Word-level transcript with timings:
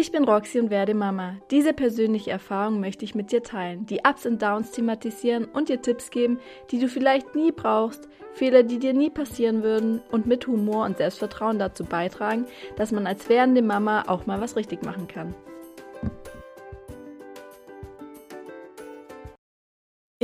Ich 0.00 0.12
bin 0.12 0.22
Roxy 0.22 0.60
und 0.60 0.70
werde 0.70 0.94
Mama. 0.94 1.38
Diese 1.50 1.72
persönliche 1.72 2.30
Erfahrung 2.30 2.78
möchte 2.78 3.04
ich 3.04 3.16
mit 3.16 3.32
dir 3.32 3.42
teilen, 3.42 3.84
die 3.86 4.02
Ups 4.08 4.26
und 4.26 4.40
Downs 4.40 4.70
thematisieren 4.70 5.46
und 5.46 5.68
dir 5.68 5.82
Tipps 5.82 6.12
geben, 6.12 6.38
die 6.70 6.78
du 6.78 6.86
vielleicht 6.86 7.34
nie 7.34 7.50
brauchst, 7.50 8.08
Fehler, 8.32 8.62
die 8.62 8.78
dir 8.78 8.94
nie 8.94 9.10
passieren 9.10 9.64
würden 9.64 10.00
und 10.12 10.24
mit 10.24 10.46
Humor 10.46 10.84
und 10.84 10.98
Selbstvertrauen 10.98 11.58
dazu 11.58 11.84
beitragen, 11.84 12.46
dass 12.76 12.92
man 12.92 13.08
als 13.08 13.28
werdende 13.28 13.60
Mama 13.60 14.04
auch 14.06 14.24
mal 14.24 14.40
was 14.40 14.54
richtig 14.54 14.84
machen 14.84 15.08
kann. 15.08 15.34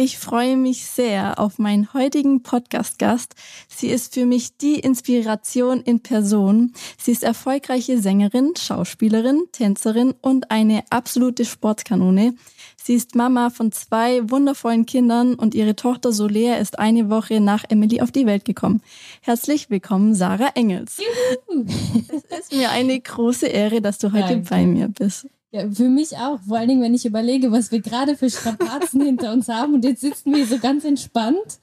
Ich 0.05 0.19
freue 0.19 0.59
mich 0.59 0.85
sehr 0.85 1.39
auf 1.39 1.59
meinen 1.59 1.95
heutigen 1.95 2.43
Podcast-Gast. 2.43 3.35
Sie 3.69 3.89
ist 3.89 4.13
für 4.13 4.27
mich 4.27 4.59
die 4.59 4.79
Inspiration 4.79 5.81
in 5.81 6.01
Person. 6.01 6.75
Sie 6.99 7.11
ist 7.11 7.25
erfolgreiche 7.25 7.99
Sängerin, 7.99 8.53
Schauspielerin, 8.55 9.45
Tänzerin 9.53 10.13
und 10.21 10.51
eine 10.51 10.85
absolute 10.91 11.47
Sportkanone. 11.47 12.35
Sie 12.77 12.93
ist 12.93 13.15
Mama 13.15 13.49
von 13.49 13.73
zwei 13.73 14.31
wundervollen 14.31 14.85
Kindern 14.85 15.37
und 15.37 15.55
ihre 15.55 15.75
Tochter 15.75 16.13
Solea 16.13 16.57
ist 16.57 16.79
eine 16.79 17.09
Woche 17.09 17.41
nach 17.41 17.65
Emily 17.71 18.03
auf 18.03 18.13
die 18.13 18.27
Welt 18.27 18.45
gekommen. 18.45 18.83
Herzlich 19.23 19.71
willkommen, 19.71 20.15
Sarah 20.15 20.51
Engels. 20.55 20.99
Juhu. 20.99 21.65
Es 22.29 22.41
ist 22.41 22.53
mir 22.53 22.71
eine 22.73 23.01
große 23.01 23.47
Ehre, 23.47 23.81
dass 23.81 23.97
du 23.97 24.13
heute 24.13 24.35
Danke. 24.35 24.51
bei 24.51 24.67
mir 24.67 24.89
bist. 24.89 25.29
Ja, 25.55 25.71
für 25.71 25.89
mich 25.89 26.17
auch. 26.17 26.41
Vor 26.41 26.59
allen 26.59 26.67
Dingen, 26.67 26.83
wenn 26.83 26.95
ich 26.95 27.07
überlege, 27.07 27.53
was 27.53 27.71
wir 27.71 27.81
gerade 27.81 28.17
für 28.17 28.29
Strapazen 28.29 29.01
hinter 29.05 29.33
uns 29.33 29.49
haben 29.49 29.75
und 29.75 29.85
jetzt 29.85 30.01
sitzen 30.01 30.35
wir 30.35 30.47
so 30.47 30.59
ganz 30.59 30.85
entspannt. 30.85 31.61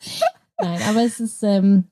Nein, 0.62 0.80
aber 0.88 1.04
es 1.04 1.20
ist, 1.20 1.44
ähm, 1.44 1.84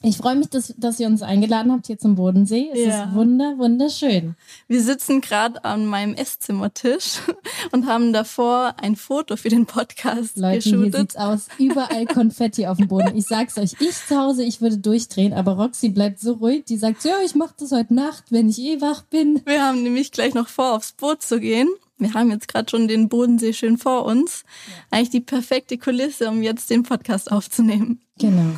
ich 0.00 0.16
freue 0.16 0.36
mich, 0.36 0.48
dass, 0.48 0.72
dass 0.76 1.00
ihr 1.00 1.08
uns 1.08 1.22
eingeladen 1.22 1.72
habt 1.72 1.88
hier 1.88 1.98
zum 1.98 2.14
Bodensee. 2.14 2.70
Es 2.72 2.78
ja. 2.78 3.04
ist 3.04 3.14
wunder, 3.14 3.58
wunderschön. 3.58 4.36
Wir 4.68 4.80
sitzen 4.80 5.20
gerade 5.20 5.64
an 5.64 5.86
meinem 5.86 6.14
Esszimmertisch 6.14 7.18
und 7.72 7.86
haben 7.86 8.12
davor 8.12 8.74
ein 8.80 8.94
Foto 8.94 9.36
für 9.36 9.48
den 9.48 9.66
Podcast 9.66 10.36
Leute, 10.36 10.70
geshootet. 10.70 10.92
hier 10.92 11.00
sieht's 11.00 11.16
aus. 11.16 11.48
Überall 11.58 12.06
Konfetti 12.06 12.68
auf 12.68 12.76
dem 12.76 12.86
Boden. 12.86 13.16
Ich 13.16 13.26
sag's 13.26 13.58
euch, 13.58 13.72
ich 13.80 14.06
zu 14.06 14.16
Hause, 14.16 14.44
ich 14.44 14.60
würde 14.60 14.78
durchdrehen, 14.78 15.32
aber 15.32 15.56
Roxy 15.56 15.88
bleibt 15.88 16.20
so 16.20 16.34
ruhig. 16.34 16.64
Die 16.66 16.76
sagt, 16.76 17.02
ja, 17.02 17.16
ich 17.24 17.34
mache 17.34 17.54
das 17.58 17.72
heute 17.72 17.92
Nacht, 17.92 18.30
wenn 18.30 18.48
ich 18.48 18.60
eh 18.60 18.80
wach 18.80 19.02
bin. 19.02 19.42
Wir 19.46 19.64
haben 19.64 19.82
nämlich 19.82 20.12
gleich 20.12 20.32
noch 20.32 20.48
vor, 20.48 20.76
aufs 20.76 20.92
Boot 20.92 21.22
zu 21.22 21.40
gehen. 21.40 21.68
Wir 21.98 22.14
haben 22.14 22.30
jetzt 22.30 22.46
gerade 22.46 22.70
schon 22.70 22.86
den 22.86 23.08
Bodensee 23.08 23.52
schön 23.52 23.78
vor 23.78 24.04
uns. 24.04 24.44
Eigentlich 24.92 25.10
die 25.10 25.20
perfekte 25.20 25.76
Kulisse, 25.76 26.28
um 26.28 26.44
jetzt 26.44 26.70
den 26.70 26.84
Podcast 26.84 27.32
aufzunehmen. 27.32 28.00
Genau. 28.20 28.54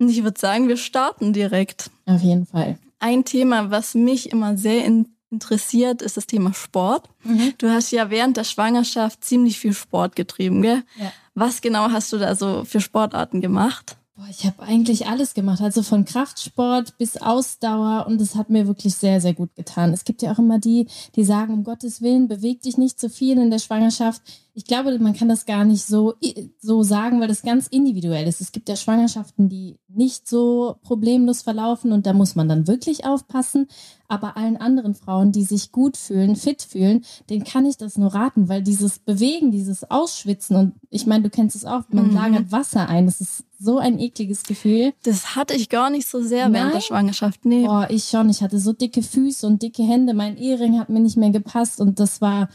Und 0.00 0.08
ich 0.08 0.24
würde 0.24 0.40
sagen, 0.40 0.66
wir 0.66 0.76
starten 0.76 1.32
direkt. 1.32 1.90
Auf 2.06 2.22
jeden 2.22 2.46
Fall. 2.46 2.78
Ein 2.98 3.24
Thema, 3.24 3.70
was 3.70 3.94
mich 3.94 4.32
immer 4.32 4.56
sehr 4.56 4.84
in 4.84 5.06
interessiert, 5.30 6.02
ist 6.02 6.16
das 6.16 6.26
Thema 6.26 6.52
Sport. 6.52 7.08
Mhm. 7.22 7.54
Du 7.58 7.70
hast 7.70 7.90
ja 7.92 8.10
während 8.10 8.36
der 8.36 8.44
Schwangerschaft 8.44 9.24
ziemlich 9.24 9.58
viel 9.58 9.72
Sport 9.72 10.16
getrieben, 10.16 10.62
gell? 10.62 10.82
Ja. 10.98 11.12
Was 11.34 11.60
genau 11.60 11.90
hast 11.90 12.12
du 12.12 12.18
da 12.18 12.34
so 12.34 12.64
für 12.64 12.80
Sportarten 12.80 13.40
gemacht? 13.40 13.96
Boah, 14.16 14.26
ich 14.28 14.44
habe 14.44 14.62
eigentlich 14.62 15.06
alles 15.06 15.32
gemacht, 15.32 15.62
also 15.62 15.82
von 15.82 16.04
Kraftsport 16.04 16.98
bis 16.98 17.16
Ausdauer 17.16 18.06
und 18.06 18.20
es 18.20 18.34
hat 18.34 18.50
mir 18.50 18.66
wirklich 18.66 18.94
sehr, 18.94 19.20
sehr 19.20 19.32
gut 19.32 19.54
getan. 19.54 19.94
Es 19.94 20.04
gibt 20.04 20.20
ja 20.20 20.32
auch 20.32 20.38
immer 20.38 20.58
die, 20.58 20.88
die 21.16 21.24
sagen, 21.24 21.54
um 21.54 21.64
Gottes 21.64 22.02
Willen, 22.02 22.28
beweg 22.28 22.60
dich 22.60 22.76
nicht 22.76 23.00
zu 23.00 23.08
viel 23.08 23.38
in 23.38 23.50
der 23.50 23.60
Schwangerschaft. 23.60 24.20
Ich 24.54 24.64
glaube, 24.64 24.98
man 24.98 25.14
kann 25.14 25.28
das 25.28 25.46
gar 25.46 25.64
nicht 25.64 25.84
so, 25.84 26.14
so 26.58 26.82
sagen, 26.82 27.20
weil 27.20 27.28
das 27.28 27.42
ganz 27.42 27.66
individuell 27.66 28.26
ist. 28.26 28.40
Es 28.40 28.52
gibt 28.52 28.68
ja 28.68 28.76
Schwangerschaften, 28.76 29.48
die 29.48 29.78
nicht 29.88 30.28
so 30.28 30.76
problemlos 30.82 31.42
verlaufen 31.42 31.92
und 31.92 32.06
da 32.06 32.12
muss 32.12 32.34
man 32.34 32.48
dann 32.48 32.66
wirklich 32.66 33.04
aufpassen. 33.04 33.68
Aber 34.08 34.36
allen 34.36 34.56
anderen 34.56 34.94
Frauen, 34.94 35.30
die 35.30 35.44
sich 35.44 35.70
gut 35.70 35.96
fühlen, 35.96 36.34
fit 36.34 36.62
fühlen, 36.62 37.04
denen 37.28 37.44
kann 37.44 37.64
ich 37.64 37.76
das 37.76 37.96
nur 37.96 38.12
raten, 38.12 38.48
weil 38.48 38.62
dieses 38.62 38.98
Bewegen, 38.98 39.52
dieses 39.52 39.88
Ausschwitzen 39.88 40.56
und 40.56 40.74
ich 40.90 41.06
meine, 41.06 41.22
du 41.22 41.30
kennst 41.30 41.54
es 41.54 41.64
auch, 41.64 41.82
man 41.90 42.08
mhm. 42.08 42.14
lagert 42.14 42.52
Wasser 42.52 42.88
ein. 42.88 43.06
Das 43.06 43.20
ist 43.20 43.44
so 43.60 43.78
ein 43.78 44.00
ekliges 44.00 44.42
Gefühl. 44.42 44.94
Das 45.04 45.36
hatte 45.36 45.54
ich 45.54 45.68
gar 45.68 45.90
nicht 45.90 46.08
so 46.08 46.22
sehr 46.22 46.48
Nein? 46.48 46.54
während 46.54 46.74
der 46.74 46.80
Schwangerschaft. 46.80 47.44
Nee. 47.44 47.66
Boah, 47.66 47.86
ich 47.90 48.04
schon. 48.04 48.30
Ich 48.30 48.42
hatte 48.42 48.58
so 48.58 48.72
dicke 48.72 49.02
Füße 49.02 49.46
und 49.46 49.62
dicke 49.62 49.82
Hände. 49.82 50.14
Mein 50.14 50.36
Ehering 50.38 50.80
hat 50.80 50.88
mir 50.88 51.00
nicht 51.00 51.16
mehr 51.16 51.30
gepasst 51.30 51.80
und 51.80 52.00
das 52.00 52.20
war 52.20 52.48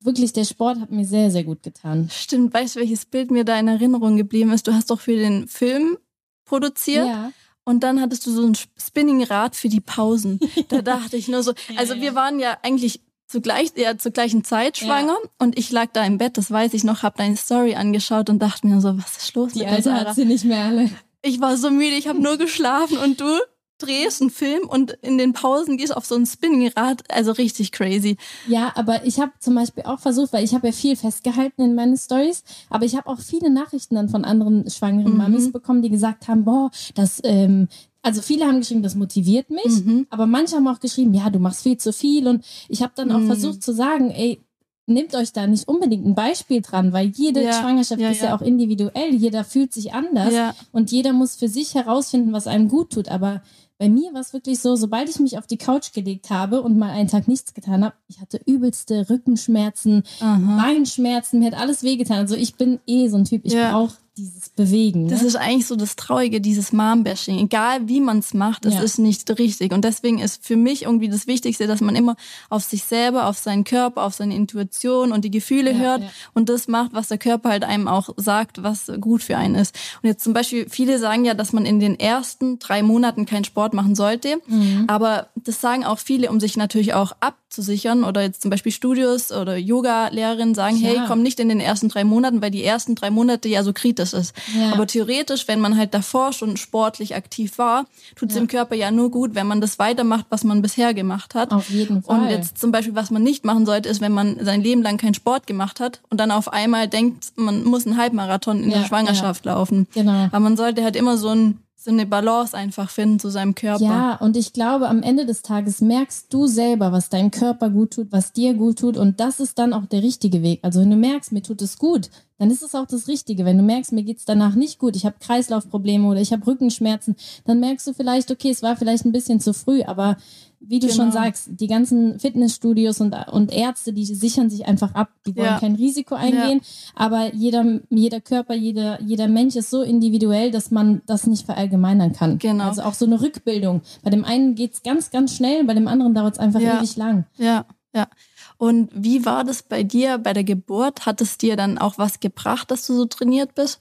wirklich, 0.00 0.32
der 0.32 0.44
Sport 0.44 0.80
hat 0.80 0.90
mir 0.90 1.04
sehr, 1.04 1.30
sehr 1.30 1.44
gut 1.44 1.62
getan. 1.62 2.08
Stimmt. 2.10 2.54
Weißt 2.54 2.76
du, 2.76 2.80
welches 2.80 3.06
Bild 3.06 3.30
mir 3.30 3.44
da 3.44 3.58
in 3.58 3.68
Erinnerung 3.68 4.16
geblieben 4.16 4.52
ist? 4.52 4.66
Du 4.66 4.74
hast 4.74 4.90
doch 4.90 5.00
für 5.00 5.16
den 5.16 5.48
Film 5.48 5.98
produziert. 6.44 7.06
Ja. 7.06 7.32
Und 7.64 7.80
dann 7.80 8.00
hattest 8.00 8.26
du 8.26 8.30
so 8.30 8.46
ein 8.46 8.54
Spinningrad 8.54 9.54
für 9.54 9.68
die 9.68 9.80
Pausen. 9.80 10.40
Da 10.68 10.82
dachte 10.82 11.16
ich 11.16 11.28
nur 11.28 11.42
so, 11.42 11.52
also 11.76 11.96
wir 11.96 12.14
waren 12.14 12.38
ja 12.38 12.56
eigentlich 12.62 13.02
zugleich, 13.26 13.72
ja, 13.76 13.96
zur 13.98 14.12
gleichen 14.12 14.42
Zeit 14.42 14.78
schwanger 14.78 15.18
ja. 15.22 15.30
und 15.38 15.58
ich 15.58 15.70
lag 15.70 15.88
da 15.92 16.04
im 16.04 16.18
Bett, 16.18 16.38
das 16.38 16.50
weiß 16.50 16.72
ich 16.72 16.82
noch, 16.82 17.02
hab 17.02 17.16
deine 17.16 17.36
Story 17.36 17.74
angeschaut 17.74 18.30
und 18.30 18.38
dachte 18.40 18.66
mir 18.66 18.80
so, 18.80 18.96
was 18.96 19.18
ist 19.18 19.34
los 19.34 19.52
die 19.52 19.60
mit 19.60 19.68
Alte 19.68 19.92
hat 19.92 20.14
sie 20.14 20.24
nicht 20.24 20.44
mehr 20.44 20.64
alle. 20.64 20.90
Ich 21.20 21.40
war 21.40 21.56
so 21.56 21.70
müde, 21.70 21.96
ich 21.96 22.08
habe 22.08 22.20
nur 22.20 22.38
geschlafen 22.38 22.96
und 22.98 23.20
du? 23.20 23.38
Drehst 23.78 24.20
einen 24.20 24.30
Film 24.30 24.68
und 24.68 24.92
in 25.02 25.18
den 25.18 25.32
Pausen 25.32 25.76
gehst 25.76 25.96
auf 25.96 26.04
so 26.04 26.14
ein 26.14 26.26
Spinningrad, 26.26 27.02
also 27.10 27.32
richtig 27.32 27.72
crazy. 27.72 28.16
Ja, 28.46 28.72
aber 28.74 29.04
ich 29.04 29.20
habe 29.20 29.32
zum 29.40 29.54
Beispiel 29.54 29.84
auch 29.84 30.00
versucht, 30.00 30.32
weil 30.32 30.44
ich 30.44 30.54
habe 30.54 30.68
ja 30.68 30.72
viel 30.72 30.96
festgehalten 30.96 31.62
in 31.62 31.74
meinen 31.74 31.96
Stories, 31.96 32.42
aber 32.70 32.84
ich 32.84 32.96
habe 32.96 33.08
auch 33.08 33.20
viele 33.20 33.50
Nachrichten 33.50 33.94
dann 33.94 34.08
von 34.08 34.24
anderen 34.24 34.68
schwangeren 34.70 35.12
mhm. 35.12 35.18
Mamis 35.18 35.52
bekommen, 35.52 35.82
die 35.82 35.90
gesagt 35.90 36.28
haben, 36.28 36.44
boah, 36.44 36.70
das 36.94 37.20
ähm, 37.24 37.68
also 38.02 38.22
viele 38.22 38.46
haben 38.46 38.60
geschrieben, 38.60 38.82
das 38.82 38.94
motiviert 38.94 39.50
mich, 39.50 39.84
mhm. 39.84 40.06
aber 40.10 40.26
manche 40.26 40.56
haben 40.56 40.68
auch 40.68 40.80
geschrieben, 40.80 41.14
ja, 41.14 41.30
du 41.30 41.38
machst 41.40 41.62
viel 41.62 41.76
zu 41.76 41.92
viel 41.92 42.28
und 42.28 42.44
ich 42.68 42.82
habe 42.82 42.92
dann 42.94 43.10
auch 43.10 43.18
mhm. 43.18 43.26
versucht 43.26 43.62
zu 43.62 43.72
sagen, 43.72 44.10
ey, 44.10 44.40
nehmt 44.88 45.14
euch 45.14 45.32
da 45.32 45.46
nicht 45.46 45.68
unbedingt 45.68 46.06
ein 46.06 46.14
Beispiel 46.14 46.62
dran, 46.62 46.92
weil 46.92 47.08
jede 47.08 47.42
ja, 47.42 47.52
Schwangerschaft 47.52 48.00
ja, 48.00 48.10
ist 48.10 48.22
ja. 48.22 48.28
ja. 48.28 48.36
auch 48.36 48.40
individuell, 48.40 49.14
jeder 49.14 49.44
fühlt 49.44 49.72
sich 49.72 49.92
anders 49.92 50.54
und 50.72 50.90
jeder 50.90 51.12
muss 51.12 51.36
für 51.36 51.48
sich 51.48 51.74
herausfinden, 51.74 52.32
was 52.32 52.46
einem 52.46 52.68
gut 52.68 52.92
tut, 52.92 53.08
aber 53.08 53.42
bei 53.78 53.88
mir 53.88 54.12
war 54.12 54.20
es 54.20 54.32
wirklich 54.32 54.58
so, 54.58 54.74
sobald 54.74 55.08
ich 55.08 55.20
mich 55.20 55.38
auf 55.38 55.46
die 55.46 55.56
Couch 55.56 55.92
gelegt 55.92 56.30
habe 56.30 56.62
und 56.62 56.76
mal 56.76 56.90
einen 56.90 57.08
Tag 57.08 57.28
nichts 57.28 57.54
getan 57.54 57.84
habe, 57.84 57.94
ich 58.08 58.20
hatte 58.20 58.40
übelste 58.44 59.08
Rückenschmerzen, 59.08 60.02
Aha. 60.20 60.56
Beinschmerzen, 60.60 61.38
mir 61.38 61.52
hat 61.52 61.60
alles 61.60 61.84
wehgetan. 61.84 62.18
Also 62.18 62.34
ich 62.34 62.56
bin 62.56 62.80
eh 62.86 63.08
so 63.08 63.16
ein 63.16 63.24
Typ, 63.24 63.42
ich 63.44 63.52
ja. 63.52 63.70
brauche 63.70 63.96
dieses 64.18 64.48
Bewegen. 64.50 65.04
Ne? 65.04 65.10
Das 65.10 65.22
ist 65.22 65.36
eigentlich 65.36 65.66
so 65.66 65.76
das 65.76 65.96
Traurige, 65.96 66.40
dieses 66.40 66.72
Mom-Bashing. 66.72 67.38
Egal 67.38 67.88
wie 67.88 68.00
man 68.00 68.18
es 68.18 68.34
macht, 68.34 68.66
es 68.66 68.74
ja. 68.74 68.82
ist 68.82 68.98
nicht 68.98 69.30
richtig. 69.38 69.72
Und 69.72 69.84
deswegen 69.84 70.18
ist 70.18 70.44
für 70.44 70.56
mich 70.56 70.82
irgendwie 70.82 71.08
das 71.08 71.26
Wichtigste, 71.26 71.66
dass 71.66 71.80
man 71.80 71.96
immer 71.96 72.16
auf 72.50 72.64
sich 72.64 72.84
selber, 72.84 73.26
auf 73.26 73.38
seinen 73.38 73.64
Körper, 73.64 74.02
auf 74.02 74.14
seine 74.14 74.34
Intuition 74.34 75.12
und 75.12 75.24
die 75.24 75.30
Gefühle 75.30 75.72
ja, 75.72 75.78
hört 75.78 76.02
ja. 76.02 76.10
und 76.34 76.48
das 76.48 76.68
macht, 76.68 76.92
was 76.92 77.08
der 77.08 77.18
Körper 77.18 77.50
halt 77.50 77.64
einem 77.64 77.88
auch 77.88 78.10
sagt, 78.16 78.62
was 78.62 78.90
gut 79.00 79.22
für 79.22 79.36
einen 79.36 79.54
ist. 79.54 79.74
Und 80.02 80.08
jetzt 80.08 80.24
zum 80.24 80.32
Beispiel, 80.32 80.66
viele 80.68 80.98
sagen 80.98 81.24
ja, 81.24 81.34
dass 81.34 81.52
man 81.52 81.64
in 81.64 81.80
den 81.80 81.98
ersten 81.98 82.58
drei 82.58 82.82
Monaten 82.82 83.26
keinen 83.26 83.44
Sport 83.44 83.74
machen 83.74 83.94
sollte. 83.94 84.36
Mhm. 84.46 84.84
Aber 84.88 85.28
das 85.44 85.60
sagen 85.60 85.84
auch 85.84 85.98
viele, 85.98 86.30
um 86.30 86.40
sich 86.40 86.56
natürlich 86.56 86.94
auch 86.94 87.12
abzusichern. 87.20 88.04
Oder 88.04 88.22
jetzt 88.22 88.42
zum 88.42 88.50
Beispiel 88.50 88.72
Studios 88.72 89.32
oder 89.32 89.56
Yoga-Lehrerinnen 89.56 90.54
sagen, 90.54 90.76
hey, 90.76 91.00
komm 91.06 91.22
nicht 91.22 91.40
in 91.40 91.48
den 91.48 91.60
ersten 91.60 91.88
drei 91.88 92.04
Monaten, 92.04 92.42
weil 92.42 92.50
die 92.50 92.64
ersten 92.64 92.94
drei 92.94 93.10
Monate 93.10 93.48
ja 93.48 93.62
so 93.62 93.72
kritisch 93.72 94.12
ist. 94.12 94.34
Ja. 94.58 94.72
Aber 94.72 94.86
theoretisch, 94.86 95.48
wenn 95.48 95.60
man 95.60 95.76
halt 95.76 95.94
davor 95.94 96.32
schon 96.32 96.56
sportlich 96.56 97.14
aktiv 97.14 97.58
war, 97.58 97.86
tut 98.16 98.30
es 98.30 98.34
ja. 98.34 98.42
dem 98.42 98.48
Körper 98.48 98.74
ja 98.74 98.90
nur 98.90 99.10
gut, 99.10 99.34
wenn 99.34 99.46
man 99.46 99.60
das 99.60 99.78
weitermacht, 99.78 100.26
was 100.30 100.44
man 100.44 100.62
bisher 100.62 100.94
gemacht 100.94 101.34
hat. 101.34 101.52
Auf 101.52 101.70
jeden 101.70 102.02
Fall. 102.02 102.20
Und 102.20 102.30
jetzt 102.30 102.58
zum 102.58 102.72
Beispiel, 102.72 102.94
was 102.94 103.10
man 103.10 103.22
nicht 103.22 103.44
machen 103.44 103.66
sollte, 103.66 103.88
ist, 103.88 104.00
wenn 104.00 104.12
man 104.12 104.44
sein 104.44 104.62
Leben 104.62 104.82
lang 104.82 104.96
keinen 104.96 105.14
Sport 105.14 105.46
gemacht 105.46 105.80
hat 105.80 106.00
und 106.10 106.18
dann 106.18 106.30
auf 106.30 106.52
einmal 106.52 106.88
denkt, 106.88 107.32
man 107.36 107.64
muss 107.64 107.86
einen 107.86 107.96
Halbmarathon 107.96 108.62
in 108.62 108.70
ja, 108.70 108.78
der 108.78 108.86
Schwangerschaft 108.86 109.44
laufen. 109.44 109.86
Genau. 109.94 110.26
Aber 110.26 110.40
man 110.40 110.56
sollte 110.56 110.82
halt 110.82 110.96
immer 110.96 111.16
so 111.16 111.28
ein 111.28 111.58
so 111.80 111.92
eine 111.92 112.06
Balance 112.06 112.56
einfach 112.56 112.90
finden 112.90 113.20
zu 113.20 113.28
seinem 113.30 113.54
Körper. 113.54 113.84
Ja, 113.84 114.14
und 114.16 114.36
ich 114.36 114.52
glaube, 114.52 114.88
am 114.88 115.00
Ende 115.00 115.24
des 115.26 115.42
Tages 115.42 115.80
merkst 115.80 116.26
du 116.28 116.48
selber, 116.48 116.90
was 116.90 117.08
deinem 117.08 117.30
Körper 117.30 117.70
gut 117.70 117.92
tut, 117.92 118.08
was 118.10 118.32
dir 118.32 118.54
gut 118.54 118.80
tut. 118.80 118.96
Und 118.96 119.20
das 119.20 119.38
ist 119.38 119.60
dann 119.60 119.72
auch 119.72 119.86
der 119.86 120.02
richtige 120.02 120.42
Weg. 120.42 120.58
Also 120.62 120.80
wenn 120.80 120.90
du 120.90 120.96
merkst, 120.96 121.30
mir 121.30 121.42
tut 121.42 121.62
es 121.62 121.78
gut, 121.78 122.10
dann 122.36 122.50
ist 122.50 122.62
es 122.62 122.74
auch 122.74 122.86
das 122.86 123.06
Richtige. 123.06 123.44
Wenn 123.44 123.58
du 123.58 123.62
merkst, 123.62 123.92
mir 123.92 124.02
geht's 124.02 124.24
danach 124.24 124.56
nicht 124.56 124.80
gut, 124.80 124.96
ich 124.96 125.06
habe 125.06 125.16
Kreislaufprobleme 125.20 126.08
oder 126.08 126.20
ich 126.20 126.32
habe 126.32 126.44
Rückenschmerzen, 126.48 127.14
dann 127.44 127.60
merkst 127.60 127.86
du 127.86 127.92
vielleicht, 127.94 128.32
okay, 128.32 128.50
es 128.50 128.62
war 128.62 128.76
vielleicht 128.76 129.04
ein 129.04 129.12
bisschen 129.12 129.38
zu 129.38 129.54
früh, 129.54 129.82
aber 129.82 130.16
wie 130.60 130.80
du 130.80 130.88
genau. 130.88 131.02
schon 131.02 131.12
sagst, 131.12 131.48
die 131.52 131.66
ganzen 131.66 132.18
Fitnessstudios 132.18 133.00
und, 133.00 133.14
und 133.30 133.52
Ärzte, 133.52 133.92
die 133.92 134.04
sichern 134.04 134.50
sich 134.50 134.66
einfach 134.66 134.94
ab, 134.94 135.10
die 135.26 135.36
wollen 135.36 135.46
ja. 135.46 135.60
kein 135.60 135.74
Risiko 135.74 136.14
eingehen, 136.14 136.60
ja. 136.62 136.92
aber 136.94 137.34
jeder, 137.34 137.80
jeder 137.90 138.20
Körper, 138.20 138.54
jeder, 138.54 139.00
jeder 139.02 139.28
Mensch 139.28 139.56
ist 139.56 139.70
so 139.70 139.82
individuell, 139.82 140.50
dass 140.50 140.70
man 140.70 141.02
das 141.06 141.26
nicht 141.26 141.46
verallgemeinern 141.46 142.12
kann. 142.12 142.38
Genau. 142.38 142.64
Also 142.64 142.82
auch 142.82 142.94
so 142.94 143.06
eine 143.06 143.20
Rückbildung. 143.20 143.82
Bei 144.02 144.10
dem 144.10 144.24
einen 144.24 144.54
geht's 144.54 144.82
ganz, 144.82 145.10
ganz 145.10 145.34
schnell, 145.34 145.64
bei 145.64 145.74
dem 145.74 145.88
anderen 145.88 146.14
dauert 146.14 146.34
es 146.34 146.40
einfach 146.40 146.60
ja. 146.60 146.78
ewig 146.78 146.96
lang. 146.96 147.24
Ja, 147.36 147.64
ja. 147.94 148.08
Und 148.56 148.90
wie 148.92 149.24
war 149.24 149.44
das 149.44 149.62
bei 149.62 149.84
dir 149.84 150.18
bei 150.18 150.32
der 150.32 150.44
Geburt? 150.44 151.06
Hat 151.06 151.20
es 151.20 151.38
dir 151.38 151.56
dann 151.56 151.78
auch 151.78 151.96
was 151.96 152.20
gebracht, 152.20 152.70
dass 152.70 152.86
du 152.86 152.94
so 152.94 153.04
trainiert 153.04 153.54
bist? 153.54 153.80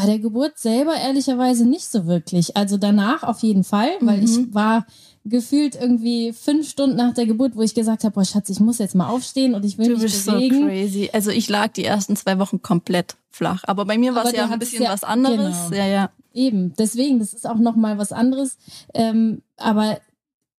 Bei 0.00 0.06
der 0.06 0.18
Geburt 0.18 0.58
selber 0.58 0.94
ehrlicherweise 0.96 1.66
nicht 1.68 1.84
so 1.84 2.06
wirklich. 2.06 2.56
Also 2.56 2.78
danach 2.78 3.22
auf 3.22 3.40
jeden 3.40 3.64
Fall, 3.64 3.90
weil 4.00 4.18
mhm. 4.18 4.24
ich 4.24 4.54
war 4.54 4.86
gefühlt 5.26 5.74
irgendwie 5.74 6.32
fünf 6.32 6.68
Stunden 6.70 6.96
nach 6.96 7.12
der 7.12 7.26
Geburt, 7.26 7.54
wo 7.54 7.60
ich 7.60 7.74
gesagt 7.74 8.04
habe, 8.04 8.14
boah 8.14 8.24
Schatz, 8.24 8.48
ich 8.48 8.60
muss 8.60 8.78
jetzt 8.78 8.94
mal 8.94 9.08
aufstehen 9.10 9.54
und 9.54 9.62
ich 9.64 9.76
will 9.76 9.88
du 9.88 9.92
mich 9.94 10.02
bist 10.04 10.24
bewegen. 10.26 10.60
so 10.60 10.66
crazy. 10.66 11.10
Also 11.12 11.30
ich 11.30 11.48
lag 11.50 11.68
die 11.72 11.84
ersten 11.84 12.16
zwei 12.16 12.38
Wochen 12.38 12.62
komplett 12.62 13.16
flach. 13.30 13.62
Aber 13.66 13.84
bei 13.84 13.98
mir 13.98 14.14
war 14.14 14.24
es 14.24 14.32
ja 14.32 14.46
ein 14.48 14.58
bisschen 14.58 14.82
ja- 14.84 14.90
was 14.92 15.04
anderes. 15.04 15.36
genau. 15.68 15.76
Ja, 15.82 15.86
ja. 15.86 16.10
Eben, 16.32 16.72
deswegen, 16.78 17.18
das 17.18 17.34
ist 17.34 17.46
auch 17.46 17.58
nochmal 17.58 17.98
was 17.98 18.12
anderes. 18.12 18.56
Ähm, 18.94 19.42
aber 19.58 20.00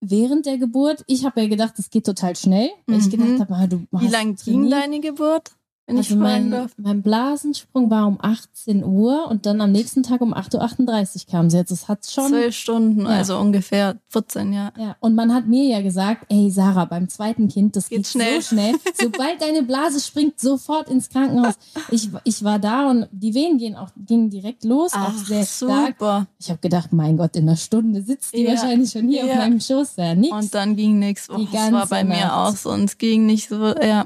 während 0.01 0.45
der 0.45 0.57
Geburt, 0.59 1.03
ich 1.07 1.25
habe 1.25 1.41
ja 1.41 1.47
gedacht, 1.47 1.75
es 1.79 1.89
geht 1.89 2.05
total 2.05 2.35
schnell, 2.35 2.69
weil 2.87 2.99
ich 2.99 3.05
Mhm. 3.07 3.09
gedacht 3.11 3.39
habe, 3.49 3.55
ah, 3.55 3.67
du 3.67 3.87
Wie 3.91 4.05
hast 4.05 4.11
lang 4.11 4.35
ging 4.35 4.53
trainiert. 4.69 4.73
deine 4.73 4.99
Geburt? 4.99 5.51
Wenn 5.91 5.97
Also 5.97 6.13
ich 6.13 6.19
mein, 6.19 6.51
darf. 6.51 6.71
mein 6.77 7.01
Blasensprung 7.01 7.89
war 7.91 8.07
um 8.07 8.17
18 8.21 8.83
Uhr 8.83 9.27
und 9.29 9.45
dann 9.45 9.59
am 9.61 9.71
nächsten 9.71 10.03
Tag 10.03 10.21
um 10.21 10.33
8.38 10.33 11.15
Uhr 11.25 11.31
kam 11.31 11.49
sie. 11.49 11.57
Jetzt 11.57 11.71
das 11.71 11.87
hat 11.87 12.05
schon. 12.05 12.29
Zwölf 12.29 12.55
Stunden, 12.55 13.01
Ja. 13.01 13.07
also 13.07 13.37
ungefähr 13.37 13.97
14, 14.09 14.53
ja. 14.53 14.71
Ja, 14.77 14.95
und 14.99 15.15
man 15.15 15.33
hat 15.33 15.47
mir 15.47 15.65
ja 15.65 15.81
gesagt, 15.81 16.25
ey 16.29 16.49
Sarah, 16.49 16.85
beim 16.85 17.09
zweiten 17.09 17.47
Kind, 17.47 17.75
das 17.75 17.89
geht 17.89 17.99
Geht 17.99 18.07
schnell. 18.07 18.41
so 18.41 18.49
schnell. 18.55 18.73
Sobald 19.01 19.41
deine 19.41 19.63
Blase 19.63 19.99
springt, 19.99 20.39
sofort 20.39 20.89
ins 20.89 21.09
Krankenhaus. 21.09 21.55
Ich, 21.89 22.09
ich 22.23 22.43
war 22.43 22.57
da 22.59 22.89
und 22.89 23.07
die 23.11 23.33
Wehen 23.33 23.57
gehen 23.57 23.75
auch, 23.75 23.89
gingen 23.97 24.29
direkt 24.29 24.63
los, 24.63 24.93
auch 24.93 24.99
Ach, 25.13 25.25
sehr 25.25 25.45
stark. 25.45 25.95
super. 25.99 26.27
Ich 26.39 26.49
habe 26.49 26.59
gedacht, 26.59 26.93
mein 26.93 27.17
Gott, 27.17 27.35
in 27.35 27.47
einer 27.47 27.57
Stunde 27.57 28.01
sitzt 28.01 28.33
die 28.33 28.43
Ja. 28.43 28.51
wahrscheinlich 28.51 28.91
schon 28.91 29.07
hier 29.09 29.25
auf 29.25 29.35
meinem 29.35 29.59
Schoß. 29.59 29.95
Ja, 29.97 30.15
nix. 30.15 30.31
Und 30.33 30.53
dann 30.55 30.75
ging 30.75 30.99
nichts. 30.99 31.29
Oh, 31.29 31.37
das 31.51 31.71
war 31.71 31.85
bei 31.87 32.03
mir 32.03 32.25
Nacht. 32.25 32.33
auch 32.53 32.55
so 32.55 32.71
und 32.71 32.85
es 32.85 32.97
ging 32.97 33.25
nicht 33.25 33.49
so, 33.49 33.75
ja. 33.75 34.05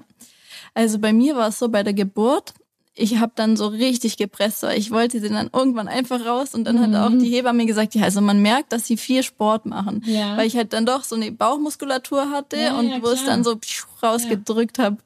Also 0.75 0.99
bei 0.99 1.11
mir 1.13 1.35
war 1.35 1.47
es 1.47 1.57
so 1.57 1.69
bei 1.69 1.81
der 1.81 1.93
Geburt, 1.93 2.53
ich 2.97 3.17
habe 3.19 3.31
dann 3.35 3.57
so 3.57 3.67
richtig 3.67 4.15
gepresst, 4.15 4.63
weil 4.63 4.77
ich 4.77 4.89
wollte 4.91 5.19
sie 5.19 5.27
dann 5.29 5.49
irgendwann 5.51 5.87
einfach 5.89 6.25
raus 6.25 6.53
und 6.55 6.63
dann 6.65 6.79
hat 6.79 6.89
Mhm. 6.91 6.95
auch 6.95 7.09
die 7.09 7.29
Hebamme 7.29 7.65
gesagt, 7.65 7.93
ja, 7.95 8.03
also 8.03 8.21
man 8.21 8.41
merkt, 8.41 8.71
dass 8.71 8.85
sie 8.87 8.95
viel 8.95 9.21
Sport 9.23 9.65
machen, 9.65 10.01
ja. 10.05 10.37
weil 10.37 10.47
ich 10.47 10.55
halt 10.55 10.71
dann 10.71 10.85
doch 10.85 11.03
so 11.03 11.15
eine 11.15 11.31
Bauchmuskulatur 11.31 12.29
hatte 12.29 12.55
Ja, 12.57 12.77
und 12.79 12.87
ja, 12.89 13.01
wo 13.01 13.07
es 13.07 13.25
dann 13.25 13.43
so 13.43 13.57
rausgedrückt 14.01 14.79
habe. 14.79 14.97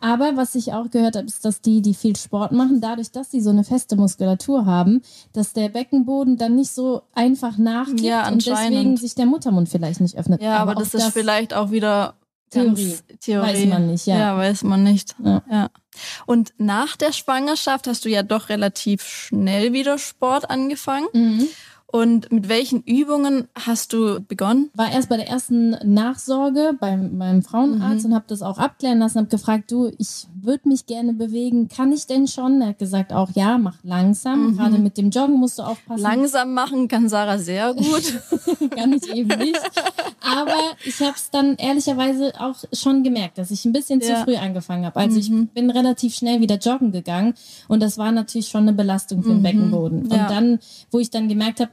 Aber 0.00 0.36
was 0.36 0.56
ich 0.56 0.72
auch 0.72 0.90
gehört 0.90 1.14
habe, 1.14 1.26
ist, 1.26 1.44
dass 1.44 1.60
die, 1.60 1.80
die 1.80 1.94
viel 1.94 2.16
Sport 2.16 2.50
machen, 2.50 2.80
dadurch, 2.80 3.12
dass 3.12 3.30
sie 3.30 3.40
so 3.40 3.50
eine 3.50 3.62
feste 3.62 3.94
Muskulatur 3.96 4.66
haben, 4.66 5.00
dass 5.32 5.52
der 5.52 5.68
Beckenboden 5.68 6.36
dann 6.36 6.56
nicht 6.56 6.72
so 6.72 7.02
einfach 7.14 7.56
nachgibt 7.56 8.00
Ja, 8.00 8.28
und 8.28 8.44
deswegen 8.44 8.96
sich 8.96 9.14
der 9.14 9.26
Muttermund 9.26 9.68
vielleicht 9.68 10.00
nicht 10.00 10.18
öffnet. 10.18 10.42
Ja, 10.42 10.56
aber, 10.58 10.72
auch 10.72 10.78
das 10.80 10.92
ist 10.94 11.12
vielleicht 11.12 11.54
auch 11.54 11.70
wieder 11.70 12.14
Theorie. 12.52 12.98
Theorie. 13.20 13.48
Weiß 13.48 13.66
man 13.66 13.86
nicht, 13.86 14.06
ja. 14.06 14.18
Ja, 14.18 14.36
weiß 14.36 14.62
man 14.64 14.82
nicht. 14.84 15.14
Ja. 15.24 15.42
ja. 15.50 15.70
Und 16.26 16.52
nach 16.58 16.96
der 16.96 17.12
Schwangerschaft 17.12 17.86
hast 17.86 18.04
du 18.04 18.08
ja 18.08 18.22
doch 18.22 18.48
relativ 18.48 19.02
schnell 19.02 19.72
wieder 19.72 19.98
Sport 19.98 20.50
angefangen. 20.50 21.06
Mhm. 21.12 21.48
Und 21.92 22.32
mit 22.32 22.48
welchen 22.48 22.82
Übungen 22.84 23.48
hast 23.54 23.92
du 23.92 24.18
begonnen? 24.20 24.70
War 24.74 24.90
erst 24.90 25.10
bei 25.10 25.18
der 25.18 25.28
ersten 25.28 25.76
Nachsorge 25.84 26.72
bei 26.80 26.96
meinem 26.96 27.42
Frauenarzt 27.42 28.00
Mhm. 28.06 28.10
und 28.10 28.14
habe 28.14 28.24
das 28.28 28.40
auch 28.40 28.56
abklären 28.58 28.98
lassen, 28.98 29.18
habe 29.18 29.28
gefragt, 29.28 29.70
du, 29.70 29.90
ich 29.98 30.26
würde 30.40 30.68
mich 30.70 30.86
gerne 30.86 31.12
bewegen, 31.12 31.68
kann 31.68 31.92
ich 31.92 32.06
denn 32.06 32.26
schon? 32.26 32.62
Er 32.62 32.68
hat 32.68 32.78
gesagt 32.78 33.12
auch, 33.12 33.28
ja, 33.34 33.58
mach 33.58 33.76
langsam. 33.82 34.52
Mhm. 34.52 34.56
Gerade 34.56 34.78
mit 34.78 34.96
dem 34.96 35.10
Joggen 35.10 35.34
musst 35.38 35.58
du 35.58 35.64
aufpassen. 35.64 36.02
Langsam 36.02 36.54
machen 36.54 36.88
kann 36.88 37.10
Sarah 37.10 37.36
sehr 37.38 37.74
gut. 37.74 38.18
kann 38.74 38.94
ich 38.94 39.12
eben 39.14 39.38
nicht. 39.38 39.60
Aber 40.22 40.54
ich 40.86 40.98
habe 41.00 41.12
es 41.14 41.30
dann 41.30 41.56
ehrlicherweise 41.56 42.32
auch 42.40 42.56
schon 42.72 43.02
gemerkt, 43.02 43.36
dass 43.36 43.50
ich 43.50 43.66
ein 43.66 43.72
bisschen 43.72 44.00
zu 44.00 44.12
Ja. 44.12 44.24
früh 44.24 44.36
angefangen 44.36 44.86
habe. 44.86 44.98
Also 44.98 45.16
Mhm. 45.30 45.42
ich 45.44 45.50
bin 45.54 45.68
relativ 45.70 46.14
schnell 46.14 46.40
wieder 46.40 46.56
joggen 46.56 46.90
gegangen 46.90 47.34
und 47.68 47.82
das 47.82 47.98
war 47.98 48.12
natürlich 48.12 48.48
schon 48.48 48.62
eine 48.62 48.72
Belastung 48.72 49.22
für 49.22 49.28
den 49.28 49.38
Mhm. 49.40 49.42
Beckenboden. 49.42 50.08
Ja. 50.10 50.22
Und 50.22 50.30
dann, 50.30 50.58
wo 50.90 50.98
ich 50.98 51.10
dann 51.10 51.28
gemerkt 51.28 51.60
habe, 51.60 51.70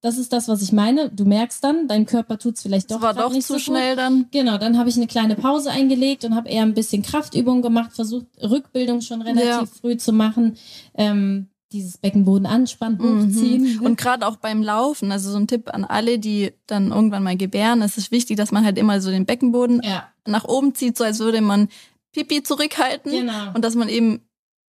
das 0.00 0.18
ist 0.18 0.32
das, 0.32 0.48
was 0.48 0.62
ich 0.62 0.72
meine. 0.72 1.10
Du 1.10 1.24
merkst 1.24 1.62
dann, 1.62 1.86
dein 1.86 2.06
Körper 2.06 2.38
tut 2.38 2.56
es 2.56 2.62
vielleicht 2.62 2.90
doch, 2.90 2.96
Das 3.00 3.02
war 3.02 3.14
doch 3.14 3.32
nicht 3.32 3.46
zu 3.46 3.52
so 3.52 3.54
gut. 3.58 3.62
schnell 3.62 3.94
dann. 3.96 4.26
Genau, 4.32 4.58
dann 4.58 4.76
habe 4.78 4.88
ich 4.88 4.96
eine 4.96 5.06
kleine 5.06 5.36
Pause 5.36 5.70
eingelegt 5.70 6.24
und 6.24 6.34
habe 6.34 6.48
eher 6.48 6.62
ein 6.62 6.74
bisschen 6.74 7.02
Kraftübungen 7.02 7.62
gemacht, 7.62 7.92
versucht 7.92 8.26
Rückbildung 8.42 9.00
schon 9.00 9.22
relativ 9.22 9.46
Ja. 9.48 9.64
früh 9.66 9.96
zu 9.96 10.12
machen. 10.12 10.56
Ähm, 10.94 11.46
dieses 11.70 11.96
Beckenboden 11.96 12.44
anspannen, 12.46 12.98
hochziehen. 12.98 13.76
Mhm. 13.76 13.82
Und 13.86 13.96
gerade 13.96 14.26
auch 14.26 14.36
beim 14.36 14.62
Laufen, 14.62 15.10
also 15.10 15.30
so 15.30 15.38
ein 15.38 15.46
Tipp 15.46 15.72
an 15.72 15.84
alle, 15.84 16.18
die 16.18 16.52
dann 16.66 16.90
irgendwann 16.90 17.22
mal 17.22 17.36
gebären, 17.36 17.80
es 17.80 17.96
ist 17.96 18.10
wichtig, 18.10 18.36
dass 18.36 18.52
man 18.52 18.64
halt 18.64 18.76
immer 18.76 19.00
so 19.00 19.10
den 19.10 19.24
Beckenboden 19.24 19.80
ja, 19.82 20.06
nach 20.26 20.44
oben 20.44 20.74
zieht, 20.74 20.98
so 20.98 21.04
als 21.04 21.18
würde 21.20 21.40
man 21.40 21.68
Pipi 22.12 22.42
zurückhalten. 22.42 23.10
genau. 23.12 23.52
Und 23.54 23.64
dass 23.64 23.74
man 23.74 23.88
eben 23.88 24.20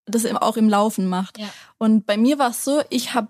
das 0.06 0.24
eben 0.24 0.38
auch 0.38 0.56
im 0.56 0.70
Laufen 0.70 1.08
macht. 1.08 1.40
Ja. 1.40 1.48
Und 1.78 2.06
bei 2.06 2.16
mir 2.18 2.40
war 2.40 2.52
es 2.52 2.64
so, 2.64 2.80
ich 2.90 3.14
habe 3.14 3.28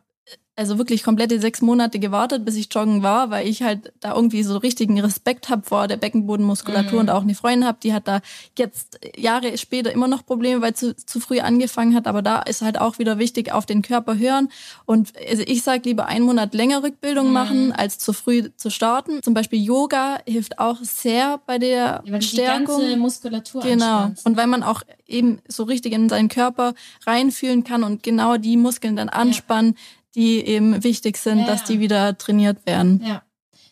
also 0.56 0.78
wirklich 0.78 1.02
komplette 1.04 1.40
sechs 1.40 1.62
Monate 1.62 1.98
gewartet, 1.98 2.46
bis 2.46 2.56
ich 2.56 2.68
joggen 2.72 3.02
war, 3.02 3.32
weil 3.32 3.48
ich 3.48 3.64
halt 3.64 3.92
da 4.00 4.14
irgendwie 4.16 4.44
so 4.44 4.58
richtigen 4.58 5.00
Respekt 5.02 5.50
habe 5.50 5.64
vor 5.64 5.88
der 5.88 5.98
Beckenbodenmuskulatur 5.98 6.94
Mhm. 6.94 7.00
und 7.00 7.10
auch 7.10 7.24
eine 7.24 7.34
Freundin 7.34 7.66
habe, 7.68 7.80
die 7.82 7.92
hat 7.92 8.08
da 8.08 8.22
jetzt 8.58 9.00
Jahre 9.18 9.58
später 9.58 9.92
immer 9.92 10.08
noch 10.08 10.24
Probleme, 10.26 10.62
weil 10.62 10.76
zu, 10.76 10.96
zu 10.96 11.20
früh 11.20 11.40
angefangen 11.40 11.96
hat. 11.96 12.06
Aber 12.06 12.22
da 12.22 12.40
ist 12.44 12.62
halt 12.62 12.80
auch 12.80 13.00
wieder 13.00 13.18
wichtig, 13.18 13.52
auf 13.52 13.66
den 13.66 13.82
Körper 13.82 14.18
hören. 14.18 14.50
Und 14.86 15.14
also 15.28 15.42
ich 15.46 15.64
sage 15.64 15.82
lieber 15.86 16.06
einen 16.06 16.26
Monat 16.26 16.54
länger 16.54 16.84
Rückbildung 16.84 17.28
Mhm. 17.28 17.34
machen, 17.34 17.72
als 17.72 17.98
zu 17.98 18.14
früh 18.14 18.50
zu 18.56 18.70
starten. 18.70 19.24
Zum 19.24 19.34
Beispiel 19.34 19.60
Yoga 19.64 20.20
hilft 20.28 20.60
auch 20.60 20.78
sehr 20.82 21.40
bei 21.48 21.58
der 21.58 21.74
Ja, 21.76 22.00
du 22.04 22.20
die 22.20 22.26
Stärkung. 22.28 22.80
ganze 22.80 22.98
Muskulatur 22.98 23.62
Genau. 23.64 23.86
anspannst. 23.86 24.26
Und 24.28 24.38
weil 24.38 24.48
man 24.48 24.62
auch 24.62 24.84
eben 25.08 25.40
so 25.48 25.64
richtig 25.64 25.94
in 25.94 26.10
seinen 26.10 26.30
Körper 26.30 26.74
reinfühlen 27.08 27.64
kann 27.64 27.84
und 27.84 28.04
genau 28.04 28.38
die 28.38 28.56
Muskeln 28.58 28.96
dann 28.96 29.10
anspannen, 29.10 29.76
die 30.16 30.40
eben 30.46 30.84
wichtig 30.84 31.18
sind, 31.18 31.40
Ja, 31.40 31.46
dass 31.48 31.64
die 31.64 31.80
wieder 31.80 32.18
trainiert 32.18 32.66
werden. 32.66 33.02
Ja. 33.06 33.24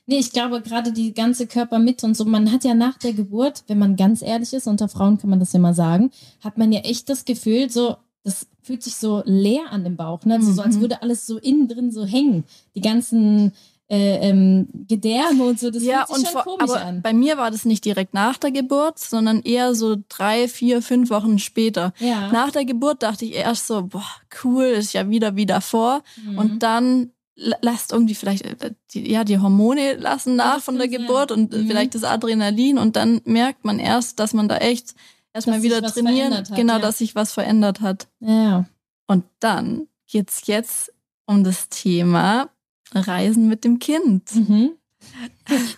Nee, 0.07 0.17
ich 0.17 0.31
glaube 0.31 0.61
gerade 0.61 0.91
die 0.91 1.13
ganze 1.13 1.47
Körpermitte 1.47 2.05
und 2.05 2.17
so, 2.17 2.25
man 2.25 2.51
hat 2.51 2.63
ja 2.63 2.73
nach 2.73 2.97
der 2.97 3.13
Geburt, 3.13 3.63
wenn 3.67 3.77
man 3.79 3.95
ganz 3.95 4.21
ehrlich 4.21 4.51
ist, 4.53 4.67
unter 4.67 4.89
Frauen 4.89 5.17
kann 5.17 5.29
man 5.29 5.39
das 5.39 5.53
ja 5.53 5.59
mal 5.59 5.73
sagen, 5.75 6.11
hat 6.43 6.57
man 6.57 6.71
ja 6.71 6.79
echt 6.81 7.07
das 7.09 7.23
Gefühl, 7.23 7.69
so, 7.69 7.95
das 8.23 8.47
fühlt 8.61 8.83
sich 8.83 8.95
so 8.95 9.21
leer 9.25 9.71
an 9.71 9.83
dem 9.83 9.95
Bauch, 9.95 10.25
ne? 10.25 10.35
Also 10.35 10.51
so, 10.51 10.61
als 10.63 10.75
Mhm. 10.77 10.81
würde 10.81 11.01
alles 11.01 11.25
so 11.25 11.38
innen 11.38 11.67
drin 11.67 11.91
so 11.91 12.05
hängen. 12.05 12.43
Die 12.75 12.81
ganzen 12.81 13.53
äh, 13.91 14.29
ähm, 14.29 14.67
Gedärme 14.88 15.43
und 15.43 15.59
so, 15.59 15.69
das 15.69 15.83
ja, 15.83 16.05
fühlt 16.05 16.19
sich 16.19 16.27
und 16.27 16.31
schon 16.31 16.43
vor, 16.43 16.57
komisch 16.57 16.71
aber 16.71 16.85
an. 16.85 17.01
bei 17.01 17.11
mir 17.11 17.38
war 17.38 17.51
das 17.51 17.65
nicht 17.65 17.83
direkt 17.83 18.13
nach 18.13 18.38
der 18.38 18.51
Geburt, 18.51 18.99
sondern 18.99 19.41
eher 19.41 19.75
so 19.75 19.97
drei, 20.07 20.47
vier, 20.47 20.81
fünf 20.81 21.09
Wochen 21.09 21.39
später. 21.39 21.93
Ja. 21.99 22.31
Nach 22.31 22.51
der 22.51 22.63
Geburt 22.63 23.03
dachte 23.03 23.25
ich 23.25 23.33
erst 23.35 23.67
so, 23.67 23.83
boah, 23.83 24.05
cool, 24.43 24.63
ist 24.63 24.93
ja 24.93 25.09
wieder 25.09 25.35
wie 25.35 25.45
davor. 25.45 26.03
Mhm. 26.25 26.38
Und 26.38 26.63
dann 26.63 27.11
la- 27.35 27.57
lasst 27.61 27.91
irgendwie 27.91 28.15
vielleicht, 28.15 28.45
äh, 28.45 28.71
die, 28.93 29.11
ja, 29.11 29.25
die 29.25 29.39
Hormone 29.39 29.95
lassen 29.95 30.38
nach 30.38 30.55
das 30.55 30.63
von 30.63 30.77
der. 30.77 30.88
Geburt 30.88 31.31
und 31.33 31.53
äh, 31.53 31.57
Mhm. 31.57 31.67
vielleicht 31.67 31.93
das 31.95 32.05
Adrenalin 32.05 32.77
und 32.77 32.95
dann 32.95 33.19
merkt 33.25 33.65
man 33.65 33.77
erst, 33.77 34.19
dass 34.19 34.33
man 34.33 34.47
da 34.47 34.57
echt 34.57 34.95
erstmal 35.33 35.63
wieder 35.63 35.81
trainieren, 35.81 36.33
hat, 36.33 36.55
genau, 36.55 36.74
ja. 36.74 36.79
dass 36.79 37.00
sich 37.00 37.13
was 37.15 37.33
verändert 37.33 37.81
hat. 37.81 38.07
ja. 38.21 38.65
Und 39.07 39.25
dann 39.41 39.88
geht's 40.10 40.43
jetzt 40.48 40.93
um 41.25 41.43
das 41.43 41.67
Thema 41.67 42.50
Reisen 42.93 43.48
mit 43.48 43.63
dem 43.63 43.79
Kind. 43.79 44.33
Mhm. 44.36 44.71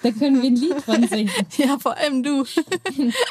Da 0.02 0.12
können 0.12 0.42
wir 0.42 0.50
ein 0.50 0.56
Lied 0.56 0.82
von 0.82 1.08
singen. 1.08 1.32
Ja, 1.58 1.78
vor 1.80 1.96
allem 1.98 2.24
du. 2.24 2.44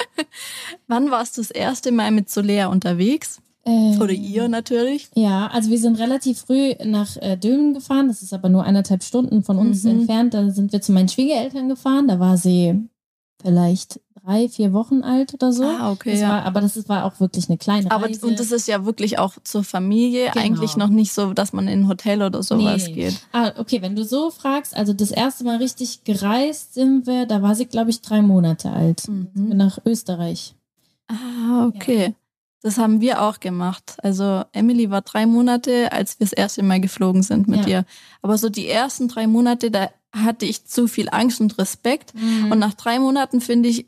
Wann 0.89 1.11
warst 1.11 1.37
du 1.37 1.41
das 1.43 1.51
erste 1.51 1.93
Mal 1.93 2.11
mit 2.11 2.31
Solea 2.31 2.67
unterwegs? 2.69 3.41
Ähm, 3.65 4.01
Oder 4.01 4.12
ihr 4.12 4.49
natürlich? 4.49 5.09
Ja, 5.15 5.47
also 5.49 5.71
wir 5.71 5.79
sind 5.79 5.99
relativ 5.99 6.41
früh 6.41 6.73
nach 6.85 7.17
äh, 7.19 7.37
Dülmen 7.37 7.75
gefahren. 7.75 8.09
Das 8.09 8.23
ist 8.23 8.33
aber 8.33 8.49
nur 8.49 8.65
eineinhalb 8.65 9.03
Stunden 9.05 9.43
von 9.45 9.59
uns 9.59 9.85
Mhm. 9.85 9.91
entfernt. 10.01 10.35
Da 10.35 10.51
sind 10.51 10.73
wir 10.73 10.81
zu 10.81 10.93
meinen 10.93 11.09
Schwiegereltern 11.09 11.69
gefahren. 11.69 12.09
Da 12.09 12.19
war 12.19 12.37
sie 12.37 12.81
vielleicht 13.41 14.01
drei, 14.25 14.49
vier 14.49 14.73
Wochen 14.73 15.02
alt 15.02 15.35
oder 15.35 15.52
so. 15.52 15.64
Ah, 15.64 15.91
okay, 15.91 16.12
das 16.12 16.21
ja. 16.21 16.29
war, 16.29 16.45
aber 16.45 16.61
das 16.61 16.88
war 16.88 17.05
auch 17.05 17.19
wirklich 17.21 17.49
eine 17.49 17.59
kleine 17.59 17.91
Aber 17.91 18.07
Reise. 18.07 18.26
und 18.26 18.38
das 18.38 18.52
ist 18.52 18.69
ja 18.69 18.85
wirklich 18.85 19.19
auch 19.19 19.35
zur 19.43 19.64
Familie 19.64 20.31
Genau. 20.33 20.45
eigentlich 20.45 20.76
noch 20.76 20.88
nicht 20.88 21.12
so, 21.12 21.33
dass 21.33 21.52
man 21.52 21.67
in 21.69 21.81
ein 21.81 21.88
Hotel 21.88 22.23
oder 22.23 22.43
sowas 22.43 22.87
Nee. 22.87 22.93
geht. 22.93 23.21
ah, 23.33 23.52
okay, 23.59 23.83
wenn 23.83 23.97
du 23.97 24.05
so 24.05 24.31
fragst, 24.31 24.76
also 24.76 24.93
das 24.93 25.11
erste 25.11 25.45
Mal 25.45 25.57
richtig 25.57 26.05
gereist 26.05 26.75
sind 26.75 27.07
wir, 27.07 27.26
da 27.26 27.43
war 27.43 27.55
sie, 27.55 27.67
glaube 27.67 27.91
ich, 27.91 28.00
drei 28.00 28.23
Monate 28.23 28.71
alt. 28.71 29.09
Mhm. 29.09 29.31
Nach 29.57 29.79
Österreich. 29.85 30.55
Ah, 31.09 31.67
okay. 31.67 32.14
Das 32.62 32.79
haben 32.79 33.00
wir 33.00 33.23
auch 33.23 33.41
gemacht. 33.41 33.97
Also 34.05 34.45
Emily 34.52 34.88
war 34.88 35.02
drei 35.02 35.26
Monate, 35.26 35.91
als 35.91 36.21
wir 36.21 36.26
das 36.26 36.33
erste 36.33 36.62
Mal 36.62 36.81
geflogen 36.81 37.25
sind 37.25 37.49
mit 37.49 37.62
Ja. 37.62 37.69
ihr. 37.81 37.85
Aber 38.23 38.38
so 38.38 38.49
die 38.49 38.69
ersten 38.69 39.09
drei 39.09 39.26
Monate, 39.26 39.73
da 39.73 39.91
hatte 40.12 40.47
ich 40.47 40.64
zu 40.67 40.87
viel 40.87 41.09
Angst 41.11 41.41
und 41.41 41.59
Respekt. 41.59 42.14
Mhm. 42.14 42.52
Und 42.52 42.59
nach 42.61 42.75
drei 42.75 43.00
Monaten, 43.00 43.41
finde 43.41 43.69
ich, 43.69 43.87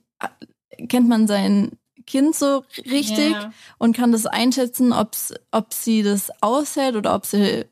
kennt 0.88 1.08
man 1.08 1.26
sein 1.26 1.72
Kind 2.06 2.34
so 2.34 2.64
richtig 2.84 3.30
Ja. 3.30 3.52
und 3.78 3.96
kann 3.96 4.12
das 4.12 4.26
einschätzen, 4.26 4.92
ob 4.92 5.72
sie 5.72 6.02
das 6.02 6.30
aushält 6.42 6.96
oder 6.96 7.14
ob 7.14 7.24
sie 7.24 7.64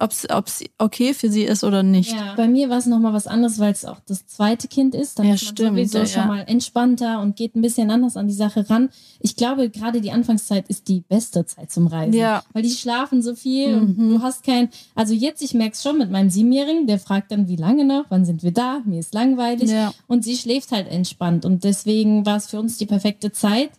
ob 0.00 0.12
es 0.46 0.64
okay 0.78 1.14
für 1.14 1.30
sie 1.30 1.42
ist 1.42 1.62
oder 1.62 1.82
nicht. 1.82 2.12
Ja. 2.12 2.34
Bei 2.34 2.48
mir 2.48 2.70
war 2.70 2.78
es 2.78 2.86
nochmal 2.86 3.12
was 3.12 3.26
anderes, 3.26 3.58
weil 3.58 3.72
es 3.72 3.84
auch 3.84 3.98
das 4.06 4.26
zweite 4.26 4.66
Kind 4.66 4.94
ist. 4.94 5.18
Dann 5.18 5.26
ja, 5.26 5.34
ist 5.34 5.44
man 5.44 5.52
stimmt, 5.56 5.70
sowieso 5.70 5.98
ja, 5.98 6.06
schon 6.06 6.26
mal 6.26 6.40
entspannter 6.46 7.20
und 7.20 7.36
geht 7.36 7.54
ein 7.54 7.62
bisschen 7.62 7.90
anders 7.90 8.16
an 8.16 8.26
die 8.26 8.34
Sache 8.34 8.68
ran. 8.70 8.88
Ich 9.20 9.36
glaube, 9.36 9.68
gerade 9.70 10.00
die 10.00 10.10
Anfangszeit 10.10 10.68
ist 10.68 10.88
die 10.88 11.00
beste 11.00 11.44
Zeit 11.44 11.70
zum 11.70 11.86
Reisen. 11.86 12.14
Ja. 12.14 12.42
Weil 12.52 12.62
die 12.62 12.70
schlafen 12.70 13.22
so 13.22 13.34
viel 13.34 13.74
und 13.74 13.98
Mhm. 13.98 14.10
du 14.10 14.22
hast 14.22 14.42
kein, 14.44 14.70
also 14.94 15.12
jetzt, 15.12 15.42
ich 15.42 15.54
merke 15.54 15.74
es 15.74 15.82
schon 15.82 15.98
mit 15.98 16.10
meinem 16.10 16.30
Siebenjährigen, 16.30 16.86
der 16.86 16.98
fragt 16.98 17.30
dann, 17.32 17.48
wie 17.48 17.56
lange 17.56 17.84
noch, 17.84 18.06
wann 18.08 18.24
sind 18.24 18.42
wir 18.42 18.52
da, 18.52 18.80
mir 18.84 19.00
ist 19.00 19.12
langweilig. 19.14 19.70
Ja. 19.70 19.92
Und 20.06 20.24
sie 20.24 20.36
schläft 20.36 20.72
halt 20.72 20.88
entspannt 20.88 21.44
und 21.44 21.64
deswegen 21.64 22.24
war 22.24 22.36
es 22.36 22.46
für 22.46 22.58
uns 22.58 22.78
die 22.78 22.86
perfekte 22.86 23.32
Zeit. 23.32 23.70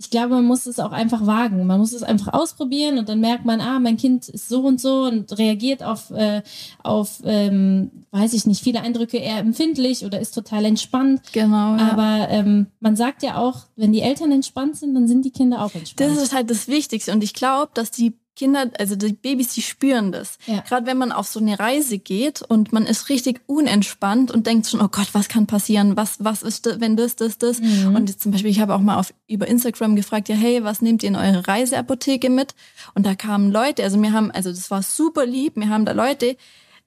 Ich 0.00 0.08
glaube, 0.08 0.30
man 0.30 0.46
muss 0.46 0.64
es 0.64 0.80
auch 0.80 0.92
einfach 0.92 1.26
wagen. 1.26 1.66
Man 1.66 1.78
muss 1.78 1.92
es 1.92 2.02
einfach 2.02 2.32
ausprobieren 2.32 2.96
und 2.96 3.10
dann 3.10 3.20
merkt 3.20 3.44
man, 3.44 3.60
ah, 3.60 3.78
mein 3.78 3.98
Kind 3.98 4.30
ist 4.30 4.48
so 4.48 4.62
und 4.62 4.80
so 4.80 5.02
und 5.02 5.36
reagiert 5.36 5.82
auf, 5.82 6.10
äh, 6.10 6.40
auf 6.82 7.20
ähm, 7.24 7.90
weiß 8.10 8.32
ich 8.32 8.46
nicht, 8.46 8.62
viele 8.64 8.80
Eindrücke 8.80 9.18
eher 9.18 9.36
empfindlich 9.36 10.06
oder 10.06 10.18
ist 10.18 10.34
total 10.34 10.64
entspannt. 10.64 11.20
Genau. 11.32 11.76
Ja. 11.76 11.92
Aber 11.92 12.30
ähm, 12.30 12.68
man 12.80 12.96
sagt 12.96 13.22
ja 13.22 13.36
auch, 13.36 13.66
wenn 13.76 13.92
die 13.92 14.00
Eltern 14.00 14.32
entspannt 14.32 14.76
sind, 14.76 14.94
dann 14.94 15.06
sind 15.06 15.22
die 15.26 15.32
Kinder 15.32 15.62
auch 15.62 15.74
entspannt. 15.74 16.10
Das 16.10 16.22
ist 16.22 16.34
halt 16.34 16.48
das 16.48 16.66
Wichtigste. 16.66 17.12
Und 17.12 17.22
ich 17.22 17.34
glaube, 17.34 17.72
dass 17.74 17.90
die 17.90 18.14
Kinder, 18.40 18.70
also 18.78 18.96
die 18.96 19.12
Babys, 19.12 19.52
die 19.52 19.60
spüren 19.60 20.12
das. 20.12 20.38
Ja. 20.46 20.60
Gerade 20.60 20.86
wenn 20.86 20.96
man 20.96 21.12
auf 21.12 21.26
so 21.26 21.40
eine 21.40 21.58
Reise 21.58 21.98
geht 21.98 22.40
und 22.40 22.72
man 22.72 22.86
ist 22.86 23.10
richtig 23.10 23.42
unentspannt 23.44 24.30
und 24.30 24.46
denkt 24.46 24.66
schon, 24.66 24.80
oh 24.80 24.88
Gott, 24.88 25.08
was 25.12 25.28
kann 25.28 25.46
passieren? 25.46 25.94
Was, 25.98 26.24
was 26.24 26.42
ist, 26.42 26.64
das, 26.64 26.80
wenn 26.80 26.96
das, 26.96 27.16
das, 27.16 27.36
das? 27.36 27.60
Mhm. 27.60 27.94
Und 27.94 28.08
jetzt 28.08 28.22
zum 28.22 28.32
Beispiel, 28.32 28.50
ich 28.50 28.60
habe 28.60 28.74
auch 28.74 28.80
mal 28.80 28.96
auf, 28.96 29.12
über 29.28 29.46
Instagram 29.46 29.94
gefragt, 29.94 30.30
ja, 30.30 30.36
hey, 30.36 30.64
was 30.64 30.80
nehmt 30.80 31.02
ihr 31.02 31.10
in 31.10 31.16
eure 31.16 31.46
Reiseapotheke 31.46 32.30
mit? 32.30 32.54
Und 32.94 33.04
da 33.04 33.14
kamen 33.14 33.52
Leute, 33.52 33.82
also 33.84 33.98
mir 33.98 34.14
haben, 34.14 34.30
also 34.30 34.48
das 34.48 34.70
war 34.70 34.82
super 34.82 35.26
lieb, 35.26 35.58
mir 35.58 35.68
haben 35.68 35.84
da 35.84 35.92
Leute 35.92 36.38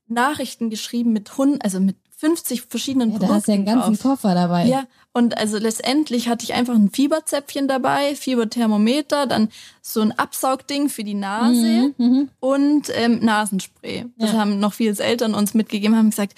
Nachrichten 0.08 0.72
geschrieben 0.72 1.14
mit 1.14 1.38
Hund, 1.38 1.64
also 1.64 1.80
mit 1.80 1.98
50 2.24 2.62
verschiedenen 2.70 3.12
ja, 3.12 3.20
da 3.20 3.28
hast 3.28 3.48
du 3.48 3.52
ja 3.52 3.56
einen 3.56 3.66
Produkten 3.66 3.82
ganzen 3.92 4.02
drauf. 4.02 4.22
Koffer 4.22 4.34
dabei. 4.34 4.66
Ja, 4.66 4.86
und 5.12 5.38
also 5.38 5.58
letztendlich 5.58 6.30
hatte 6.30 6.46
ich 6.46 6.54
einfach 6.54 6.74
ein 6.74 6.90
Fieberzäpfchen 6.90 7.68
dabei, 7.68 8.16
Fieberthermometer, 8.16 9.28
dann 9.28 9.50
so 9.82 10.00
ein 10.02 10.12
Absaugding 10.18 10.88
für 10.90 11.04
die 11.04 11.14
Nase 11.16 11.94
Mhm, 11.98 12.06
mhm. 12.06 12.30
und 12.40 12.84
ähm, 12.96 13.20
Nasenspray. 13.22 14.06
Das 14.18 14.32
Ja. 14.32 14.40
haben 14.40 14.60
noch 14.60 14.74
viele 14.74 14.98
Eltern 14.98 15.34
uns 15.36 15.54
mitgegeben, 15.54 15.98
haben 15.98 16.10
gesagt, 16.12 16.34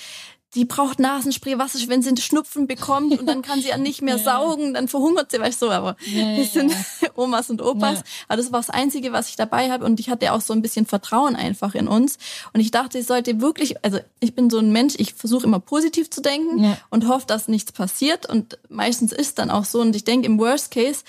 die 0.55 0.65
braucht 0.65 0.99
Nasenspray, 0.99 1.57
was 1.59 1.75
ist, 1.75 1.87
wenn 1.89 2.01
sie 2.01 2.07
einen 2.09 2.17
Schnupfen 2.17 2.65
bekommt 2.65 3.19
und 3.19 3.25
dann 3.27 3.41
kann 3.41 3.61
sie 3.61 3.67
ja 3.69 3.77
nicht 3.77 4.01
mehr 4.01 4.15
Ja. 4.17 4.23
saugen, 4.23 4.73
dann 4.73 4.87
verhungert 4.87 5.29
sie, 5.31 5.39
weißt 5.39 5.61
du, 5.61 5.65
so, 5.67 5.71
aber 5.71 5.95
Ja, 6.05 6.37
das 6.37 6.53
sind. 6.53 6.73
Omas 7.15 7.49
und 7.49 7.61
Opas. 7.61 8.03
Aber 8.27 8.37
das 8.37 8.51
war 8.51 8.59
das 8.59 8.69
Einzige, 8.69 9.11
was 9.13 9.29
ich 9.29 9.35
dabei 9.35 9.69
habe 9.71 9.85
und 9.85 9.99
ich 9.99 10.09
hatte 10.09 10.31
auch 10.33 10.41
so 10.41 10.53
ein 10.53 10.61
bisschen 10.61 10.85
Vertrauen 10.85 11.35
einfach 11.35 11.75
in 11.75 11.87
uns 11.87 12.17
und 12.53 12.59
ich 12.61 12.71
dachte, 12.71 12.97
ich 12.97 13.05
sollte 13.05 13.39
wirklich, 13.41 13.83
also 13.83 13.99
ich 14.19 14.33
bin 14.33 14.49
so 14.49 14.57
ein 14.59 14.71
Mensch, 14.71 14.95
ich 14.97 15.13
versuche 15.13 15.45
immer 15.45 15.59
positiv 15.59 16.09
zu 16.09 16.21
denken 16.21 16.75
und 16.89 17.07
hoffe, 17.07 17.25
dass 17.27 17.47
nichts 17.47 17.71
passiert 17.71 18.25
und 18.27 18.57
meistens 18.69 19.11
ist 19.11 19.37
dann 19.39 19.49
auch 19.51 19.65
so 19.65 19.81
und 19.81 19.95
ich 19.95 20.03
denke, 20.03 20.25
im 20.27 20.39
Worst 20.39 20.71
Case 20.71 21.03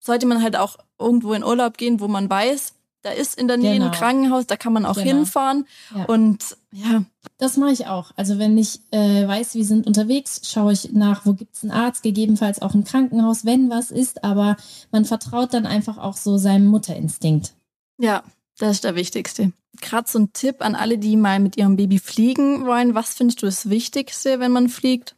sollte 0.00 0.26
man 0.26 0.42
halt 0.42 0.56
auch 0.56 0.76
irgendwo 0.98 1.32
in 1.32 1.44
Urlaub 1.44 1.76
gehen, 1.78 2.00
wo 2.00 2.08
man 2.08 2.30
weiß, 2.30 2.72
da 3.02 3.10
ist 3.10 3.38
in 3.38 3.48
der 3.48 3.56
Nähe 3.56 3.74
Genau. 3.74 3.86
ein 3.86 3.92
Krankenhaus, 3.92 4.46
da 4.46 4.56
kann 4.56 4.72
man 4.72 4.84
auch 4.86 4.94
Genau. 4.94 5.06
hinfahren 5.18 5.66
und 6.06 6.56
ja, 6.72 7.02
Das 7.38 7.58
mache 7.58 7.72
ich 7.72 7.86
auch. 7.86 8.12
Also 8.16 8.38
wenn 8.38 8.56
ich 8.56 8.80
äh, 8.92 9.28
weiß, 9.28 9.54
wir 9.54 9.64
sind 9.64 9.86
unterwegs, 9.86 10.40
schaue 10.44 10.72
ich 10.72 10.92
nach, 10.92 11.26
wo 11.26 11.34
gibt's 11.34 11.62
einen 11.62 11.72
Arzt, 11.72 12.02
gegebenenfalls 12.02 12.62
auch 12.62 12.74
ein 12.74 12.84
Krankenhaus, 12.84 13.44
wenn 13.44 13.68
was 13.68 13.90
ist. 13.90 14.24
Aber 14.24 14.56
man 14.90 15.04
vertraut 15.04 15.52
dann 15.52 15.66
einfach 15.66 15.98
auch 15.98 16.16
so 16.16 16.38
seinem 16.38 16.66
Mutterinstinkt. 16.66 17.52
Ja, 17.98 18.22
das 18.58 18.76
ist 18.76 18.84
der 18.84 18.94
wichtigste. 18.94 19.52
Gerade 19.82 20.08
so 20.08 20.18
ein 20.18 20.32
Tipp 20.32 20.56
an 20.60 20.74
alle, 20.74 20.96
die 20.96 21.16
mal 21.16 21.38
mit 21.38 21.58
ihrem 21.58 21.76
Baby 21.76 21.98
fliegen 21.98 22.64
wollen. 22.64 22.94
Was 22.94 23.14
findest 23.14 23.42
du 23.42 23.46
das 23.46 23.68
Wichtigste, 23.68 24.40
wenn 24.40 24.52
man 24.52 24.70
fliegt? 24.70 25.14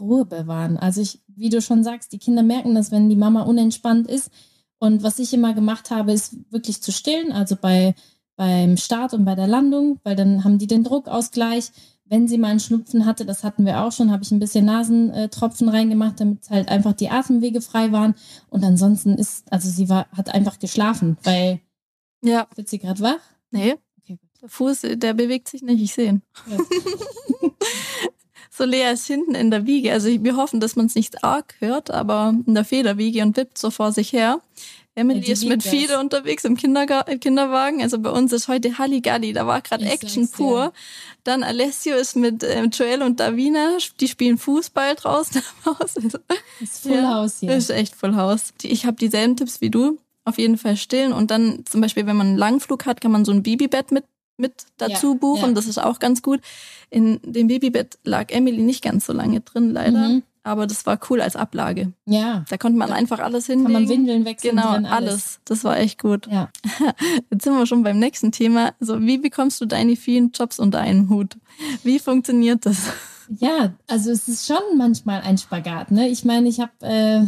Ruhe 0.00 0.24
bewahren. 0.24 0.78
Also 0.78 1.02
ich, 1.02 1.20
wie 1.26 1.50
du 1.50 1.60
schon 1.60 1.84
sagst, 1.84 2.12
die 2.12 2.18
Kinder 2.18 2.42
merken 2.42 2.74
das, 2.74 2.90
wenn 2.90 3.10
die 3.10 3.16
Mama 3.16 3.42
unentspannt 3.42 4.08
ist. 4.08 4.30
Und 4.78 5.02
was 5.02 5.18
ich 5.18 5.34
immer 5.34 5.52
gemacht 5.54 5.90
habe, 5.90 6.12
ist 6.12 6.36
wirklich 6.50 6.80
zu 6.82 6.92
stillen, 6.92 7.32
also 7.32 7.56
bei, 7.56 7.94
beim 8.38 8.76
Start 8.78 9.12
und 9.12 9.24
bei 9.26 9.34
der 9.34 9.48
Landung, 9.48 9.98
weil 10.04 10.16
dann 10.16 10.44
haben 10.44 10.56
die 10.58 10.66
den 10.68 10.84
Druckausgleich. 10.84 11.72
Wenn 12.06 12.26
sie 12.26 12.38
mal 12.38 12.48
einen 12.48 12.60
Schnupfen 12.60 13.04
hatte, 13.04 13.26
das 13.26 13.44
hatten 13.44 13.66
wir 13.66 13.82
auch 13.82 13.92
schon, 13.92 14.10
habe 14.10 14.22
ich 14.22 14.30
ein 14.30 14.38
bisschen 14.38 14.64
Nasentropfen 14.64 15.68
reingemacht, 15.68 16.18
damit 16.20 16.48
halt 16.48 16.68
einfach 16.70 16.94
die 16.94 17.10
Atemwege 17.10 17.60
frei 17.60 17.92
waren. 17.92 18.14
Und 18.48 18.64
ansonsten 18.64 19.14
ist, 19.16 19.52
also 19.52 19.68
sie 19.68 19.90
war, 19.90 20.06
hat 20.16 20.32
einfach 20.34 20.58
geschlafen, 20.58 21.18
weil, 21.24 21.60
Ja, 22.24 22.46
wird 22.54 22.68
sie 22.70 22.78
gerade 22.78 23.00
wach? 23.00 23.18
nee. 23.50 23.74
Okay, 24.00 24.16
gut. 24.16 24.30
Der 24.40 24.48
Fuß, 24.48 24.82
der 24.94 25.12
bewegt 25.14 25.48
sich 25.48 25.60
nicht, 25.62 25.82
ich 25.82 25.92
sehe 25.92 26.08
ihn. 26.08 26.22
Ja. 26.50 26.56
So 28.50 28.64
Lea 28.64 28.90
ist 28.92 29.06
hinten 29.06 29.36
in 29.36 29.52
der 29.52 29.66
Wiege. 29.66 29.92
Also 29.92 30.08
wir 30.08 30.36
hoffen, 30.36 30.58
dass 30.58 30.74
man 30.74 30.86
es 30.86 30.96
nicht 30.96 31.22
arg 31.22 31.54
hört, 31.60 31.92
aber 31.92 32.34
in 32.44 32.54
der 32.54 32.64
Federwiege 32.64 33.22
und 33.22 33.36
wippt 33.36 33.56
so 33.56 33.70
vor 33.70 33.92
sich 33.92 34.12
her. 34.12 34.40
Emily 34.98 35.20
Ja, 35.26 35.32
ist 35.32 35.44
mit 35.44 35.64
das. 35.64 35.70
Fide 35.70 35.98
unterwegs 35.98 36.44
im 36.44 36.56
Kinderga 36.56 37.02
Kinderwagen. 37.20 37.80
Also 37.82 37.98
bei 37.98 38.10
uns 38.10 38.32
ist 38.32 38.48
heute 38.48 38.76
Halligalli. 38.78 39.32
Da 39.32 39.46
war 39.46 39.60
gerade 39.62 39.84
Action 39.84 40.28
pur. 40.30 40.72
Dann 41.24 41.42
Alessio 41.42 41.96
ist 41.96 42.16
mit 42.16 42.44
ähm, 42.44 42.70
Joel 42.70 43.02
und 43.02 43.20
Davina. 43.20 43.78
Die 44.00 44.08
spielen 44.08 44.38
Fußball 44.38 44.94
draußen 44.96 45.40
am 45.64 45.74
Haus. 45.78 45.96
Also, 45.96 46.18
Ist 46.60 46.82
Full 46.82 46.92
Ja, 46.92 47.14
House 47.14 47.40
hier. 47.40 47.48
Das 47.50 47.64
ist 47.64 47.70
echt 47.70 47.94
Full 47.94 48.14
House. 48.16 48.52
Ich 48.62 48.84
habe 48.86 48.96
dieselben 48.96 49.36
Tipps 49.36 49.60
wie 49.60 49.70
du. 49.70 49.98
Auf 50.24 50.36
jeden 50.38 50.58
Fall 50.58 50.76
stillen. 50.76 51.12
Und 51.12 51.30
dann 51.30 51.64
zum 51.64 51.80
Beispiel, 51.80 52.04
wenn 52.06 52.16
man 52.16 52.26
einen 52.28 52.36
Langflug 52.36 52.84
hat, 52.84 53.00
kann 53.00 53.10
man 53.12 53.24
so 53.24 53.32
ein 53.32 53.42
Babybett 53.42 53.92
mit, 53.92 54.04
mit 54.36 54.52
dazu 54.76 55.12
Ja, 55.12 55.18
buchen. 55.18 55.48
ja. 55.48 55.52
Das 55.52 55.66
ist 55.66 55.78
auch 55.78 55.98
ganz 56.00 56.20
gut. 56.22 56.40
In 56.90 57.18
dem 57.22 57.48
Babybett 57.48 57.98
lag 58.04 58.30
Emily 58.30 58.62
nicht 58.62 58.82
ganz 58.82 59.06
so 59.06 59.12
lange 59.14 59.40
drin, 59.40 59.70
leider. 59.72 60.08
Mhm. 60.08 60.22
Aber 60.48 60.66
das 60.66 60.86
war 60.86 60.98
cool 61.10 61.20
als 61.20 61.36
Ablage. 61.36 61.92
Ja, 62.06 62.44
Da 62.48 62.56
konnte 62.56 62.78
man 62.78 62.90
einfach 62.90 63.18
alles 63.18 63.46
hinlegen. 63.46 63.64
kann 63.64 63.82
man 63.82 63.88
Windeln 63.88 64.24
wechseln. 64.24 64.56
Genau, 64.56 64.72
drin, 64.72 64.86
alles. 64.86 65.40
Das 65.44 65.62
war 65.62 65.76
echt 65.78 66.00
gut. 66.00 66.26
Ja. 66.26 66.48
Jetzt 67.30 67.44
sind 67.44 67.54
wir 67.54 67.66
schon 67.66 67.82
beim 67.82 67.98
nächsten 67.98 68.32
Thema. 68.32 68.72
Also, 68.80 69.00
wie 69.02 69.18
bekommst 69.18 69.60
du 69.60 69.66
deine 69.66 69.94
vielen 69.96 70.30
Jobs 70.32 70.58
unter 70.58 70.78
einen 70.80 71.10
Hut? 71.10 71.36
Wie 71.82 71.98
funktioniert 71.98 72.64
das? 72.66 72.78
Ja, 73.40 73.74
also 73.86 74.10
es 74.10 74.26
ist 74.26 74.46
schon 74.46 74.78
manchmal 74.78 75.20
ein 75.20 75.36
Spagat. 75.36 75.90
Ne? 75.90 76.08
Ich 76.08 76.24
meine, 76.24 76.48
ich 76.48 76.60
habe 76.60 76.72
äh, 76.80 77.26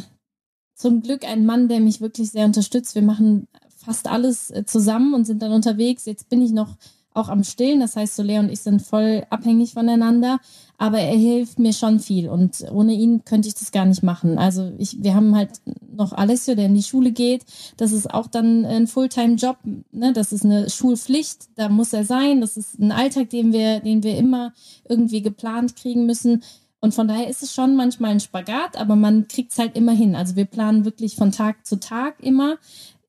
zum 0.75 1.03
Glück 1.03 1.27
einen 1.27 1.45
Mann, 1.45 1.69
der 1.69 1.81
mich 1.81 2.01
wirklich 2.01 2.31
sehr 2.31 2.47
unterstützt. 2.47 2.95
Wir 2.95 3.03
machen 3.03 3.47
fast 3.77 4.09
alles 4.09 4.51
äh, 4.51 4.65
zusammen 4.65 5.13
und 5.13 5.27
sind 5.27 5.43
dann 5.43 5.53
unterwegs. 5.53 6.07
Jetzt 6.07 6.31
bin 6.31 6.41
ich 6.41 6.53
noch 6.53 6.79
auch 7.15 7.29
am 7.29 7.45
Stillen. 7.45 7.81
Das 7.81 7.97
heißt, 7.97 8.17
Soler 8.17 8.41
und 8.41 8.51
ich 8.51 8.61
sind 8.61 8.83
voll 8.83 9.25
abhängig 9.31 9.75
voneinander. 9.75 10.39
Aber 10.79 10.99
er 10.99 11.17
hilft 11.17 11.59
mir 11.59 11.75
schon 11.75 12.01
viel 12.01 12.29
und 12.29 12.65
ohne 12.73 12.95
ihn 12.95 13.25
könnte 13.27 13.49
ich 13.49 13.55
das 13.55 13.71
gar 13.71 13.85
nicht 13.85 14.03
machen. 14.03 14.39
Also 14.39 14.73
ich, 14.79 15.03
wir 15.03 15.15
haben 15.15 15.37
halt 15.37 15.51
noch 15.95 16.13
Alessio, 16.13 16.55
der 16.55 16.67
in 16.67 16.75
die 16.75 16.83
Schule 16.83 17.13
geht. 17.13 17.45
Das 17.77 17.93
ist 17.93 18.13
auch 18.13 18.29
dann 18.29 18.65
ein 18.65 18.87
Fulltime-Job. 18.87 19.59
Ne? 19.93 20.15
Das 20.15 20.33
ist 20.33 20.45
eine 20.45 20.71
Schulpflicht. 20.71 21.51
Da 21.57 21.69
muss 21.69 21.93
er 21.93 22.05
sein. 22.05 22.41
Das 22.41 22.57
ist 22.57 22.79
ein 22.79 22.93
Alltag, 22.93 23.29
den 23.29 23.53
wir, 23.53 23.81
den 23.81 24.03
wir 24.03 24.17
immer 24.17 24.55
irgendwie 24.89 25.21
geplant 25.21 25.77
kriegen 25.77 26.07
müssen. 26.07 26.43
Und 26.81 26.95
von 26.95 27.09
daher 27.09 27.29
ist 27.29 27.43
es 27.43 27.53
schon 27.53 27.77
manchmal 27.77 28.13
ein 28.13 28.21
Spagat, 28.21 28.79
aber 28.79 28.97
man 28.97 29.29
kriegt 29.29 29.53
es 29.53 29.59
halt 29.59 29.77
immer 29.77 29.93
hin. 29.93 30.15
Also 30.15 30.35
wir 30.35 30.47
planen 30.47 30.87
wirklich 30.87 31.15
von 31.15 31.31
Tag 31.31 31.67
zu 31.67 31.79
Tag 31.79 32.15
immer. 32.21 32.57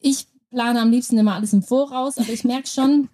Ich 0.02 0.28
plane 0.50 0.82
am 0.82 0.92
liebsten 0.92 1.18
immer 1.18 1.36
alles 1.36 1.54
im 1.54 1.64
Voraus, 1.64 2.18
aber 2.18 2.30
ich 2.34 2.44
merke 2.44 2.68
schon, 2.68 3.08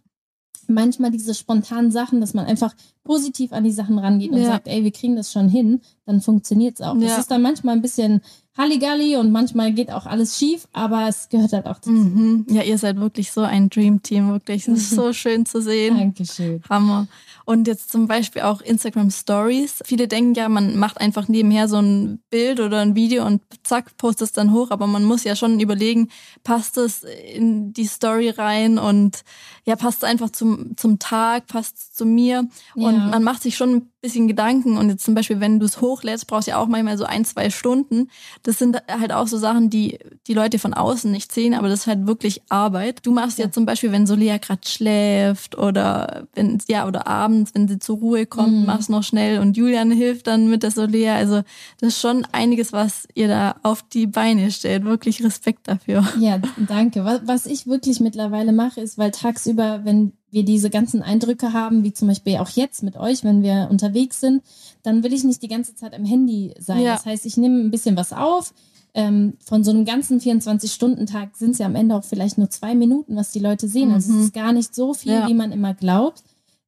manchmal 0.68 1.12
diese 1.12 1.34
spontanen 1.34 1.92
Sachen, 1.92 2.22
dass 2.22 2.34
man 2.34 2.46
einfach 2.46 2.74
positiv 3.08 3.54
an 3.54 3.64
die 3.64 3.72
Sachen 3.72 3.98
rangeht 3.98 4.32
und 4.32 4.38
Ja. 4.42 4.48
sagt, 4.48 4.68
ey, 4.68 4.84
wir 4.84 4.92
kriegen 4.92 5.16
das 5.16 5.32
schon 5.32 5.50
hin, 5.50 5.82
dann 6.06 6.22
funktioniert 6.22 6.76
es 6.76 6.82
auch. 6.86 6.96
Ja. 6.96 7.08
Das 7.08 7.20
ist 7.20 7.32
dann 7.32 7.42
manchmal 7.42 7.76
ein 7.76 7.82
bisschen 7.82 8.22
Halligalli 8.58 9.16
und 9.18 9.32
manchmal 9.32 9.72
geht 9.72 9.92
auch 9.92 10.08
alles 10.08 10.38
schief, 10.38 10.68
aber 10.74 11.08
es 11.08 11.30
gehört 11.30 11.54
halt 11.54 11.68
auch 11.68 11.76
dazu. 11.76 11.92
Mhm. 11.92 12.48
Ja, 12.50 12.64
ihr 12.64 12.80
seid 12.80 13.00
wirklich 13.00 13.32
so 13.32 13.42
ein 13.42 13.70
Dream-Team, 13.70 14.32
wirklich. 14.32 14.66
Das 14.66 14.80
ist 14.80 14.90
so 14.90 15.14
schön 15.14 15.46
zu 15.46 15.62
sehen. 15.62 15.96
Dankeschön. 15.98 16.62
Hammer. 16.68 17.08
Und 17.46 17.68
jetzt 17.68 17.92
zum 17.92 18.08
Beispiel 18.08 18.42
auch 18.42 18.62
Instagram 18.62 19.12
Stories. 19.12 19.82
Viele 19.86 20.08
denken 20.08 20.34
ja, 20.34 20.50
man 20.50 20.76
macht 20.78 21.00
einfach 21.00 21.28
nebenher 21.28 21.68
so 21.68 21.78
ein 21.78 22.20
Bild 22.32 22.60
oder 22.60 22.80
ein 22.80 22.96
Video 22.96 23.26
und 23.28 23.42
zack, 23.64 23.96
postet 23.98 24.28
es 24.30 24.32
dann 24.34 24.52
hoch. 24.52 24.72
Aber 24.72 24.88
man 24.88 25.04
muss 25.06 25.24
ja 25.24 25.36
schon 25.36 25.60
überlegen, 25.60 26.10
passt 26.44 26.78
es 26.78 27.04
in 27.04 27.74
die 27.74 27.86
Story 27.86 28.30
rein 28.32 28.80
und 28.80 29.24
ja, 29.66 29.76
passt 29.76 30.00
es 30.00 30.10
einfach 30.10 30.32
zum, 30.32 30.76
zum 30.78 30.98
Tag, 30.98 31.46
passt 31.46 31.78
es 31.78 31.94
zu 31.94 32.06
mir. 32.08 32.48
Und 32.74 32.97
Ja. 32.98 33.08
man 33.08 33.24
macht 33.24 33.42
sich 33.44 33.56
schon 33.58 33.74
ein 33.76 33.90
bisschen 34.02 34.28
Gedanken. 34.28 34.78
Und 34.78 34.90
jetzt 34.90 35.04
zum 35.06 35.16
Beispiel, 35.16 35.40
wenn 35.40 35.60
du 35.60 35.66
es 35.66 35.82
hochlädst, 35.82 36.28
brauchst 36.28 36.48
du 36.48 36.52
ja 36.52 36.58
auch 36.58 36.68
manchmal 36.68 36.98
so 36.98 37.04
ein, 37.06 37.26
zwei 37.26 37.50
Stunden. 37.50 38.10
Das 38.44 38.58
sind 38.60 38.78
halt 38.90 39.12
auch 39.12 39.28
so 39.28 39.38
Sachen, 39.38 39.70
die 39.70 39.98
die 40.28 40.34
Leute 40.34 40.60
von 40.60 40.74
außen 40.74 41.12
nicht 41.12 41.32
sehen, 41.32 41.54
aber 41.54 41.68
das 41.70 41.82
ist 41.82 41.88
halt 41.88 42.06
wirklich 42.08 42.42
Arbeit. 42.50 43.06
Du 43.06 43.12
machst 43.12 43.38
ja, 43.40 43.46
Ja. 43.46 43.52
zum 43.52 43.66
Beispiel, 43.66 43.92
wenn 43.92 44.06
Solia 44.08 44.38
gerade 44.38 44.62
schläft 44.68 45.58
oder 45.58 46.28
wenn, 46.34 46.58
ja, 46.68 46.88
oder 46.88 47.08
abends, 47.08 47.52
wenn 47.54 47.68
sie 47.68 47.80
zur 47.80 47.98
Ruhe 47.98 48.26
kommt, 48.26 48.54
Mhm. 48.62 48.66
machst 48.66 48.90
noch 48.90 49.04
schnell 49.04 49.40
und 49.40 49.58
Julian 49.58 49.92
hilft 49.92 50.28
dann 50.28 50.50
mit 50.50 50.64
der 50.64 50.72
Solia. 50.72 51.16
Also 51.16 51.42
das 51.80 51.90
ist 51.90 52.00
schon 52.02 52.26
einiges, 52.32 52.74
was 52.74 53.08
ihr 53.16 53.28
da 53.28 53.56
auf 53.64 53.84
die 53.84 54.08
Beine 54.08 54.52
stellt. 54.52 54.84
Wirklich 54.86 55.24
Respekt 55.24 55.68
dafür. 55.68 56.06
Ja, 56.20 56.40
danke. 56.68 57.04
Was, 57.06 57.22
was 57.26 57.46
ich 57.46 57.68
wirklich 57.68 58.00
mittlerweile 58.00 58.52
mache, 58.54 58.82
ist, 58.82 58.98
weil 58.98 59.12
tagsüber, 59.12 59.82
wenn 59.84 60.14
wir 60.30 60.44
diese 60.44 60.70
ganzen 60.70 61.02
Eindrücke 61.02 61.54
haben, 61.54 61.84
wie 61.84 61.94
zum 61.94 62.08
Beispiel 62.08 62.38
auch 62.38 62.50
jetzt 62.50 62.84
mit 62.84 62.98
euch, 62.98 63.24
wenn 63.24 63.44
wir 63.44 63.68
unterwegs 63.72 64.20
sind, 64.20 64.44
dann 64.84 65.04
will 65.04 65.14
ich 65.14 65.24
nicht 65.24 65.42
die 65.42 65.48
ganze 65.48 65.76
Zeit 65.76 65.94
am 65.94 66.06
Handy 66.06 66.54
sein. 66.60 66.82
Ja. 66.82 66.94
Das 66.94 67.06
heißt, 67.06 67.26
ich 67.26 67.38
nehme 67.38 67.60
ein 67.60 67.72
bisschen 67.72 67.96
was 67.96 68.14
auf. 68.14 68.54
Ähm, 68.94 69.34
von 69.46 69.64
so 69.64 69.72
einem 69.72 69.86
ganzen 69.86 70.20
24-Stunden-Tag 70.20 71.36
sind 71.36 71.52
es 71.52 71.60
ja 71.60 71.68
am 71.68 71.76
Ende 71.76 71.96
auch 71.96 72.04
vielleicht 72.04 72.38
nur 72.38 72.50
zwei 72.50 72.74
Minuten, 72.74 73.16
was 73.16 73.32
die 73.32 73.40
Leute 73.40 73.68
sehen. 73.68 73.92
Also 73.92 74.12
es 74.12 74.20
ist 74.20 74.36
mhm. 74.36 74.40
gar 74.40 74.54
nicht 74.54 74.74
so 74.74 74.94
viel, 74.94 75.14
ja. 75.14 75.28
wie 75.28 75.34
man 75.34 75.52
immer 75.52 75.74
glaubt. 75.74 76.24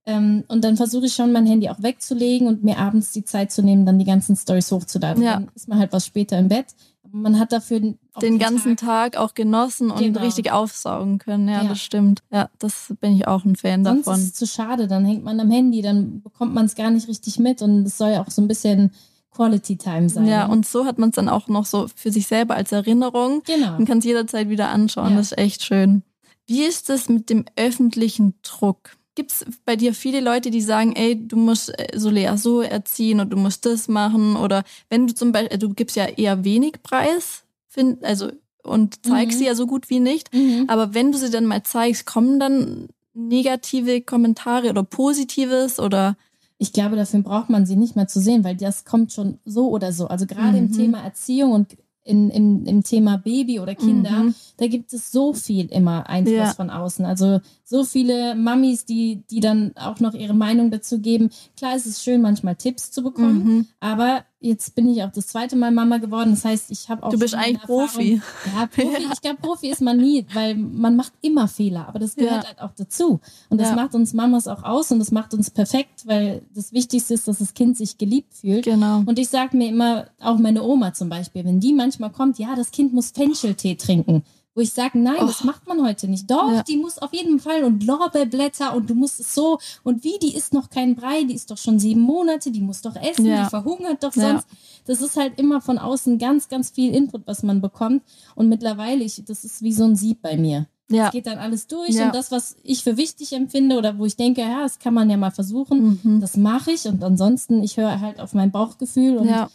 Ähm, 0.06 0.44
und 0.48 0.64
dann 0.64 0.78
versuche 0.78 1.08
ich 1.08 1.14
schon, 1.14 1.32
mein 1.32 1.46
Handy 1.46 1.70
auch 1.70 1.82
wegzulegen 1.82 2.48
und 2.48 2.64
mir 2.64 2.78
abends 2.78 3.12
die 3.12 3.26
Zeit 3.26 3.52
zu 3.52 3.62
nehmen, 3.62 3.86
dann 3.86 4.00
die 4.00 4.06
ganzen 4.06 4.36
Stories 4.36 4.72
hochzuladen. 4.72 5.24
Ja. 5.24 5.34
Dann 5.34 5.52
ist 5.56 5.68
man 5.68 5.80
halt 5.80 5.92
was 5.92 6.06
später 6.06 6.38
im 6.38 6.48
Bett. 6.48 6.68
Man 7.12 7.40
hat 7.40 7.52
dafür 7.52 7.80
den, 7.80 8.00
den 8.22 8.40
ganzen 8.40 8.76
Tag, 8.78 9.14
Tag, 9.14 9.22
auch 9.22 9.34
genossen 9.34 9.92
und 9.92 10.00
genau. 10.00 10.22
richtig 10.22 10.52
aufsaugen 10.52 11.18
können. 11.18 11.48
Ja, 11.48 11.64
ja, 11.64 11.70
das 11.70 11.82
stimmt. 11.82 12.22
Ja, 12.32 12.50
das 12.60 12.94
bin 13.00 13.16
ich 13.16 13.28
auch 13.28 13.46
ein 13.46 13.56
Fan 13.56 13.84
Sonst 13.84 14.08
davon. 14.08 14.20
Ist 14.20 14.28
es 14.28 14.34
zu 14.34 14.48
schade, 14.48 14.88
dann 14.88 15.06
hängt 15.06 15.24
man 15.24 15.40
am 15.40 15.50
Handy, 15.50 15.82
dann 15.82 16.22
bekommt 16.22 16.54
man 16.54 16.66
es 16.66 16.76
gar 16.76 16.92
nicht 16.92 17.08
richtig 17.08 17.40
mit 17.40 17.62
und 17.62 17.86
es 17.86 17.98
soll 17.98 18.12
ja 18.12 18.22
auch 18.22 18.30
so 18.30 18.42
ein 18.42 18.48
bisschen 18.48 18.92
Quality 19.32 19.78
Time 19.78 20.10
sein. 20.10 20.26
Ja, 20.26 20.46
und 20.46 20.68
so 20.68 20.86
hat 20.86 20.98
man 20.98 21.10
es 21.10 21.16
dann 21.16 21.30
auch 21.30 21.48
noch 21.48 21.66
so 21.66 21.88
für 21.96 22.12
sich 22.12 22.28
selber 22.28 22.56
als 22.56 22.72
Erinnerung 22.72 23.42
genau. 23.46 23.78
und 23.78 23.86
kann 23.86 24.00
es 24.00 24.06
jederzeit 24.06 24.50
wieder 24.50 24.70
anschauen. 24.70 25.12
Ja. 25.12 25.18
Das 25.18 25.32
ist 25.32 25.38
echt 25.38 25.64
schön. 25.64 26.04
Wie 26.46 26.64
ist 26.64 26.90
es 26.90 27.10
mit 27.10 27.30
dem 27.30 27.46
öffentlichen 27.56 28.34
Druck? 28.42 28.98
Gibt 29.20 29.34
es 29.34 29.46
bei 29.66 29.76
dir 29.76 29.94
viele 29.94 30.22
Leute, 30.22 30.50
die 30.50 30.62
sagen, 30.62 30.96
ey, 30.96 31.28
du 31.28 31.36
musst 31.36 31.78
äh, 31.78 32.00
so 32.00 32.10
Lea 32.10 32.38
so 32.38 32.62
erziehen 32.62 33.20
und 33.20 33.32
du 33.32 33.36
musst 33.36 33.66
das 33.66 33.90
machen? 33.90 34.38
Oder 34.38 34.64
wenn 34.90 35.08
du 35.08 35.14
zum 35.14 35.34
Beispiel, 35.34 35.58
du 35.58 35.74
gibst 35.74 35.98
ja 35.98 36.06
eher 36.06 36.46
wenig 36.46 36.82
Preis, 36.84 37.44
find, 37.68 38.02
also 38.06 38.32
und 38.64 39.06
zeigst 39.06 39.36
mhm. 39.36 39.40
sie 39.40 39.46
ja 39.48 39.56
so 39.56 39.68
gut 39.68 39.90
wie 39.90 40.00
nicht. 40.00 40.34
Mhm. 40.34 40.68
Aber 40.70 40.94
wenn 40.94 41.12
du 41.12 41.18
sie 41.18 41.30
dann 41.30 41.46
mal 41.48 41.64
zeigst, 41.64 42.06
kommen 42.06 42.40
dann 42.40 42.88
negative 43.14 44.00
Kommentare 44.00 44.70
oder 44.70 44.84
Positives 44.84 45.82
oder 45.82 46.16
ich 46.58 46.72
glaube, 46.72 46.96
dafür 46.96 47.20
braucht 47.22 47.50
man 47.50 47.66
sie 47.66 47.76
nicht 47.76 47.98
mehr 47.98 48.08
zu 48.08 48.22
sehen, 48.22 48.46
weil 48.46 48.56
das 48.56 48.86
kommt 48.86 49.12
schon 49.12 49.40
so 49.44 49.68
oder 49.68 49.92
so. 49.92 50.08
Also 50.08 50.26
gerade 50.28 50.62
mhm. 50.62 50.68
im 50.68 50.72
Thema 50.72 51.02
Erziehung 51.02 51.52
und 51.52 51.76
in, 52.06 52.30
in, 52.30 52.66
im 52.66 52.84
Thema 52.84 53.18
Baby 53.18 53.60
oder 53.60 53.76
Kinder, 53.76 54.24
mhm. 54.24 54.36
da 54.56 54.68
gibt 54.68 54.94
es 54.94 55.12
so 55.12 55.34
viel 55.34 55.66
immer 55.66 56.08
Einfluss 56.08 56.38
ja. 56.38 56.54
von 56.54 56.70
außen. 56.70 57.06
Also 57.06 57.42
so 57.70 57.84
viele 57.84 58.34
Mamis, 58.34 58.86
die, 58.86 59.22
die 59.30 59.42
dann 59.42 59.74
auch 59.76 60.00
noch 60.00 60.16
ihre 60.16 60.34
Meinung 60.34 60.72
dazu 60.72 61.00
geben. 61.00 61.30
Klar, 61.56 61.76
es 61.76 61.86
ist 61.86 62.04
schön, 62.04 62.20
manchmal 62.20 62.56
Tipps 62.56 62.90
zu 62.90 63.04
bekommen, 63.04 63.44
mhm. 63.44 63.68
aber 63.80 64.24
jetzt 64.40 64.74
bin 64.74 64.90
ich 64.90 65.04
auch 65.04 65.12
das 65.12 65.28
zweite 65.28 65.56
Mal 65.56 65.70
Mama 65.70 65.98
geworden. 65.98 66.32
Das 66.32 66.46
heißt, 66.46 66.72
ich 66.72 66.90
habe 66.90 67.04
auch. 67.04 67.12
Du 67.12 67.20
bist 67.20 67.36
eigentlich 67.36 67.62
Profi. 67.62 68.22
Ja, 68.56 68.66
Profi. 68.66 68.98
Ich 69.14 69.22
glaube, 69.22 69.38
Profi 69.40 69.70
ist 69.70 69.82
man 69.82 69.98
nie, 69.98 70.26
weil 70.34 70.56
man 70.56 70.96
macht 70.96 71.14
immer 71.22 71.48
Fehler, 71.48 71.88
aber 71.88 72.00
das 72.00 72.16
gehört 72.16 72.44
ja. 72.44 72.48
halt 72.50 72.62
auch 72.62 72.72
dazu. 72.76 73.20
Und 73.50 73.62
das 73.62 73.70
ja. 73.70 73.76
macht 73.76 73.94
uns 73.94 74.14
Mamas 74.14 74.48
auch 74.48 74.64
aus 74.64 74.92
und 74.92 74.98
das 74.98 75.12
macht 75.12 75.36
uns 75.36 75.52
perfekt, 75.52 76.08
weil 76.08 76.42
das 76.56 76.74
Wichtigste 76.74 77.14
ist, 77.14 77.28
dass 77.28 77.38
das 77.38 77.54
Kind 77.54 77.78
sich 77.78 78.00
geliebt 78.00 78.34
fühlt. 78.34 78.66
Genau. 78.66 79.04
Und 79.06 79.20
ich 79.20 79.30
sage 79.30 79.56
mir 79.56 79.68
immer, 79.70 80.08
auch 80.20 80.40
meine 80.40 80.64
Oma 80.64 80.94
zum 80.94 81.10
Beispiel, 81.10 81.46
wenn 81.46 81.60
die 81.60 81.74
manchmal 81.74 82.12
kommt, 82.12 82.40
ja, 82.40 82.56
das 82.56 82.72
Kind 82.72 82.94
muss 82.94 83.12
Fencheltee 83.12 83.76
trinken 83.76 84.24
wo 84.60 84.62
ich 84.62 84.74
sage, 84.74 85.00
nein, 85.00 85.20
oh. 85.22 85.26
das 85.26 85.46
macht 85.46 85.66
man 85.70 85.82
heute 85.82 86.10
nicht. 86.10 86.30
Doch, 86.30 86.52
ja. 86.52 86.64
die 86.64 86.76
muss 86.76 86.98
auf 86.98 87.14
jeden 87.14 87.40
Fall 87.40 87.64
und 87.64 87.86
Lorbeerblätter 87.86 88.76
und 88.76 88.90
du 88.90 88.94
musst 88.94 89.22
es 89.22 89.34
so 89.34 89.58
und 89.84 90.04
wie, 90.04 90.20
die 90.22 90.36
ist 90.36 90.54
noch 90.54 90.70
kein 90.70 90.96
Brei, 90.96 91.24
die 91.24 91.34
ist 91.34 91.50
doch 91.50 91.58
schon 91.58 91.80
sieben 91.80 92.02
Monate, 92.02 92.52
die 92.52 92.60
muss 92.60 92.82
doch 92.82 92.98
essen, 92.98 93.26
ja. 93.26 93.46
die 93.46 93.50
verhungert 93.50 94.04
doch 94.04 94.12
sonst. 94.12 94.48
Ja. 94.50 94.58
Das 94.86 95.02
ist 95.02 95.16
halt 95.16 95.40
immer 95.40 95.62
von 95.62 95.78
außen 95.78 96.18
ganz, 96.18 96.50
ganz 96.50 96.72
viel 96.72 96.94
Input, 96.94 97.26
was 97.26 97.42
man 97.42 97.62
bekommt 97.62 98.04
und 98.36 98.50
mittlerweile, 98.50 99.02
ich, 99.06 99.24
das 99.24 99.46
ist 99.46 99.62
wie 99.62 99.72
so 99.72 99.86
ein 99.86 99.96
Sieb 99.96 100.22
bei 100.22 100.36
mir. 100.36 100.68
Ja. 100.92 101.06
Es 101.06 101.12
geht 101.14 101.28
dann 101.28 101.38
alles 101.38 101.68
durch 101.68 101.92
ja. 101.92 102.08
und 102.08 102.16
das, 102.16 102.30
was 102.30 102.58
ich 102.64 102.84
für 102.84 102.98
wichtig 102.98 103.32
empfinde 103.32 103.78
oder 103.78 103.98
wo 103.98 104.06
ich 104.06 104.18
denke, 104.18 104.42
ja, 104.42 104.64
das 104.64 104.78
kann 104.80 104.94
man 104.94 105.10
ja 105.10 105.16
mal 105.16 105.32
versuchen, 105.32 106.02
mhm. 106.04 106.20
das 106.20 106.36
mache 106.36 106.72
ich 106.72 106.86
und 106.86 107.02
ansonsten, 107.02 107.64
ich 107.64 107.78
höre 107.78 108.02
halt 108.02 108.20
auf 108.20 108.34
mein 108.34 108.52
Bauchgefühl 108.52 109.20
und 109.20 109.30
ja. 109.30 109.50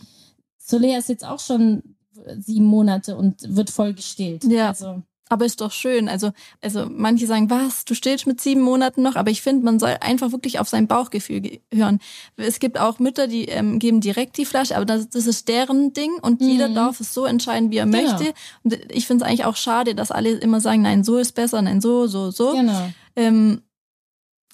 Solea 0.57 0.97
ist 0.97 1.11
jetzt 1.11 1.27
auch 1.27 1.41
schon 1.41 1.94
sieben 2.39 2.67
Monate 2.67 3.17
und 3.17 3.57
wird 3.57 3.71
voll 3.71 3.95
gestillt. 3.95 4.45
Ja. 4.45 4.69
Also, 4.69 5.03
aber 5.31 5.47
ist 5.47 5.61
doch 5.61 5.73
schön. 5.73 6.09
Also, 6.09 6.33
also 6.61 6.87
manche 6.89 7.27
sagen, 7.27 7.49
was, 7.49 7.85
du 7.85 7.95
stillst 7.95 8.27
mit 8.27 8.41
sieben 8.41 8.61
Monaten 8.61 9.03
noch, 9.03 9.17
aber 9.17 9.31
ich 9.31 9.41
finde, 9.41 9.65
man 9.65 9.79
soll 9.79 9.97
einfach 10.01 10.33
wirklich 10.33 10.59
auf 10.59 10.69
sein 10.69 10.87
Bauchgefühl 10.87 11.61
hören. 11.73 11.99
Es 12.37 12.61
gibt 12.61 12.79
auch 12.79 12.99
Mütter, 12.99 13.27
die 13.27 13.47
ähm, 13.47 13.79
geben 13.79 14.01
direkt 14.01 14.37
die 14.37 14.45
Flasche, 14.45 14.77
aber 14.77 14.85
das, 14.85 15.09
das 15.09 15.27
ist 15.27 15.49
deren 15.49 15.93
Ding 15.95 16.13
und 16.21 16.41
mhm. 16.41 16.49
jeder 16.49 16.69
darf 16.69 17.01
es 17.01 17.15
so 17.15 17.25
entscheiden, 17.25 17.71
wie 17.71 17.79
er 17.79 17.87
genau. 17.87 18.03
möchte. 18.03 18.35
Und 18.63 18.79
ich 18.93 19.07
finde 19.07 19.25
es 19.25 19.29
eigentlich 19.29 19.47
auch 19.47 19.57
schade, 19.57 19.95
dass 19.95 20.11
alle 20.11 20.31
immer 20.31 20.61
sagen, 20.61 20.83
nein, 20.83 21.05
so 21.05 21.17
ist 21.17 21.33
besser, 21.33 21.63
nein, 21.63 21.81
so, 21.81 22.07
so, 22.07 22.31
so. 22.31 22.53
Genau. 22.53 22.91
Ähm, 23.17 23.63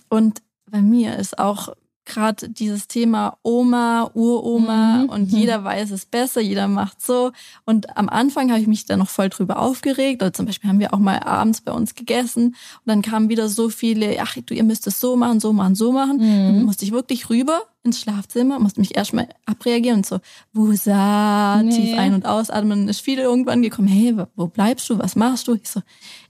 und 0.09 0.41
bei 0.71 0.83
mir 0.83 1.17
ist 1.17 1.39
auch 1.39 1.75
gerade 2.05 2.49
dieses 2.49 2.89
Thema 2.89 3.39
Oma, 3.43 4.11
Uroma 4.15 5.03
mhm. 5.03 5.09
und 5.09 5.33
jeder 5.33 5.65
weiß 5.65 5.91
es 5.91 6.07
besser, 6.07 6.41
jeder 6.41 6.69
macht 6.69 7.01
so. 7.03 7.33
Und 7.65 7.97
am 7.97 8.09
Anfang 8.09 8.51
habe 8.51 8.61
ich 8.61 8.67
mich 8.67 8.87
da 8.87 8.97
noch 8.97 9.09
voll 9.09 9.29
drüber 9.29 9.59
aufgeregt. 9.59 10.23
Oder 10.23 10.33
zum 10.33 10.47
Beispiel 10.47 10.69
haben 10.69 10.81
wir 10.81 10.93
auch 10.93 10.99
mal 10.99 11.21
abends 11.21 11.61
bei 11.61 11.73
uns 11.73 11.95
gegessen 11.95 12.47
und 12.47 12.87
dann 12.87 13.03
kamen 13.03 13.29
wieder 13.29 13.49
so 13.49 13.69
viele, 13.69 14.17
ach 14.21 14.37
du, 14.45 14.55
ihr 14.55 14.65
müsst 14.65 14.87
es 14.87 15.01
so 15.01 15.17
machen, 15.17 15.41
so 15.41 15.53
machen, 15.53 15.75
so 15.75 15.93
machen. 15.93 16.17
Mhm. 16.17 16.55
Dann 16.57 16.63
musste 16.65 16.85
ich 16.85 16.93
wirklich 16.93 17.31
rüber 17.31 17.63
ins 17.83 18.01
Schlafzimmer, 18.01 18.59
musste 18.59 18.81
mich 18.81 18.97
erstmal 18.97 19.29
abreagieren 19.47 19.99
und 19.99 20.07
so, 20.07 20.21
Wusa, 20.53 21.63
nee. 21.63 21.75
tief 21.75 21.99
ein- 21.99 22.15
und 22.15 22.27
ausatmen. 22.27 22.89
Ist 22.89 23.01
viel 23.01 23.19
irgendwann 23.19 23.63
gekommen, 23.63 23.89
hey, 23.89 24.17
wo 24.37 24.49
bleibst 24.49 24.89
du, 24.91 24.99
was 24.99 25.17
machst 25.17 25.49
du? 25.49 25.55
Ich 25.55 25.69
so, 25.69 25.81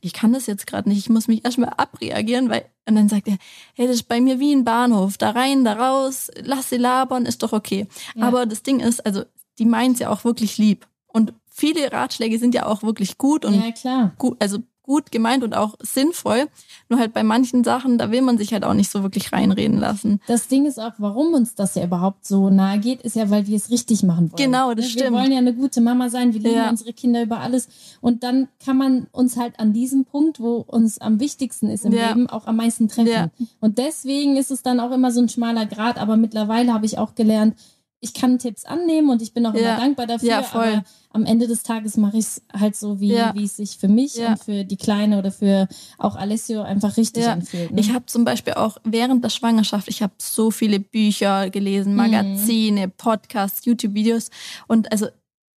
ich 0.00 0.12
kann 0.12 0.32
das 0.32 0.46
jetzt 0.46 0.66
gerade 0.66 0.88
nicht, 0.88 0.98
ich 0.98 1.10
muss 1.10 1.28
mich 1.28 1.44
erstmal 1.44 1.70
abreagieren, 1.76 2.48
weil, 2.48 2.66
und 2.88 2.94
dann 2.94 3.08
sagt 3.08 3.26
er, 3.26 3.36
hey, 3.74 3.86
das 3.86 3.96
ist 3.96 4.08
bei 4.08 4.20
mir 4.20 4.38
wie 4.38 4.52
ein 4.52 4.64
Bahnhof, 4.64 5.18
da 5.18 5.30
rein, 5.30 5.64
da 5.64 5.72
raus, 5.72 6.30
lass 6.40 6.70
sie 6.70 6.76
labern, 6.76 7.26
ist 7.26 7.42
doch 7.42 7.52
okay. 7.52 7.88
Ja. 8.14 8.26
Aber 8.26 8.46
das 8.46 8.62
Ding 8.62 8.80
ist, 8.80 9.04
also, 9.04 9.24
die 9.58 9.66
meint 9.66 9.98
ja 9.98 10.10
auch 10.10 10.24
wirklich 10.24 10.56
lieb. 10.58 10.86
Und 11.06 11.34
viele 11.50 11.92
Ratschläge 11.92 12.38
sind 12.38 12.54
ja 12.54 12.66
auch 12.66 12.82
wirklich 12.82 13.18
gut 13.18 13.44
und 13.44 13.54
ja, 13.54 13.72
klar. 13.72 14.12
gut, 14.18 14.36
also 14.40 14.58
gut 14.90 15.12
gemeint 15.12 15.44
und 15.44 15.55
auch 15.55 15.76
sinnvoll. 15.81 16.48
Nur 16.88 16.98
halt 16.98 17.12
bei 17.12 17.22
manchen 17.22 17.62
Sachen, 17.62 17.96
da 17.96 18.11
will 18.11 18.22
man 18.22 18.38
sich 18.38 18.53
halt 18.53 18.64
auch 18.64 18.74
nicht 18.74 18.90
so 18.90 19.05
wirklich 19.05 19.33
reinreden 19.33 19.79
lassen. 19.79 20.20
Das 20.26 20.48
Ding 20.48 20.66
ist 20.66 20.81
auch, 20.81 20.94
warum 20.98 21.33
uns 21.33 21.55
das 21.55 21.76
ja 21.76 21.85
überhaupt 21.85 22.26
so 22.26 22.50
nahe 22.50 22.81
geht, 22.81 23.03
ist 23.03 23.14
ja, 23.14 23.31
weil 23.31 23.46
wir 23.46 23.57
es 23.57 23.70
richtig 23.70 24.03
machen 24.03 24.33
wollen. 24.33 24.42
Genau, 24.42 24.74
das 24.74 24.87
wir 24.87 24.90
stimmt. 24.90 25.12
Wir 25.12 25.18
wollen 25.20 25.31
ja 25.31 25.38
eine 25.38 25.55
gute 25.55 25.81
Mama 25.81 26.09
sein, 26.11 26.35
wir 26.35 26.40
lieben 26.40 26.57
ja. 26.57 26.68
unsere 26.68 26.92
Kinder 26.92 27.22
über 27.22 27.38
alles. 27.38 27.68
Und 28.00 28.24
dann 28.24 28.48
kann 28.64 28.76
man 28.76 29.07
uns 29.12 29.37
halt 29.37 29.61
an 29.61 29.72
diesem 29.72 30.07
Punkt, 30.07 30.40
wo 30.40 30.57
uns 30.57 30.98
am 30.98 31.20
wichtigsten 31.20 31.68
ist 31.68 31.85
im 31.85 31.92
ja. 31.92 32.09
Leben, 32.09 32.29
auch 32.29 32.48
am 32.48 32.57
meisten 32.57 32.88
treffen. 32.88 33.12
Ja. 33.12 33.29
Und 33.61 33.79
deswegen 33.79 34.37
ist 34.37 34.50
es 34.50 34.64
dann 34.64 34.81
auch 34.81 34.90
immer 34.90 35.12
so 35.12 35.20
ein 35.20 35.29
schmaler 35.29 35.66
Grad. 35.66 35.98
Aber 35.98 36.16
mittlerweile 36.16 36.74
habe 36.74 36.87
ich 36.87 36.98
auch 36.98 37.14
gelernt, 37.14 37.55
ich 38.00 38.14
kann 38.14 38.38
Tipps 38.38 38.64
annehmen 38.64 39.10
und 39.10 39.20
ich 39.20 39.34
bin 39.34 39.44
auch 39.46 39.52
immer 39.52 39.76
dankbar 39.76 40.06
dafür. 40.06 40.28
Ja. 40.28 40.44
Aber 40.52 40.82
am 41.10 41.26
Ende 41.26 41.46
des 41.46 41.62
Tages 41.62 41.96
mache 41.98 42.16
ich 42.16 42.24
es 42.24 42.42
halt 42.52 42.74
so, 42.74 42.98
wie, 42.98 43.12
ja. 43.12 43.34
wie 43.34 43.44
es 43.44 43.56
sich 43.56 43.76
für 43.76 43.88
mich 43.88 44.16
und 44.18 44.42
für 44.42 44.64
die 44.64 44.76
Kleine 44.76 45.18
oder 45.18 45.30
für 45.30 45.68
auch 45.98 46.16
Alessio 46.16 46.62
einfach 46.62 46.96
richtig 46.96 47.26
anfühlt. 47.26 47.72
Ne? 47.72 47.80
Ich 47.80 47.92
habe 47.92 48.06
zum 48.06 48.24
Beispiel 48.24 48.54
auch 48.54 48.78
während 48.84 49.22
der 49.22 49.28
Schwangerschaft, 49.28 49.88
ich 49.88 50.02
habe 50.02 50.14
so 50.18 50.50
viele 50.50 50.80
Bücher 50.80 51.50
gelesen, 51.50 51.92
mhm. 51.92 51.96
Magazine, 51.96 52.86
mhm. 52.86 52.92
Podcasts, 52.96 53.64
YouTube-Videos 53.66 54.30
und 54.66 54.90
also 54.92 55.08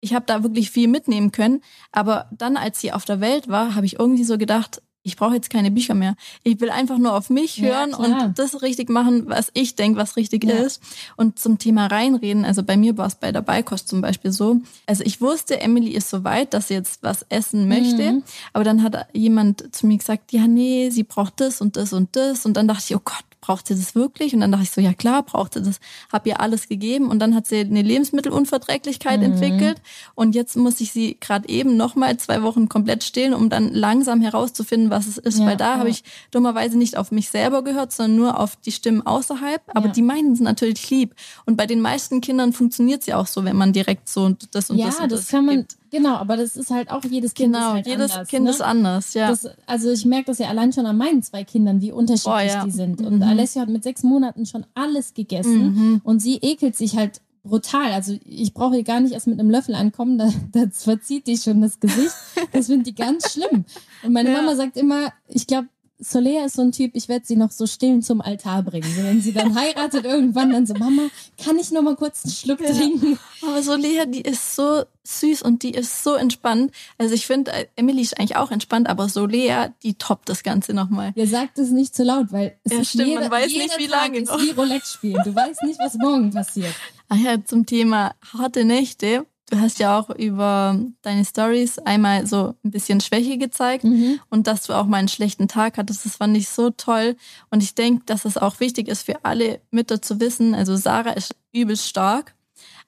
ich 0.01 0.15
habe 0.15 0.25
da 0.25 0.41
wirklich 0.41 0.71
viel 0.71 0.87
mitnehmen 0.87 1.31
können. 1.31 1.61
Aber 1.91 2.27
dann, 2.31 2.57
als 2.57 2.81
sie 2.81 2.91
auf 2.91 3.05
der 3.05 3.21
Welt 3.21 3.49
war, 3.49 3.75
habe 3.75 3.85
ich 3.85 3.99
irgendwie 3.99 4.23
so 4.23 4.39
gedacht, 4.39 4.81
ich 5.03 5.15
brauche 5.15 5.35
jetzt 5.35 5.49
keine 5.49 5.71
Bücher 5.71 5.95
mehr. 5.95 6.15
Ich 6.43 6.59
will 6.59 6.69
einfach 6.69 6.97
nur 6.97 7.15
auf 7.15 7.29
mich 7.29 7.61
hören 7.61 7.91
ja, 7.91 7.97
und 7.97 8.37
das 8.37 8.61
richtig 8.61 8.89
machen, 8.89 9.23
was 9.27 9.49
ich 9.53 9.75
denke, 9.75 9.99
was 9.99 10.15
richtig 10.15 10.43
ja. 10.43 10.55
ist. 10.55 10.81
Und 11.15 11.39
zum 11.39 11.57
Thema 11.57 11.87
reinreden, 11.87 12.45
also 12.45 12.63
bei 12.63 12.77
mir 12.77 12.97
war 12.97 13.07
es 13.07 13.15
bei 13.15 13.31
der 13.31 13.41
Beikost 13.41 13.87
zum 13.87 14.01
Beispiel 14.01 14.31
so. 14.31 14.61
Also 14.85 15.03
ich 15.03 15.19
wusste, 15.19 15.59
Emily 15.59 15.91
ist 15.91 16.09
so 16.09 16.23
weit, 16.23 16.53
dass 16.53 16.67
sie 16.67 16.75
jetzt 16.75 17.01
was 17.01 17.25
essen 17.29 17.67
möchte. 17.67 18.11
Mhm. 18.11 18.23
Aber 18.53 18.63
dann 18.63 18.83
hat 18.83 19.07
jemand 19.13 19.73
zu 19.75 19.87
mir 19.87 19.97
gesagt, 19.97 20.31
ja, 20.31 20.47
nee, 20.47 20.89
sie 20.91 21.03
braucht 21.03 21.39
das 21.39 21.61
und 21.61 21.77
das 21.77 21.93
und 21.93 22.15
das. 22.15 22.45
Und 22.45 22.55
dann 22.55 22.67
dachte 22.67 22.83
ich, 22.89 22.95
oh 22.95 23.01
Gott, 23.03 23.25
braucht 23.41 23.67
sie 23.67 23.75
das 23.75 23.95
wirklich? 23.95 24.33
Und 24.33 24.41
dann 24.41 24.51
dachte 24.51 24.63
ich 24.63 24.71
so, 24.71 24.79
ja 24.79 24.93
klar, 24.93 25.23
braucht 25.23 25.55
sie 25.55 25.61
das. 25.61 25.79
Hab 26.11 26.27
ihr 26.27 26.39
alles 26.39 26.69
gegeben 26.69 27.09
und 27.09 27.19
dann 27.19 27.35
hat 27.35 27.47
sie 27.47 27.59
eine 27.59 27.81
Lebensmittelunverträglichkeit 27.81 29.19
mhm. 29.19 29.25
entwickelt 29.25 29.81
und 30.15 30.35
jetzt 30.35 30.55
muss 30.55 30.79
ich 30.79 30.91
sie 30.91 31.17
gerade 31.19 31.49
eben 31.49 31.75
nochmal 31.75 32.15
zwei 32.17 32.43
Wochen 32.43 32.69
komplett 32.69 33.03
stillen, 33.03 33.33
um 33.33 33.49
dann 33.49 33.73
langsam 33.73 34.21
herauszufinden, 34.21 34.91
was 34.91 35.07
es 35.07 35.17
ist, 35.17 35.39
ja, 35.39 35.45
weil 35.47 35.57
da 35.57 35.73
ja. 35.73 35.79
habe 35.79 35.89
ich 35.89 36.03
dummerweise 36.29 36.77
nicht 36.77 36.97
auf 36.97 37.11
mich 37.11 37.29
selber 37.29 37.63
gehört, 37.63 37.91
sondern 37.91 38.15
nur 38.15 38.39
auf 38.39 38.55
die 38.57 38.71
Stimmen 38.71 39.05
außerhalb. 39.05 39.61
Aber 39.73 39.87
ja. 39.87 39.91
die 39.91 40.01
meinen 40.03 40.33
es 40.33 40.39
natürlich 40.39 40.89
lieb 40.89 41.15
und 41.45 41.57
bei 41.57 41.65
den 41.65 41.81
meisten 41.81 42.21
Kindern 42.21 42.53
funktioniert 42.53 43.01
es 43.01 43.07
ja 43.07 43.17
auch 43.17 43.27
so, 43.27 43.43
wenn 43.43 43.57
man 43.57 43.73
direkt 43.73 44.07
so 44.07 44.23
und 44.23 44.55
das 44.55 44.69
und 44.69 44.79
das 44.79 44.99
und 44.99 45.11
das, 45.11 45.21
das 45.21 45.29
kann 45.29 45.45
man 45.45 45.57
gibt. 45.57 45.80
Genau, 45.91 46.15
aber 46.15 46.37
das 46.37 46.55
ist 46.55 46.71
halt 46.71 46.89
auch 46.89 47.03
jedes 47.03 47.33
Kind 47.33 47.53
genau, 47.53 47.67
ist 47.67 47.73
halt 47.73 47.87
jedes 47.87 48.11
anders, 48.11 48.27
Kind 48.29 48.43
ne? 48.45 48.49
ist 48.49 48.61
anders, 48.61 49.13
ja. 49.13 49.27
Das, 49.27 49.49
also 49.67 49.91
ich 49.91 50.05
merke 50.05 50.27
das 50.27 50.39
ja 50.39 50.47
allein 50.47 50.71
schon 50.71 50.85
an 50.85 50.97
meinen 50.97 51.21
zwei 51.21 51.43
Kindern, 51.43 51.81
wie 51.81 51.91
unterschiedlich 51.91 52.51
oh, 52.51 52.57
ja. 52.57 52.63
die 52.63 52.71
sind. 52.71 53.01
Und 53.01 53.17
mhm. 53.17 53.23
Alessia 53.23 53.63
hat 53.63 53.69
mit 53.69 53.83
sechs 53.83 54.01
Monaten 54.01 54.45
schon 54.45 54.65
alles 54.73 55.13
gegessen 55.13 55.75
mhm. 55.75 56.01
und 56.05 56.21
sie 56.21 56.37
ekelt 56.37 56.77
sich 56.77 56.95
halt 56.95 57.19
brutal. 57.43 57.91
Also 57.91 58.17
ich 58.23 58.53
brauche 58.53 58.81
gar 58.83 59.01
nicht 59.01 59.13
erst 59.13 59.27
mit 59.27 59.39
einem 59.39 59.49
Löffel 59.49 59.75
ankommen, 59.75 60.17
da, 60.17 60.29
das 60.53 60.83
verzieht 60.83 61.27
die 61.27 61.37
schon 61.37 61.61
das 61.61 61.79
Gesicht. 61.79 62.15
Das 62.53 62.67
finde 62.67 62.89
ich 62.89 62.95
ganz 62.95 63.33
schlimm. 63.33 63.65
Und 64.03 64.13
meine 64.13 64.31
ja. 64.31 64.37
Mama 64.37 64.55
sagt 64.55 64.77
immer, 64.77 65.11
ich 65.27 65.45
glaube, 65.45 65.67
Solea 66.03 66.45
ist 66.45 66.55
so 66.55 66.63
ein 66.63 66.71
Typ, 66.71 66.91
ich 66.95 67.07
werde 67.07 67.25
sie 67.25 67.35
noch 67.35 67.51
so 67.51 67.67
stillen 67.67 68.01
zum 68.01 68.21
Altar 68.21 68.63
bringen. 68.63 68.91
So, 68.95 69.03
wenn 69.03 69.21
sie 69.21 69.33
dann 69.33 69.55
heiratet 69.59 70.03
irgendwann, 70.03 70.51
dann 70.51 70.65
so, 70.65 70.73
Mama, 70.73 71.03
kann 71.41 71.57
ich 71.59 71.71
noch 71.71 71.83
mal 71.83 71.95
kurz 71.95 72.25
einen 72.25 72.33
Schluck 72.33 72.59
ja. 72.59 72.73
trinken? 72.73 73.19
Aber 73.43 73.61
Solea, 73.61 74.05
die 74.05 74.21
ist 74.21 74.55
so 74.55 74.83
süß 75.03 75.43
und 75.43 75.63
die 75.63 75.71
ist 75.71 76.03
so 76.03 76.15
entspannt. 76.15 76.71
Also 76.97 77.13
ich 77.13 77.27
finde, 77.27 77.51
äh, 77.51 77.67
Emily 77.75 78.01
ist 78.01 78.19
eigentlich 78.19 78.35
auch 78.35 78.51
entspannt, 78.51 78.89
aber 78.89 79.09
Solea, 79.09 79.73
die 79.83 79.93
toppt 79.93 80.29
das 80.29 80.43
Ganze 80.43 80.73
nochmal. 80.73 81.13
Ihr 81.15 81.27
sagt 81.27 81.59
es 81.59 81.69
nicht 81.69 81.95
zu 81.95 82.03
laut, 82.03 82.31
weil 82.31 82.57
es 82.63 82.73
ja, 82.73 82.79
ist 82.79 82.89
stimmt, 82.89 83.07
jeder, 83.07 83.21
man 83.21 83.31
weiß 83.31 83.47
nicht, 83.47 83.77
wie 83.77 83.87
Tag 83.87 84.01
lange 84.01 84.17
ist 84.19 84.29
noch. 84.29 84.41
wie 84.41 84.51
Roulette 84.51 84.85
spielen. 84.85 85.21
Du 85.23 85.35
weißt 85.35 85.63
nicht, 85.63 85.79
was 85.79 85.95
morgen 85.95 86.31
passiert. 86.31 86.73
Ach 87.09 87.17
ja, 87.17 87.43
zum 87.43 87.65
Thema 87.65 88.15
harte 88.33 88.65
Nächte. 88.65 89.25
Du 89.51 89.59
hast 89.59 89.79
ja 89.79 89.99
auch 89.99 90.09
über 90.09 90.79
deine 91.01 91.25
Stories 91.25 91.77
einmal 91.79 92.25
so 92.25 92.55
ein 92.63 92.71
bisschen 92.71 93.01
Schwäche 93.01 93.37
gezeigt 93.37 93.83
Mhm. 93.83 94.21
und 94.29 94.47
dass 94.47 94.63
du 94.63 94.73
auch 94.73 94.85
mal 94.85 94.97
einen 94.97 95.09
schlechten 95.09 95.49
Tag 95.49 95.77
hattest. 95.77 96.05
Das 96.05 96.15
fand 96.15 96.37
ich 96.37 96.47
so 96.47 96.69
toll. 96.69 97.17
Und 97.49 97.61
ich 97.61 97.75
denke, 97.75 98.03
dass 98.05 98.23
es 98.23 98.37
auch 98.37 98.61
wichtig 98.61 98.87
ist 98.87 99.03
für 99.03 99.25
alle 99.25 99.59
Mütter 99.69 100.01
zu 100.01 100.21
wissen. 100.21 100.55
Also 100.55 100.77
Sarah 100.77 101.11
ist 101.11 101.35
übelst 101.51 101.85
stark. 101.85 102.33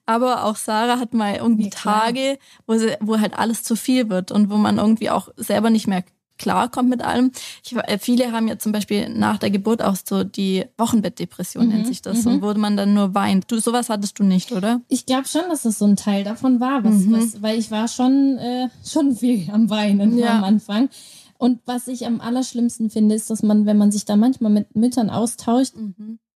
Aber 0.06 0.44
auch 0.44 0.56
Sarah 0.56 0.98
hat 0.98 1.12
mal 1.12 1.34
irgendwie 1.36 1.64
Ja. 1.64 1.70
Tage, 1.70 2.38
wo, 2.66 2.76
sie, 2.78 2.96
wo 3.00 3.20
halt 3.20 3.38
alles 3.38 3.62
zu 3.62 3.76
viel 3.76 4.08
wird 4.08 4.32
und 4.32 4.48
wo 4.50 4.56
man 4.56 4.78
irgendwie 4.78 5.10
auch 5.10 5.28
selber 5.36 5.68
nicht 5.68 5.86
mehr 5.86 6.02
klarkommt 6.38 6.88
mit 6.88 7.02
allem. 7.02 7.30
Ich, 7.64 7.74
äh, 7.76 7.98
viele 7.98 8.32
haben 8.32 8.48
ja 8.48 8.58
zum 8.58 8.72
Beispiel 8.72 9.08
nach 9.08 9.38
der 9.38 9.50
Geburt 9.50 9.82
auch 9.82 9.96
so 9.96 10.24
die 10.24 10.64
Wochenbettdepression, 10.78 11.66
Mhm, 11.66 11.72
nennt 11.72 11.86
sich 11.86 12.02
das, 12.02 12.24
mhm. 12.24 12.32
und 12.34 12.42
wo 12.42 12.54
man 12.54 12.76
dann 12.76 12.94
nur 12.94 13.14
weint. 13.14 13.50
Du, 13.50 13.58
sowas 13.58 13.88
hattest 13.88 14.18
du 14.18 14.24
nicht, 14.24 14.52
oder? 14.52 14.80
Ich 14.88 15.06
glaube 15.06 15.28
schon, 15.28 15.42
dass 15.48 15.62
das 15.62 15.78
so 15.78 15.84
ein 15.86 15.96
Teil 15.96 16.24
davon 16.24 16.60
war, 16.60 16.82
was, 16.84 16.94
Mhm. 16.94 17.12
was, 17.12 17.42
weil 17.42 17.58
ich 17.58 17.70
war 17.70 17.88
schon, 17.88 18.38
äh, 18.38 18.68
schon 18.84 19.14
viel 19.16 19.50
am 19.50 19.70
Weinen 19.70 20.18
Ja. 20.18 20.38
am 20.38 20.44
Anfang. 20.44 20.88
Und 21.36 21.60
was 21.66 21.88
ich 21.88 22.06
am 22.06 22.20
allerschlimmsten 22.20 22.90
finde, 22.90 23.14
ist, 23.14 23.28
dass 23.28 23.42
man, 23.42 23.66
wenn 23.66 23.76
man 23.76 23.90
sich 23.92 24.04
da 24.04 24.16
manchmal 24.16 24.52
mit 24.52 24.74
Müttern 24.76 25.10
austauscht, 25.10 25.74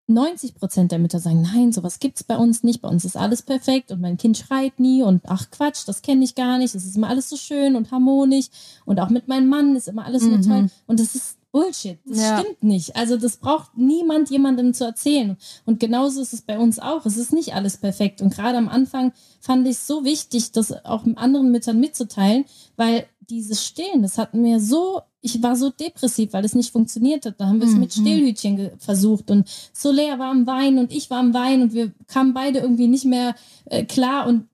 90 0.06 0.54
Prozent 0.54 0.92
der 0.92 0.98
Mütter 0.98 1.18
sagen, 1.18 1.42
nein, 1.42 1.72
sowas 1.72 1.98
gibt's 1.98 2.24
bei 2.24 2.36
uns 2.36 2.62
nicht, 2.62 2.82
bei 2.82 2.88
uns 2.88 3.04
ist 3.04 3.16
alles 3.16 3.42
perfekt 3.42 3.90
und 3.90 4.00
mein 4.00 4.18
Kind 4.18 4.36
schreit 4.36 4.78
nie 4.78 5.02
und 5.02 5.22
ach 5.26 5.50
Quatsch, 5.50 5.84
das 5.86 6.02
kenne 6.02 6.24
ich 6.24 6.34
gar 6.34 6.58
nicht, 6.58 6.74
es 6.74 6.84
ist 6.84 6.96
immer 6.96 7.08
alles 7.08 7.30
so 7.30 7.36
schön 7.36 7.74
und 7.74 7.90
harmonisch 7.90 8.46
und 8.84 9.00
auch 9.00 9.08
mit 9.08 9.28
meinem 9.28 9.48
Mann 9.48 9.76
ist 9.76 9.88
immer 9.88 10.04
alles 10.04 10.22
nur 10.22 10.38
Mhm. 10.38 10.42
toll 10.42 10.66
und 10.86 11.00
das 11.00 11.14
ist 11.14 11.38
Bullshit, 11.52 11.98
das 12.04 12.18
Ja. 12.18 12.38
stimmt 12.40 12.62
nicht. 12.64 12.96
Also 12.96 13.16
das 13.16 13.36
braucht 13.36 13.78
niemand 13.78 14.28
jemandem 14.28 14.74
zu 14.74 14.84
erzählen 14.84 15.36
und 15.64 15.80
genauso 15.80 16.20
ist 16.20 16.34
es 16.34 16.42
bei 16.42 16.58
uns 16.58 16.78
auch, 16.80 17.06
es 17.06 17.16
ist 17.16 17.32
nicht 17.32 17.54
alles 17.54 17.76
perfekt 17.78 18.20
und 18.20 18.34
gerade 18.34 18.58
am 18.58 18.68
Anfang 18.68 19.12
fand 19.40 19.66
ich 19.66 19.76
es 19.76 19.86
so 19.86 20.04
wichtig, 20.04 20.52
das 20.52 20.84
auch 20.84 21.04
anderen 21.16 21.50
Müttern 21.50 21.80
mitzuteilen, 21.80 22.44
weil 22.76 23.06
dieses 23.30 23.64
Stillen, 23.64 24.02
das 24.02 24.18
hat 24.18 24.34
mir 24.34 24.60
so, 24.60 25.00
ich 25.24 25.42
war 25.42 25.56
so 25.56 25.70
depressiv, 25.70 26.34
weil 26.34 26.44
es 26.44 26.54
nicht 26.54 26.70
funktioniert 26.70 27.24
hat. 27.24 27.40
Da 27.40 27.46
haben 27.46 27.58
wir 27.58 27.66
es 27.66 27.74
mit 27.74 27.96
Mhm. 27.96 28.02
Stillhütchen 28.02 28.70
versucht 28.78 29.30
und 29.30 29.48
Soler 29.72 30.18
war 30.18 30.30
am 30.30 30.46
Weinen 30.46 30.78
und 30.78 30.92
ich 30.92 31.08
war 31.08 31.18
am 31.18 31.32
Weinen 31.32 31.62
und 31.62 31.72
wir 31.72 31.92
kamen 32.06 32.34
beide 32.34 32.58
irgendwie 32.58 32.88
nicht 32.88 33.06
mehr 33.06 33.34
äh, 33.64 33.84
klar 33.86 34.26
und 34.26 34.48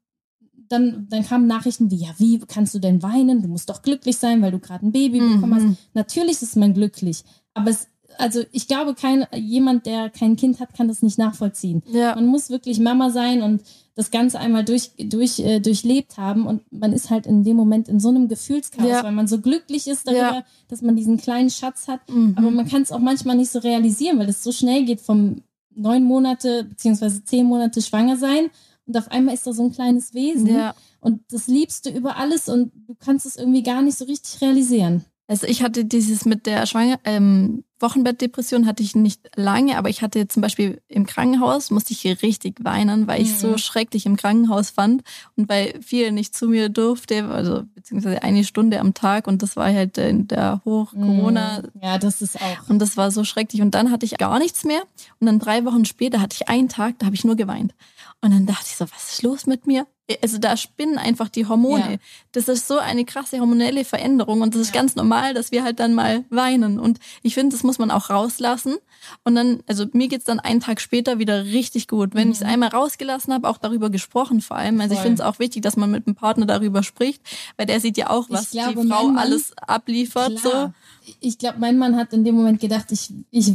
dann, 0.68 1.08
dann 1.10 1.24
kamen 1.24 1.48
Nachrichten 1.48 1.90
wie, 1.90 1.96
ja, 1.96 2.10
wie 2.18 2.38
kannst 2.38 2.72
du 2.76 2.78
denn 2.78 3.02
weinen? 3.02 3.42
Du 3.42 3.48
musst 3.48 3.68
doch 3.68 3.82
glücklich 3.82 4.16
sein, 4.18 4.40
weil 4.42 4.52
du 4.52 4.60
gerade 4.60 4.86
ein 4.86 4.92
Baby 4.92 5.18
bekommen 5.18 5.54
hast. 5.56 5.64
Mhm. 5.64 5.76
Natürlich 5.94 6.40
ist 6.40 6.54
man 6.54 6.72
glücklich, 6.72 7.24
aber 7.52 7.70
es, 7.70 7.88
also 8.20 8.42
ich 8.52 8.68
glaube, 8.68 8.94
kein, 8.94 9.26
jemand, 9.34 9.86
der 9.86 10.10
kein 10.10 10.36
Kind 10.36 10.60
hat, 10.60 10.74
kann 10.74 10.88
das 10.88 11.02
nicht 11.02 11.18
nachvollziehen. 11.18 11.82
Ja. 11.90 12.14
Man 12.14 12.26
muss 12.26 12.50
wirklich 12.50 12.78
Mama 12.80 13.10
sein 13.10 13.42
und 13.42 13.62
das 13.94 14.10
Ganze 14.10 14.38
einmal 14.38 14.64
durch, 14.64 14.92
durch, 14.98 15.40
äh, 15.40 15.60
durchlebt 15.60 16.16
haben 16.16 16.46
und 16.46 16.62
man 16.72 16.92
ist 16.92 17.10
halt 17.10 17.26
in 17.26 17.44
dem 17.44 17.56
Moment 17.56 17.88
in 17.88 18.00
so 18.00 18.08
einem 18.08 18.28
Gefühlschaos, 18.28 18.86
Ja. 18.86 19.02
weil 19.02 19.12
man 19.12 19.26
so 19.26 19.40
glücklich 19.40 19.86
ist 19.86 20.06
darüber, 20.06 20.20
Ja. 20.36 20.44
dass 20.68 20.80
man 20.80 20.96
diesen 20.96 21.16
kleinen 21.18 21.50
Schatz 21.50 21.88
hat. 21.88 22.00
Mhm. 22.08 22.34
Aber 22.36 22.50
man 22.50 22.68
kann 22.68 22.82
es 22.82 22.92
auch 22.92 22.98
manchmal 22.98 23.36
nicht 23.36 23.50
so 23.50 23.58
realisieren, 23.58 24.18
weil 24.18 24.28
es 24.28 24.42
so 24.42 24.52
schnell 24.52 24.84
geht 24.84 25.00
vom 25.00 25.42
neun 25.74 26.04
Monate 26.04 26.64
beziehungsweise 26.64 27.24
zehn 27.24 27.46
Monate 27.46 27.82
schwanger 27.82 28.16
sein 28.16 28.50
und 28.86 28.96
auf 28.96 29.10
einmal 29.10 29.34
ist 29.34 29.46
da 29.46 29.52
so 29.52 29.64
ein 29.64 29.72
kleines 29.72 30.14
Wesen 30.14 30.48
ja. 30.48 30.74
und 31.00 31.20
das 31.30 31.46
liebst 31.46 31.86
du 31.86 31.90
über 31.90 32.16
alles 32.16 32.48
und 32.48 32.72
du 32.86 32.94
kannst 32.98 33.26
es 33.26 33.36
irgendwie 33.36 33.62
gar 33.62 33.82
nicht 33.82 33.96
so 33.98 34.04
richtig 34.04 34.40
realisieren. 34.40 35.04
Also 35.30 35.46
ich 35.46 35.62
hatte 35.62 35.84
dieses 35.84 36.24
mit 36.24 36.44
der 36.46 36.66
Schwanger 36.66 36.98
ähm, 37.04 37.62
Wochenbettdepression 37.78 38.66
hatte 38.66 38.82
ich 38.82 38.94
nicht 38.94 39.20
lange, 39.36 39.78
aber 39.78 39.88
ich 39.88 40.02
hatte 40.02 40.28
zum 40.28 40.42
Beispiel 40.42 40.82
im 40.88 41.06
Krankenhaus 41.06 41.70
musste 41.70 41.92
ich 41.92 42.04
richtig 42.22 42.56
weinen, 42.62 43.06
weil 43.06 43.22
ich 43.22 43.30
Mhm. 43.30 43.36
so 43.36 43.56
schrecklich 43.58 44.06
im 44.06 44.16
Krankenhaus 44.16 44.70
fand 44.70 45.02
und 45.36 45.48
weil 45.48 45.80
viel 45.80 46.12
nicht 46.12 46.34
zu 46.36 46.48
mir 46.48 46.68
durfte, 46.68 47.24
also 47.28 47.62
beziehungsweise 47.74 48.22
eine 48.22 48.44
Stunde 48.44 48.80
am 48.80 48.92
Tag 48.92 49.26
und 49.28 49.42
das 49.42 49.56
war 49.56 49.72
halt 49.72 49.96
in 49.98 50.28
der 50.28 50.60
Hoch-Corona 50.64 51.62
Mm, 51.74 51.78
Ja, 51.82 51.98
das 51.98 52.20
ist 52.22 52.36
auch. 52.36 52.68
und 52.68 52.78
das 52.80 52.96
war 52.96 53.10
so 53.10 53.24
schrecklich. 53.24 53.62
Und 53.62 53.74
dann 53.74 53.90
hatte 53.90 54.04
ich 54.06 54.18
gar 54.18 54.38
nichts 54.38 54.64
mehr. 54.64 54.82
Und 55.20 55.26
dann 55.26 55.38
drei 55.38 55.64
Wochen 55.64 55.84
später 55.84 56.20
hatte 56.20 56.36
ich 56.38 56.48
einen 56.48 56.68
Tag, 56.68 56.98
da 56.98 57.06
habe 57.06 57.14
ich 57.16 57.24
nur 57.24 57.36
geweint. 57.36 57.72
Und 58.20 58.32
dann 58.32 58.46
dachte 58.46 58.66
ich 58.68 58.76
so, 58.76 58.84
was 58.94 59.12
ist 59.12 59.22
los 59.22 59.46
mit 59.46 59.66
mir? 59.66 59.86
Also 60.22 60.38
da 60.38 60.56
spinnen 60.56 60.98
einfach 60.98 61.28
die 61.28 61.46
Hormone. 61.46 61.92
Ja. 61.92 61.98
Das 62.32 62.48
ist 62.48 62.66
so 62.68 62.78
eine 62.78 63.04
krasse 63.04 63.38
hormonelle 63.40 63.84
Veränderung. 63.84 64.40
Und 64.42 64.54
das 64.54 64.62
ist 64.62 64.74
Ja. 64.74 64.80
ganz 64.80 64.96
normal, 64.96 65.34
dass 65.34 65.52
wir 65.52 65.62
halt 65.64 65.80
dann 65.80 65.94
mal 65.94 66.24
weinen. 66.30 66.78
Und 66.78 66.98
ich 67.22 67.34
finde, 67.34 67.54
das 67.54 67.62
muss 67.62 67.78
man 67.78 67.90
auch 67.90 68.10
rauslassen. 68.10 68.76
Und 69.24 69.34
dann, 69.34 69.62
also 69.66 69.86
mir 69.92 70.08
geht's 70.08 70.24
dann 70.26 70.40
einen 70.40 70.60
Tag 70.60 70.80
später 70.80 71.18
wieder 71.18 71.44
richtig 71.44 71.88
gut. 71.88 72.14
Wenn 72.14 72.28
Mhm. 72.28 72.32
ich 72.32 72.40
es 72.40 72.46
einmal 72.46 72.68
rausgelassen 72.68 73.32
habe, 73.32 73.48
auch 73.48 73.58
darüber 73.58 73.88
gesprochen 73.90 74.40
vor 74.40 74.56
allem. 74.56 74.80
Also 74.80 74.92
ich 74.94 74.98
Voll. 75.00 75.06
finde 75.08 75.22
es 75.22 75.28
auch 75.28 75.38
wichtig, 75.38 75.62
dass 75.62 75.76
man 75.76 75.90
mit 75.90 76.06
dem 76.06 76.14
Partner 76.14 76.46
darüber 76.46 76.82
spricht, 76.82 77.22
weil 77.56 77.66
der 77.66 77.80
sieht 77.80 77.96
ja 77.96 78.10
auch, 78.10 78.24
Ich 78.28 78.34
was 78.34 78.50
glaube, 78.50 78.82
die 78.82 78.88
Frau 78.88 79.04
Mann- 79.08 79.18
alles 79.18 79.52
abliefert. 79.56 80.36
Klar. 80.40 80.74
Ich 81.20 81.38
glaube, 81.38 81.58
mein 81.58 81.78
Mann 81.78 81.96
hat 81.96 82.12
in 82.12 82.24
dem 82.24 82.34
Moment 82.36 82.60
gedacht, 82.60 82.92
ich, 82.92 83.10
ich, 83.30 83.54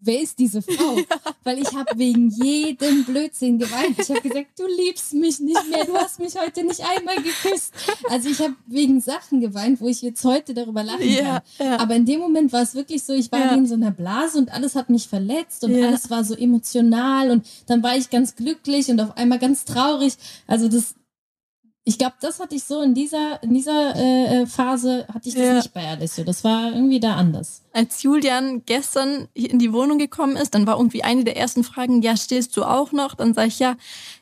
wer 0.00 0.20
ist 0.22 0.38
diese 0.38 0.62
Frau? 0.62 0.96
Weil 1.44 1.58
ich 1.58 1.72
habe 1.74 1.98
wegen 1.98 2.30
jedem 2.30 3.04
Blödsinn 3.04 3.58
geweint. 3.58 3.98
Ich 3.98 4.08
habe 4.10 4.20
gesagt, 4.20 4.58
du 4.58 4.66
liebst 4.66 5.12
mich 5.14 5.40
nicht 5.40 5.68
mehr, 5.70 5.84
du 5.84 5.94
hast 5.96 6.18
mich 6.20 6.34
heute 6.38 6.64
nicht 6.64 6.80
einmal 6.80 7.16
geküsst. 7.16 7.72
Also 8.08 8.28
ich 8.28 8.38
habe 8.40 8.54
wegen 8.66 9.00
Sachen 9.00 9.40
geweint, 9.40 9.80
wo 9.80 9.88
ich 9.88 10.02
jetzt 10.02 10.24
heute 10.24 10.54
darüber 10.54 10.82
lachen 10.82 11.08
Ja, 11.08 11.42
kann. 11.58 11.66
ja. 11.66 11.78
Aber 11.80 11.94
in 11.96 12.06
dem 12.06 12.20
Moment 12.20 12.52
war 12.52 12.62
es 12.62 12.74
wirklich 12.74 13.02
so, 13.04 13.12
ich 13.12 13.30
war 13.32 13.40
Ja. 13.40 13.54
in 13.54 13.66
so 13.66 13.74
einer 13.74 13.90
Blase 13.90 14.38
und 14.38 14.52
alles 14.52 14.74
hat 14.76 14.88
mich 14.90 15.08
verletzt 15.08 15.64
und 15.64 15.74
alles 15.82 16.10
war 16.10 16.24
so 16.24 16.34
emotional 16.34 17.30
und 17.30 17.46
dann 17.66 17.82
war 17.82 17.96
ich 17.96 18.10
ganz 18.10 18.36
glücklich 18.36 18.88
und 18.88 19.00
auf 19.00 19.16
einmal 19.16 19.38
ganz 19.38 19.64
traurig. 19.64 20.14
Also 20.46 20.68
das, 20.68 20.94
ich 21.84 21.98
glaube, 21.98 22.14
das 22.20 22.38
hatte 22.38 22.54
ich 22.54 22.62
so 22.64 22.80
in 22.80 22.94
dieser, 22.94 23.42
in 23.42 23.54
dieser 23.54 23.96
äh, 23.96 24.42
äh, 24.42 24.46
Phase, 24.46 25.04
hatte 25.12 25.28
ich 25.28 25.34
das 25.34 25.42
Ja. 25.44 25.54
nicht 25.54 25.74
bei 25.74 25.88
Alessio. 25.88 26.22
Das 26.24 26.44
war 26.44 26.72
irgendwie 26.72 27.00
da 27.00 27.16
anders. 27.16 27.62
Als 27.72 28.02
Julian 28.04 28.62
gestern 28.66 29.26
in 29.34 29.58
die 29.58 29.72
Wohnung 29.72 29.98
gekommen 29.98 30.36
ist, 30.36 30.54
dann 30.54 30.66
war 30.66 30.76
irgendwie 30.76 31.02
eine 31.02 31.24
der 31.24 31.36
ersten 31.36 31.64
Fragen, 31.64 32.00
ja, 32.02 32.16
stehst 32.16 32.56
du 32.56 32.64
auch 32.64 32.92
noch? 32.92 33.14
Dann 33.16 33.34
sage 33.34 33.48
ich, 33.48 33.58
ja, 33.58 33.76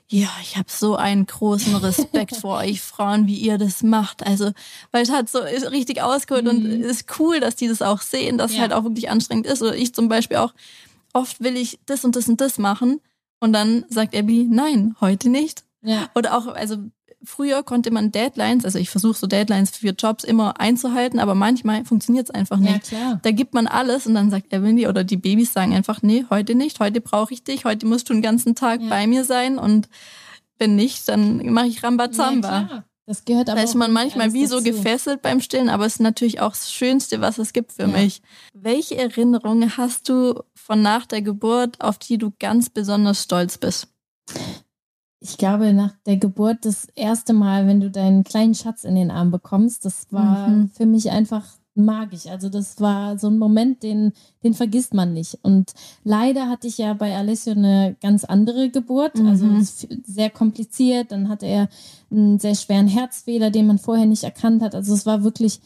ja, 0.08 0.28
ich 0.42 0.56
habe 0.56 0.68
so 0.70 0.96
einen 0.96 1.26
großen 1.26 1.76
Respekt 1.76 2.34
vor 2.36 2.56
euch 2.60 2.80
Frauen, 2.80 3.26
wie 3.26 3.36
ihr 3.36 3.58
das 3.58 3.82
macht. 3.82 4.26
Also, 4.26 4.52
weil 4.90 5.02
es 5.02 5.10
hat 5.12 5.28
so 5.28 5.38
richtig 5.40 6.00
ausgeholt 6.02 6.48
und 6.48 6.64
Mhm. 6.64 6.80
es 6.82 7.02
ist 7.02 7.18
cool, 7.18 7.40
dass 7.40 7.56
die 7.56 7.68
das 7.68 7.82
auch 7.82 8.00
sehen, 8.00 8.38
dass 8.38 8.52
es 8.52 8.56
Ja. 8.56 8.62
halt 8.62 8.72
auch 8.72 8.84
wirklich 8.84 9.10
anstrengend 9.10 9.46
ist. 9.46 9.60
Oder 9.62 9.76
ich 9.76 9.94
zum 9.94 10.08
Beispiel 10.08 10.38
auch, 10.38 10.54
oft 11.12 11.40
will 11.42 11.56
ich 11.58 11.78
das 11.86 12.04
und 12.06 12.16
das 12.16 12.26
und 12.28 12.40
das 12.40 12.56
machen 12.58 13.00
und 13.40 13.52
dann 13.52 13.84
sagt 13.90 14.16
Abby, 14.16 14.46
nein, 14.50 14.96
heute 15.00 15.28
nicht. 15.28 15.64
Ja. 15.82 16.08
Oder 16.14 16.36
auch, 16.36 16.46
also 16.46 16.76
früher 17.22 17.62
konnte 17.62 17.90
man 17.90 18.11
Deadlines, 18.12 18.64
also 18.64 18.78
ich 18.78 18.90
versuche 18.90 19.18
so 19.18 19.26
Deadlines 19.26 19.70
für 19.70 19.88
Jobs 19.90 20.24
immer 20.24 20.59
einzuhalten, 20.61 21.18
aber 21.18 21.35
manchmal 21.35 21.85
funktioniert 21.85 22.28
es 22.28 22.35
einfach 22.35 22.59
Ja, 22.61 22.72
nicht. 22.72 22.88
klar. 22.88 23.20
Da 23.22 23.30
gibt 23.30 23.54
man 23.54 23.66
alles 23.66 24.06
und 24.06 24.14
dann 24.14 24.30
sagt 24.30 24.52
Emily 24.52 24.87
oder 24.87 25.04
die 25.04 25.16
Babys 25.16 25.52
sagen 25.52 25.74
einfach, 25.74 26.02
nee, 26.02 26.24
heute 26.30 26.54
nicht, 26.54 26.80
heute 26.80 27.00
brauche 27.00 27.35
ich 27.35 27.44
dich, 27.44 27.64
heute 27.64 27.87
musst 27.87 28.09
du 28.09 28.14
den 28.14 28.22
ganzen 28.22 28.54
Tag 28.54 28.80
Ja. 28.80 28.88
bei 28.88 29.06
mir 29.06 29.24
sein 29.24 29.59
und 29.59 29.88
wenn 30.59 30.76
nicht, 30.76 31.09
dann 31.09 31.52
mache 31.52 31.66
ich 31.66 31.76
Ja, 31.76 31.88
Rambazamba. 31.88 32.48
klar. 32.48 32.85
Das 33.06 33.24
gehört 33.24 33.48
aber 33.50 33.59
da 33.59 33.64
ist 33.64 33.74
man 33.74 33.92
manchmal 33.92 34.33
wie 34.35 34.46
so 34.46 34.61
dazu. 34.61 34.70
gefesselt 34.70 35.20
beim 35.20 35.40
Stillen, 35.40 35.68
aber 35.68 35.85
es 35.85 35.94
ist 35.94 36.00
natürlich 36.00 36.40
auch 36.40 36.50
das 36.52 36.70
Schönste, 36.72 37.20
was 37.20 37.38
es 37.38 37.52
gibt 37.52 37.72
für 37.72 37.83
Ja. 37.83 37.88
mich. 37.88 38.22
Welche 38.54 38.96
Erinnerungen 38.98 39.76
hast 39.76 40.09
du 40.09 40.42
von 40.54 40.80
nach 40.80 41.06
der 41.06 41.20
Geburt, 41.20 41.80
auf 41.80 41.98
die 41.98 42.18
du 42.18 42.33
ganz 42.38 42.70
besonders 42.70 43.24
stolz 43.24 43.59
bist? 43.59 43.88
Ich 45.20 45.37
glaube, 45.37 45.72
nach 45.74 45.92
der 46.06 46.16
Geburt 46.16 46.64
das 46.64 46.87
erste 46.94 47.33
Mal, 47.35 47.66
wenn 47.66 47.80
du 47.80 47.90
deinen 47.90 48.24
kleinen 48.24 48.54
Schatz 48.54 48.85
in 48.85 48.94
den 48.94 49.11
Arm 49.11 49.30
bekommst, 49.30 49.85
das 49.85 50.06
war 50.11 50.48
Mhm. 50.48 50.70
für 50.70 50.87
mich 50.87 51.11
einfach 51.11 51.44
magisch. 51.74 52.26
Also 52.26 52.48
das 52.48 52.80
war 52.80 53.18
so 53.18 53.28
ein 53.28 53.38
Moment, 53.38 53.83
den, 53.83 54.12
den 54.42 54.54
vergisst 54.54 54.92
man 54.94 55.12
nicht. 55.12 55.38
Und 55.42 55.72
leider 56.04 56.48
hatte 56.48 56.66
ich 56.66 56.78
ja 56.78 56.94
bei 56.94 57.16
Alessio 57.16 57.52
eine 57.52 57.96
ganz 58.02 58.24
andere 58.24 58.70
Geburt, 58.70 59.18
also 59.20 59.44
Mhm. 59.46 59.61
ist 59.61 59.87
sehr 60.04 60.30
kompliziert. 60.30 61.12
Dann 61.12 61.28
hatte 61.28 61.46
er 61.46 61.68
einen 62.11 62.38
sehr 62.38 62.54
schweren 62.54 62.88
Herzfehler, 62.88 63.50
den 63.50 63.66
man 63.66 63.78
vorher 63.78 64.06
nicht 64.06 64.24
erkannt 64.24 64.62
hat. 64.62 64.74
Also 64.74 64.94
es 64.94 65.06
war 65.06 65.22
wirklich 65.22 65.61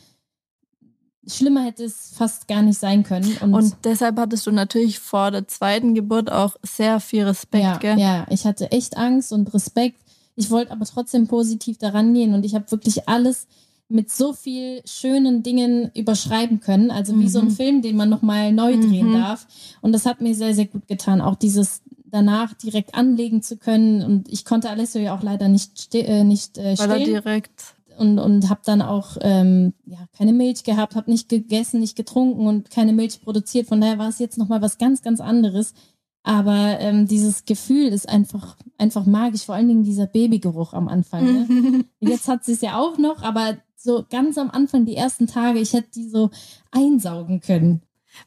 schlimmer 1.27 1.65
hätte 1.65 1.85
es 1.85 2.13
fast 2.15 2.49
gar 2.49 2.63
nicht 2.63 2.79
sein 2.79 3.03
können. 3.03 3.37
Und, 3.41 3.55
Und 3.55 3.77
deshalb 3.85 4.19
hattest 4.19 4.47
du 4.47 4.51
natürlich 4.51 4.99
vor 4.99 5.31
der 5.31 5.49
zweiten 5.49 5.95
Geburt 5.95 6.31
auch 6.31 6.57
sehr 6.63 7.01
viel 7.01 7.25
Respekt, 7.25 7.65
ja, 7.65 7.79
gell? 7.79 7.99
ja, 7.99 8.27
ich 8.31 8.45
hatte 8.45 8.71
echt 8.73 8.97
Angst 8.97 9.33
und 9.33 9.53
Respekt. 9.55 9.99
Ich 10.37 10.51
wollte 10.51 10.73
aber 10.73 10.85
trotzdem 10.85 11.29
positiv 11.29 11.79
daran 11.79 12.13
gehen 12.13 12.35
und 12.35 12.45
ich 12.45 12.55
habe 12.55 12.71
wirklich 12.71 13.09
alles 13.09 13.47
mit 13.89 14.11
so 14.11 14.33
viel 14.33 14.83
schönen 14.85 15.43
Dingen 15.43 15.91
überschreiben 15.95 16.61
können. 16.61 16.91
Also 16.91 17.13
wie 17.15 17.25
mhm. 17.25 17.29
so 17.29 17.39
ein 17.41 17.45
mhm. 17.47 17.51
Film, 17.51 17.83
den 17.83 17.97
man 17.97 18.09
nochmal 18.09 18.53
neu 18.53 18.77
drehen 18.77 19.11
mhm. 19.11 19.15
darf. 19.15 19.47
Und 19.81 19.93
das 19.93 20.07
hat 20.07 20.21
mir 20.21 20.35
sehr, 20.35 20.55
sehr 20.55 20.67
gut 20.67 20.89
getan. 20.89 21.21
Auch 21.21 21.37
dieses 21.37 21.83
danach 22.07 22.55
direkt 22.55 22.95
anlegen 22.95 23.43
zu 23.43 23.57
können. 23.57 24.03
Und 24.03 24.33
ich 24.33 24.45
konnte 24.45 24.71
Alessio 24.71 25.01
ja 25.01 25.17
auch 25.17 25.23
leider 25.23 25.49
nicht, 25.49 25.95
äh, 25.95 26.25
nicht 26.25 26.59
äh, 26.59 26.79
Weil 26.79 26.91
er 26.91 26.99
direkt 27.05 27.75
und, 27.98 28.18
und 28.18 28.48
habe 28.48 28.61
dann 28.64 28.83
auch 28.83 29.16
ähm, 29.20 29.74
ja, 29.85 29.98
keine 30.16 30.33
Milch 30.33 30.64
gehabt, 30.64 30.94
habe 30.94 31.11
nicht 31.11 31.28
gegessen, 31.28 31.80
nicht 31.80 31.96
getrunken 31.96 32.46
und 32.46 32.70
keine 32.70 32.92
Milch 32.92 33.20
produziert. 33.22 33.68
Von 33.68 33.80
daher 33.80 33.98
war 33.98 34.09
es 34.09 34.18
jetzt 34.18 34.38
nochmal 34.38 34.62
was 34.62 34.78
ganz, 34.78 35.02
ganz 35.02 35.20
anderes. 35.20 35.74
Aber 36.22 36.80
ähm, 36.80 37.07
dieses 37.07 37.44
Gefühl 37.44 37.88
ist 37.88 38.09
einfach, 38.09 38.57
einfach 38.78 39.04
magisch, 39.04 39.44
vor 39.44 39.54
allen 39.54 39.68
Dingen 39.68 39.85
dieser 39.85 40.07
Babygeruch 40.07 40.72
am 40.72 40.88
Anfang. 40.88 41.24
Ne? 41.24 41.85
Jetzt 42.00 42.28
hat 42.28 42.44
sie 42.44 42.52
es 42.52 42.62
ja 42.62 42.78
auch 42.78 42.96
noch, 42.96 43.22
aber 43.22 43.59
so 43.76 44.07
ganz 44.09 44.38
am 44.38 44.50
Anfang, 44.50 44.87
die 44.87 44.96
ersten 44.96 45.26
Tage, 45.26 45.59
ich 45.59 45.74
hätte 45.74 45.90
die 45.94 46.09
so 46.09 46.30
einsaugen 46.70 47.40
können. 47.40 47.83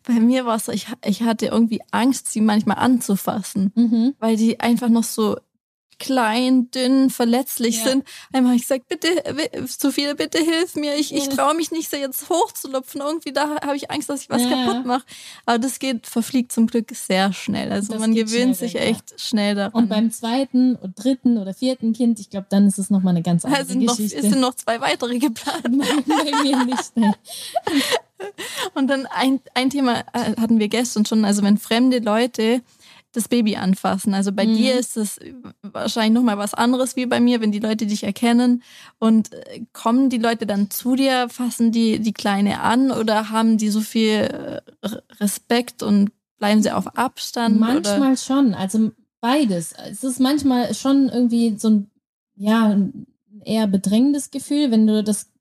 Bei 0.05 0.19
mir 0.19 0.45
war 0.45 0.57
es 0.57 0.65
so, 0.65 0.71
ich, 0.71 0.87
ich 1.05 1.23
hatte 1.23 1.47
irgendwie 1.47 1.81
Angst, 1.91 2.27
sie 2.27 2.41
manchmal 2.41 2.77
anzufassen, 2.77 3.71
mhm. 3.73 4.13
weil 4.19 4.35
die 4.35 4.59
einfach 4.59 4.89
noch 4.89 5.03
so 5.03 5.37
klein, 5.99 6.69
dünn, 6.71 7.09
verletzlich 7.09 7.79
ja. 7.79 7.89
sind. 7.89 8.03
Einmal 8.31 8.51
habe 8.51 8.57
ich 8.57 8.63
gesagt, 8.63 8.87
bitte, 8.87 9.09
Sophia, 9.65 10.13
bitte 10.13 10.39
hilf 10.39 10.75
mir. 10.75 10.95
Ich, 10.95 11.13
ich 11.13 11.29
traue 11.29 11.55
mich 11.55 11.71
nicht 11.71 11.89
so 11.89 11.97
jetzt 11.97 12.29
hochzulupfen. 12.29 13.01
Irgendwie 13.01 13.33
da 13.33 13.61
habe 13.61 13.75
ich 13.75 13.89
Angst, 13.91 14.09
dass 14.09 14.21
ich 14.21 14.29
was 14.29 14.43
ja. 14.43 14.49
kaputt 14.49 14.85
mache. 14.85 15.03
Aber 15.45 15.59
das 15.59 15.79
geht, 15.79 16.07
verfliegt 16.07 16.51
zum 16.51 16.67
Glück 16.67 16.91
sehr 16.93 17.33
schnell. 17.33 17.71
Also 17.71 17.93
das 17.93 18.01
man 18.01 18.13
gewöhnt 18.13 18.55
sich 18.55 18.75
weg, 18.75 18.81
echt 18.81 19.11
ja. 19.11 19.17
schnell 19.17 19.55
daran. 19.55 19.73
Und 19.83 19.89
beim 19.89 20.11
zweiten 20.11 20.75
und 20.75 21.01
dritten 21.01 21.37
oder 21.37 21.53
vierten 21.53 21.93
Kind, 21.93 22.19
ich 22.19 22.29
glaube, 22.29 22.47
dann 22.49 22.67
ist 22.67 22.77
es 22.77 22.89
nochmal 22.89 23.11
eine 23.11 23.23
ganz 23.23 23.45
andere 23.45 23.61
es 23.61 23.67
sind 23.67 23.85
Geschichte. 23.85 24.17
Noch, 24.17 24.23
es 24.23 24.29
sind 24.31 24.41
noch 24.41 24.53
zwei 24.55 24.81
weitere 24.81 25.19
geplant. 25.19 25.63
Bei 26.07 26.43
mir 26.43 26.65
nicht. 26.65 26.93
Und 28.73 28.87
dann 28.87 29.05
ein, 29.07 29.39
ein 29.53 29.69
Thema 29.69 29.99
äh, 30.13 30.35
hatten 30.39 30.59
wir 30.59 30.67
gestern 30.67 31.05
schon, 31.05 31.25
also 31.25 31.43
wenn 31.43 31.57
fremde 31.57 31.99
Leute 31.99 32.61
das 33.17 33.27
Baby 33.27 33.55
anfassen. 33.55 34.13
Also 34.13 34.31
bei 34.31 34.45
mhm. 34.45 34.55
dir 34.55 34.75
ist 34.79 34.95
es 34.95 35.19
wahrscheinlich 35.63 36.13
nochmal 36.13 36.37
was 36.37 36.53
anderes 36.53 36.95
wie 36.95 37.07
bei 37.07 37.19
mir, 37.19 37.41
wenn 37.41 37.51
die 37.51 37.59
Leute 37.59 37.87
dich 37.87 38.03
erkennen. 38.03 38.63
Und 38.99 39.33
äh, 39.33 39.65
kommen 39.73 40.09
die 40.09 40.19
Leute 40.19 40.45
dann 40.45 40.69
zu 40.69 40.95
dir, 40.95 41.27
fassen 41.29 41.71
die 41.71 41.99
die 41.99 42.13
Kleine 42.13 42.61
an 42.61 42.91
oder 42.91 43.29
haben 43.29 43.57
die 43.57 43.69
so 43.69 43.81
viel 43.81 44.61
äh, 44.81 44.87
Respekt 45.19 45.81
und 45.81 46.11
bleiben 46.37 46.61
sie 46.61 46.71
auf 46.71 46.95
Abstand? 46.95 47.59
Manchmal 47.59 48.11
oder? 48.11 48.17
schon. 48.17 48.53
Also 48.53 48.91
beides. 49.19 49.73
Es 49.89 50.03
ist 50.03 50.19
manchmal 50.19 50.73
schon 50.75 51.09
irgendwie 51.09 51.57
so 51.57 51.69
ein, 51.69 51.91
ja, 52.35 52.67
ein 52.67 53.07
eher 53.43 53.67
bedrängendes 53.67 54.29
Gefühl, 54.29 54.69
wenn 54.69 54.85
du 54.85 55.03
das 55.03 55.31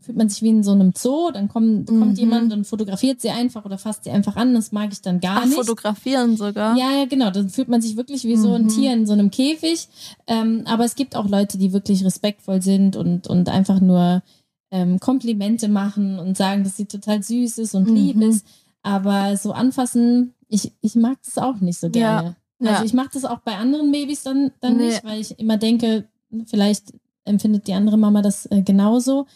fühlt 0.00 0.16
man 0.16 0.28
sich 0.28 0.42
wie 0.42 0.48
in 0.48 0.62
so 0.62 0.72
einem 0.72 0.92
Zoo, 0.96 1.30
dann 1.32 1.48
kommt, 1.48 1.90
mhm. 1.90 2.00
kommt 2.00 2.18
jemand 2.18 2.52
und 2.52 2.66
fotografiert 2.66 3.20
sie 3.20 3.30
einfach 3.30 3.64
oder 3.64 3.78
fasst 3.78 4.04
sie 4.04 4.10
einfach 4.10 4.36
an, 4.36 4.54
das 4.54 4.72
mag 4.72 4.90
ich 4.92 5.02
dann 5.02 5.20
gar 5.20 5.38
Ach, 5.38 5.44
nicht. 5.44 5.54
fotografieren 5.54 6.36
sogar? 6.36 6.76
Ja, 6.76 6.92
ja, 6.92 7.04
genau, 7.04 7.30
dann 7.30 7.48
fühlt 7.48 7.68
man 7.68 7.82
sich 7.82 7.96
wirklich 7.96 8.24
wie 8.24 8.36
mhm. 8.36 8.40
so 8.40 8.52
ein 8.54 8.62
mhm. 8.64 8.68
Tier 8.68 8.92
in 8.92 9.06
so 9.06 9.12
einem 9.12 9.30
Käfig, 9.30 9.88
ähm, 10.26 10.62
aber 10.64 10.84
es 10.84 10.94
gibt 10.94 11.16
auch 11.16 11.28
Leute, 11.28 11.58
die 11.58 11.72
wirklich 11.72 12.04
respektvoll 12.04 12.62
sind 12.62 12.96
und, 12.96 13.26
und 13.26 13.48
einfach 13.48 13.80
nur 13.80 14.22
ähm, 14.70 14.98
Komplimente 14.98 15.68
machen 15.68 16.18
und 16.18 16.36
sagen, 16.36 16.64
dass 16.64 16.76
sie 16.76 16.86
total 16.86 17.22
süß 17.22 17.58
ist 17.58 17.74
und 17.74 17.88
mhm. 17.88 17.94
lieb 17.94 18.20
ist, 18.22 18.46
aber 18.82 19.36
so 19.36 19.52
anfassen, 19.52 20.34
ich, 20.48 20.72
ich 20.80 20.94
mag 20.94 21.18
das 21.24 21.38
auch 21.38 21.60
nicht 21.60 21.78
so 21.78 21.90
gerne. 21.90 22.36
Ja. 22.60 22.68
Also 22.68 22.82
ja. 22.82 22.84
ich 22.84 22.94
mache 22.94 23.10
das 23.12 23.24
auch 23.24 23.40
bei 23.40 23.56
anderen 23.56 23.90
Babys 23.90 24.22
dann, 24.22 24.52
dann 24.60 24.76
nee. 24.76 24.86
nicht, 24.86 25.04
weil 25.04 25.20
ich 25.20 25.38
immer 25.38 25.56
denke, 25.56 26.08
vielleicht 26.46 26.92
empfindet 27.24 27.66
die 27.66 27.74
andere 27.74 27.98
Mama 27.98 28.22
das 28.22 28.46
äh, 28.46 28.62
genauso. 28.62 29.26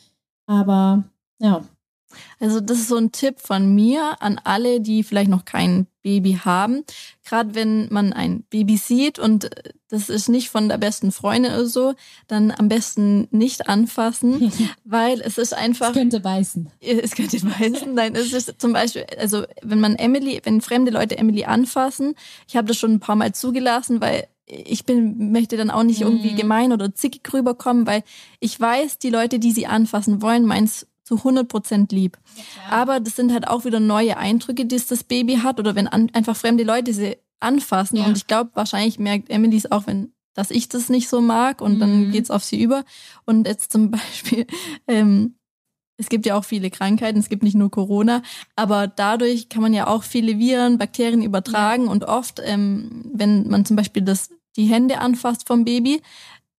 Aber 0.46 1.04
ja. 1.38 1.62
Also 2.38 2.61
das 2.61 2.78
ist 2.78 2.88
so 2.88 2.96
ein 2.96 3.12
Tipp 3.12 3.40
von 3.40 3.74
mir 3.74 4.16
an 4.20 4.40
alle, 4.42 4.80
die 4.80 5.02
vielleicht 5.02 5.28
noch 5.30 5.44
kein 5.44 5.87
Baby 6.02 6.38
haben. 6.44 6.85
Gerade 7.24 7.54
wenn 7.54 7.88
man 7.92 8.12
ein 8.12 8.44
Baby 8.44 8.76
sieht 8.76 9.18
und 9.18 9.50
das 9.88 10.09
ist 10.09 10.28
nicht 10.28 10.50
von 10.50 10.68
der 10.68 10.78
besten 10.78 11.12
Freundin 11.12 11.52
oder 11.52 11.66
so, 11.66 11.94
dann 12.26 12.52
am 12.52 12.68
besten 12.68 13.28
nicht 13.30 13.68
anfassen, 13.68 14.52
weil 14.85 15.20
es 15.20 15.38
ist 15.38 15.54
einfach. 15.54 15.88
Es 15.88 15.94
könnte 15.94 16.20
beißen. 16.20 16.70
Es 16.80 17.12
könnte 17.12 17.38
beißen. 17.40 17.94
Nein, 17.94 18.14
es 18.14 18.32
ist 18.32 18.54
zum 18.59 18.72
Beispiel, 18.72 19.06
also 19.18 19.44
wenn 19.62 19.80
man 19.80 19.96
Emily, 19.96 20.40
wenn 20.44 20.61
fremde 20.61 20.90
Leute 20.90 21.18
Emily 21.18 21.44
anfassen, 21.44 22.14
ich 22.48 22.56
habe 22.56 22.68
das 22.68 22.76
schon 22.76 22.92
ein 22.92 23.00
paar 23.00 23.16
Mal 23.16 23.35
zugelassen, 23.35 24.00
weil 24.00 24.28
ich 24.46 24.85
bin, 24.85 25.32
möchte 25.32 25.56
dann 25.56 25.70
auch 25.70 25.82
nicht 25.82 26.00
irgendwie 26.00 26.32
mhm. 26.32 26.37
gemein 26.37 26.72
oder 26.72 26.94
zickig 26.94 27.22
rüberkommen, 27.32 27.87
weil 27.87 28.02
ich 28.40 28.59
weiß, 28.59 28.98
die 28.98 29.11
Leute, 29.11 29.38
die 29.38 29.52
sie 29.52 29.66
anfassen 29.66 30.22
wollen, 30.22 30.46
meins 30.46 30.87
zu 31.02 31.16
100 31.16 31.48
Prozent 31.48 31.92
lieb. 31.92 32.18
Ja, 32.37 32.72
Aber 32.72 33.00
das 33.00 33.16
sind 33.16 33.32
halt 33.32 33.48
auch 33.48 33.64
wieder 33.64 33.80
neue 33.80 34.16
Eindrücke, 34.16 34.64
die 34.64 34.80
das 34.80 35.04
Baby 35.04 35.37
hat 35.37 35.61
oder 35.61 35.74
wenn 35.74 35.88
an, 35.88 36.11
einfach 36.12 36.37
fremde 36.37 36.64
Leute 36.64 36.92
sie 36.92 37.16
anfassen. 37.40 37.98
Ja. 37.98 38.06
Und 38.06 38.16
ich 38.16 38.26
glaube, 38.26 38.50
wahrscheinlich 38.54 38.98
merkt 38.98 39.30
Emily 39.30 39.56
es 39.56 39.70
auch, 39.70 39.87
wenn 39.87 40.12
dass 40.37 40.50
ich 40.50 40.68
das 40.68 40.90
nicht 40.90 41.09
so 41.09 41.20
mag 41.20 41.61
und 41.61 41.76
mhm. 41.76 41.80
dann 41.80 42.12
geht's 42.12 42.30
auf 42.30 42.44
sie 42.44 42.62
über. 42.62 42.85
Und 43.24 43.48
jetzt 43.48 43.72
zum 43.72 43.90
Beispiel, 43.90 44.46
ähm, 44.87 45.37
es 45.98 46.09
gibt 46.09 46.26
ja 46.26 46.37
auch 46.37 46.44
viele 46.44 46.70
Krankheiten, 46.70 47.18
es 47.18 47.30
gibt 47.30 47.42
nicht 47.42 47.56
nur 47.56 47.70
Corona, 47.70 48.22
aber 48.54 48.87
dadurch 48.87 49.48
kann 49.48 49.62
man 49.62 49.72
ja 49.72 49.87
auch 49.87 50.02
viele 50.02 50.38
Viren, 50.38 50.76
Bakterien 50.76 51.22
übertragen 51.22 51.87
ja. 51.87 51.90
und 51.90 52.04
oft, 52.04 52.40
ähm, 52.44 53.11
wenn 53.14 53.48
man 53.48 53.64
zum 53.64 53.76
Beispiel 53.76 54.02
das 54.02 54.30
die 54.57 54.66
Hände 54.66 54.99
anfasst 54.99 55.47
vom 55.47 55.64
Baby, 55.64 56.03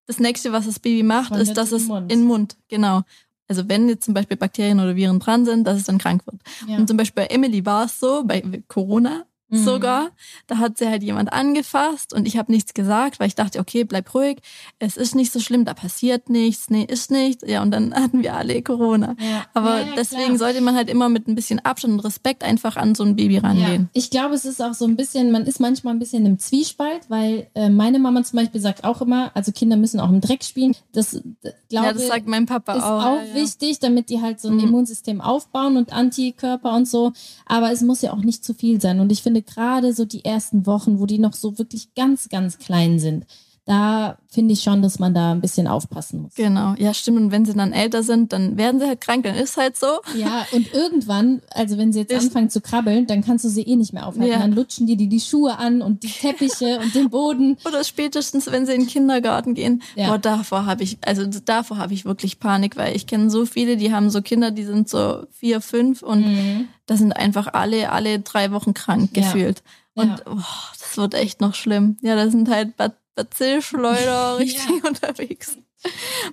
das 0.06 0.20
nächste, 0.20 0.52
was 0.52 0.66
das 0.66 0.80
Baby 0.80 1.04
macht, 1.04 1.30
Von 1.30 1.40
ist, 1.40 1.54
dass 1.56 1.72
es 1.72 1.88
in 1.90 2.08
den 2.08 2.24
Mund, 2.24 2.58
genau. 2.70 3.02
Also 3.48 3.70
wenn 3.70 3.88
jetzt 3.88 4.06
zum 4.06 4.14
Beispiel 4.14 4.38
Bakterien 4.38 4.80
oder 4.80 4.96
Viren 4.96 5.20
dran 5.20 5.46
sind, 5.46 5.66
dass 5.66 5.78
es 5.78 5.84
dann 5.86 6.00
krank 6.00 6.26
wird. 6.26 6.42
Ja. 6.68 6.78
Und 6.78 6.88
zum 6.88 6.98
Beispiel 6.98 7.24
bei 7.24 7.34
Emily 7.34 7.66
war 7.66 7.86
es 7.86 8.00
so, 8.00 8.24
bei 8.26 8.42
Corona, 8.68 9.26
Mhm. 9.50 9.64
sogar. 9.64 10.10
Da 10.48 10.58
hat 10.58 10.78
sie 10.78 10.88
halt 10.88 11.04
jemand 11.04 11.32
angefasst 11.32 12.14
und 12.14 12.28
ich 12.28 12.38
habe 12.38 12.52
nichts 12.52 12.74
gesagt, 12.74 13.20
weil 13.20 13.28
ich 13.28 13.36
dachte, 13.36 13.60
okay, 13.60 13.84
bleib 13.84 14.14
ruhig, 14.14 14.40
es 14.80 14.98
ist 14.98 15.16
nicht 15.16 15.32
so 15.32 15.40
schlimm, 15.40 15.64
da 15.64 15.74
passiert 15.74 16.30
nichts, 16.30 16.70
nee, 16.70 16.84
ist 16.84 17.12
nichts. 17.12 17.44
Ja, 17.48 17.62
und 17.62 17.72
dann 17.72 17.94
hatten 17.96 18.24
wir 18.24 18.36
alle 18.36 18.62
Corona. 18.62 19.16
Ja. 19.20 19.46
Aber 19.54 19.82
ja, 19.82 19.88
deswegen 19.96 20.38
sollte 20.38 20.62
man 20.62 20.76
halt 20.76 20.90
immer 20.90 21.10
mit 21.10 21.28
ein 21.28 21.36
bisschen 21.36 21.60
Abstand 21.60 21.94
und 21.94 22.00
Respekt 22.02 22.44
einfach 22.44 22.76
an 22.76 22.96
so 22.96 23.04
ein 23.04 23.16
Baby 23.16 23.38
rangehen. 23.38 23.84
Ja. 23.84 23.90
Ich 23.94 24.10
glaube, 24.10 24.36
es 24.36 24.46
ist 24.46 24.62
auch 24.62 24.74
so 24.74 24.86
ein 24.86 24.98
bisschen, 24.98 25.32
man 25.32 25.46
ist 25.46 25.60
manchmal 25.60 25.94
ein 25.94 26.00
bisschen 26.00 26.26
im 26.26 26.40
Zwiespalt, 26.40 27.10
weil 27.10 27.48
äh, 27.56 27.70
meine 27.70 28.00
Mama 28.00 28.24
zum 28.24 28.38
Beispiel 28.38 28.60
sagt 28.60 28.84
auch 28.84 29.02
immer, 29.02 29.32
also 29.34 29.52
Kinder 29.52 29.78
müssen 29.78 30.00
auch 30.00 30.10
im 30.10 30.20
Dreck 30.20 30.44
spielen. 30.44 30.76
Das, 30.92 31.12
glaube 31.70 31.88
ja, 31.88 31.94
das 31.94 32.08
sagt 32.08 32.28
mein 32.28 32.46
Papa 32.46 32.74
ist 32.74 32.84
auch. 32.84 33.06
auch 33.06 33.34
wichtig, 33.34 33.80
damit 33.80 34.10
die 34.10 34.22
halt 34.22 34.42
so 34.42 34.50
ein 34.50 34.56
mhm. 34.56 34.66
Immunsystem 34.66 35.22
aufbauen 35.22 35.78
und 35.78 35.94
Antikörper 35.94 36.74
und 36.74 36.88
so. 36.88 37.14
Aber 37.46 37.72
es 37.72 37.82
muss 37.82 38.02
ja 38.02 38.12
auch 38.12 38.24
nicht 38.24 38.44
zu 38.44 38.54
viel 38.54 38.82
sein. 38.82 39.00
Und 39.00 39.12
ich 39.12 39.24
finde, 39.24 39.37
finde 39.38 39.54
gerade 39.54 39.93
so 39.93 40.06
die 40.06 40.26
ersten 40.26 40.65
Wochen, 40.65 41.00
wo 41.00 41.06
die 41.06 41.19
noch 41.19 41.34
so 41.34 41.58
wirklich 41.58 41.93
ganz, 41.95 42.30
ganz 42.30 42.58
klein 42.58 43.00
sind, 43.00 43.26
da 43.68 44.18
finde 44.30 44.54
ich 44.54 44.62
schon, 44.62 44.82
dass 44.82 44.98
man 44.98 45.14
da 45.14 45.34
ein 45.34 45.42
bisschen 45.42 45.68
aufpassen 45.68 46.22
muss. 46.22 46.36
Genau, 46.36 46.74
ja, 46.78 46.94
stimmt. 46.94 47.18
Und 47.18 47.32
wenn 47.32 47.44
sie 47.44 47.54
dann 47.54 47.74
älter 47.74 48.02
sind, 48.02 48.32
dann 48.32 48.56
werden 48.56 48.80
sie 48.80 48.88
halt 48.88 49.02
krank, 49.02 49.26
dann 49.26 49.36
ist 49.36 49.58
halt 49.58 49.76
so. 49.76 49.88
Ja, 50.16 50.48
und 50.54 50.74
irgendwann, 50.74 51.42
also 51.54 51.78
wenn 51.78 51.92
sie 51.92 52.00
jetzt 52.00 52.14
ist 52.14 52.28
anfangen 52.28 52.50
zu 52.50 52.62
krabbeln, 52.62 53.08
dann 53.08 53.26
kannst 53.26 53.44
du 53.44 53.50
sie 53.50 53.64
eh 53.64 53.76
nicht 53.76 53.92
mehr 53.92 54.08
aufhalten. 54.08 54.32
Ja. 54.32 54.40
Dann 54.40 54.54
lutschen 54.54 54.88
die, 54.88 54.96
die 54.96 55.10
die 55.10 55.20
Schuhe 55.20 55.58
an 55.58 55.82
und 55.82 56.04
die 56.04 56.08
Teppiche 56.08 56.80
und 56.80 56.96
den 56.96 57.10
Boden. 57.10 57.58
Oder 57.66 57.84
spätestens, 57.84 58.50
wenn 58.50 58.66
sie 58.66 58.74
in 58.74 58.82
den 58.82 58.88
Kindergarten 58.88 59.54
gehen. 59.54 59.84
Ja. 59.96 60.08
Boah, 60.08 60.18
davor 60.18 60.66
habe 60.66 60.84
ich, 60.84 60.98
also 61.06 61.26
davor 61.26 61.78
habe 61.78 61.94
ich 61.94 62.06
wirklich 62.06 62.40
Panik, 62.40 62.78
weil 62.78 62.96
ich 62.96 63.06
kenne 63.06 63.30
so 63.30 63.46
viele, 63.46 63.76
die 63.76 63.92
haben 63.92 64.10
so 64.10 64.22
Kinder, 64.22 64.52
die 64.52 64.64
sind 64.64 64.88
so 64.88 65.26
vier, 65.32 65.60
fünf 65.60 66.04
und 66.04 66.26
mhm. 66.26 66.68
da 66.86 66.96
sind 66.96 67.12
einfach 67.12 67.54
alle, 67.54 67.92
alle 67.92 68.20
drei 68.20 68.52
Wochen 68.54 68.74
krank 68.74 69.10
ja. 69.14 69.24
gefühlt. 69.24 69.62
Und 69.94 70.08
ja. 70.08 70.18
oh, 70.26 70.38
das 70.80 70.96
wird 70.96 71.16
echt 71.16 71.42
noch 71.42 71.54
schlimm. 71.54 71.98
Ja, 72.02 72.16
da 72.16 72.30
sind 72.30 72.50
halt 72.50 72.78
Bazillschleuder 73.18 74.38
richtig 74.40 74.70
ja. 74.70 74.88
unterwegs. 74.88 75.58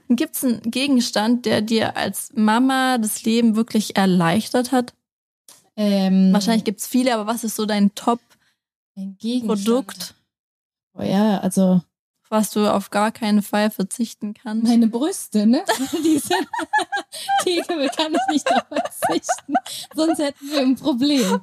Gibt 0.09 0.37
es 0.37 0.44
einen 0.44 0.70
Gegenstand, 0.70 1.44
der 1.47 1.62
dir 1.62 1.97
als 1.97 2.31
Mama 2.35 2.99
das 2.99 3.25
Leben 3.25 3.57
wirklich 3.57 3.97
erleichtert 3.97 4.70
hat? 4.70 4.94
Ähm, 5.77 6.33
Wahrscheinlich 6.33 6.62
gibt 6.64 6.79
es 6.81 6.87
viele, 6.87 7.14
aber 7.14 7.27
was 7.27 7.42
ist 7.42 7.57
so 7.57 7.66
dein 7.66 7.92
Top-Produkt? 7.94 10.14
Oh 10.97 11.03
ja, 11.03 11.40
also. 11.40 11.83
Was 12.31 12.51
du 12.51 12.73
auf 12.73 12.88
gar 12.90 13.12
keinen 13.12 13.42
Fall 13.42 13.70
verzichten 13.70 14.33
kannst. 14.35 14.64
Meine 14.64 14.88
Brüste, 14.88 15.47
ne? 15.47 15.62
die, 16.05 16.18
sind, 16.18 16.49
die 17.47 17.62
kann 17.66 18.14
ich 18.14 18.33
nicht 18.33 18.51
darauf 18.51 18.66
verzichten. 18.68 19.55
Sonst 19.94 20.18
hätten 20.18 20.51
wir 20.51 20.61
ein 20.61 20.75
Problem. 20.75 21.40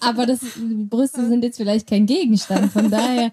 Aber 0.00 0.26
das, 0.26 0.40
die 0.40 0.84
Brüste 0.84 1.26
sind 1.26 1.44
jetzt 1.44 1.56
vielleicht 1.56 1.88
kein 1.88 2.06
Gegenstand. 2.06 2.72
Von 2.72 2.90
daher 2.90 3.32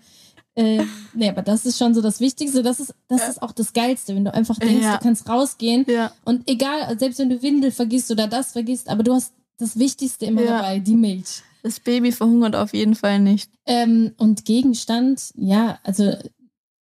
äh, 0.56 0.84
nee, 1.14 1.30
aber 1.30 1.42
das 1.42 1.66
ist 1.66 1.78
schon 1.78 1.94
so 1.94 2.02
das 2.02 2.20
Wichtigste. 2.20 2.64
Das 2.64 2.80
ist, 2.80 2.94
das 3.08 3.22
ja. 3.22 3.28
ist 3.28 3.42
auch 3.42 3.52
das 3.52 3.74
Geilste, 3.74 4.16
wenn 4.16 4.26
du 4.26 4.34
einfach 4.34 4.58
denkst, 4.58 4.84
ja. 4.84 4.98
du 4.98 5.04
kannst 5.04 5.30
rausgehen. 5.30 5.86
Ja. 5.88 6.12
Und 6.26 6.50
egal, 6.50 6.98
selbst 7.00 7.20
wenn 7.20 7.30
du 7.30 7.42
Windel 7.42 7.72
vergisst 7.72 8.12
oder 8.12 8.28
das 8.28 8.52
vergisst, 8.52 8.90
aber 8.90 9.04
du 9.04 9.14
hast 9.14 9.34
das 9.58 9.78
Wichtigste 9.78 10.26
immer 10.26 10.44
dabei, 10.44 10.80
die 10.80 10.96
Milch. 10.96 11.44
Das 11.64 11.80
Baby 11.80 12.12
verhungert 12.12 12.56
auf 12.56 12.74
jeden 12.74 12.96
Fall 12.96 13.20
nicht. 13.20 13.52
Ähm, 13.66 14.14
und 14.18 14.46
Gegenstand, 14.46 15.34
ja, 15.36 15.80
also 15.84 16.14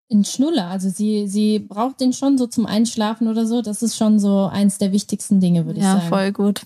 in 0.09 0.23
Schnuller. 0.23 0.67
Also 0.67 0.89
sie, 0.89 1.27
sie 1.27 1.59
braucht 1.59 1.99
den 1.99 2.13
schon 2.13 2.37
so 2.37 2.47
zum 2.47 2.65
Einschlafen 2.65 3.27
oder 3.27 3.45
so. 3.45 3.61
Das 3.61 3.83
ist 3.83 3.97
schon 3.97 4.19
so 4.19 4.45
eins 4.45 4.77
der 4.77 4.91
wichtigsten 4.91 5.39
Dinge, 5.39 5.65
würde 5.65 5.79
ich 5.79 5.85
sagen. 5.85 6.01
Ja, 6.01 6.07
voll 6.07 6.31
gut. 6.31 6.61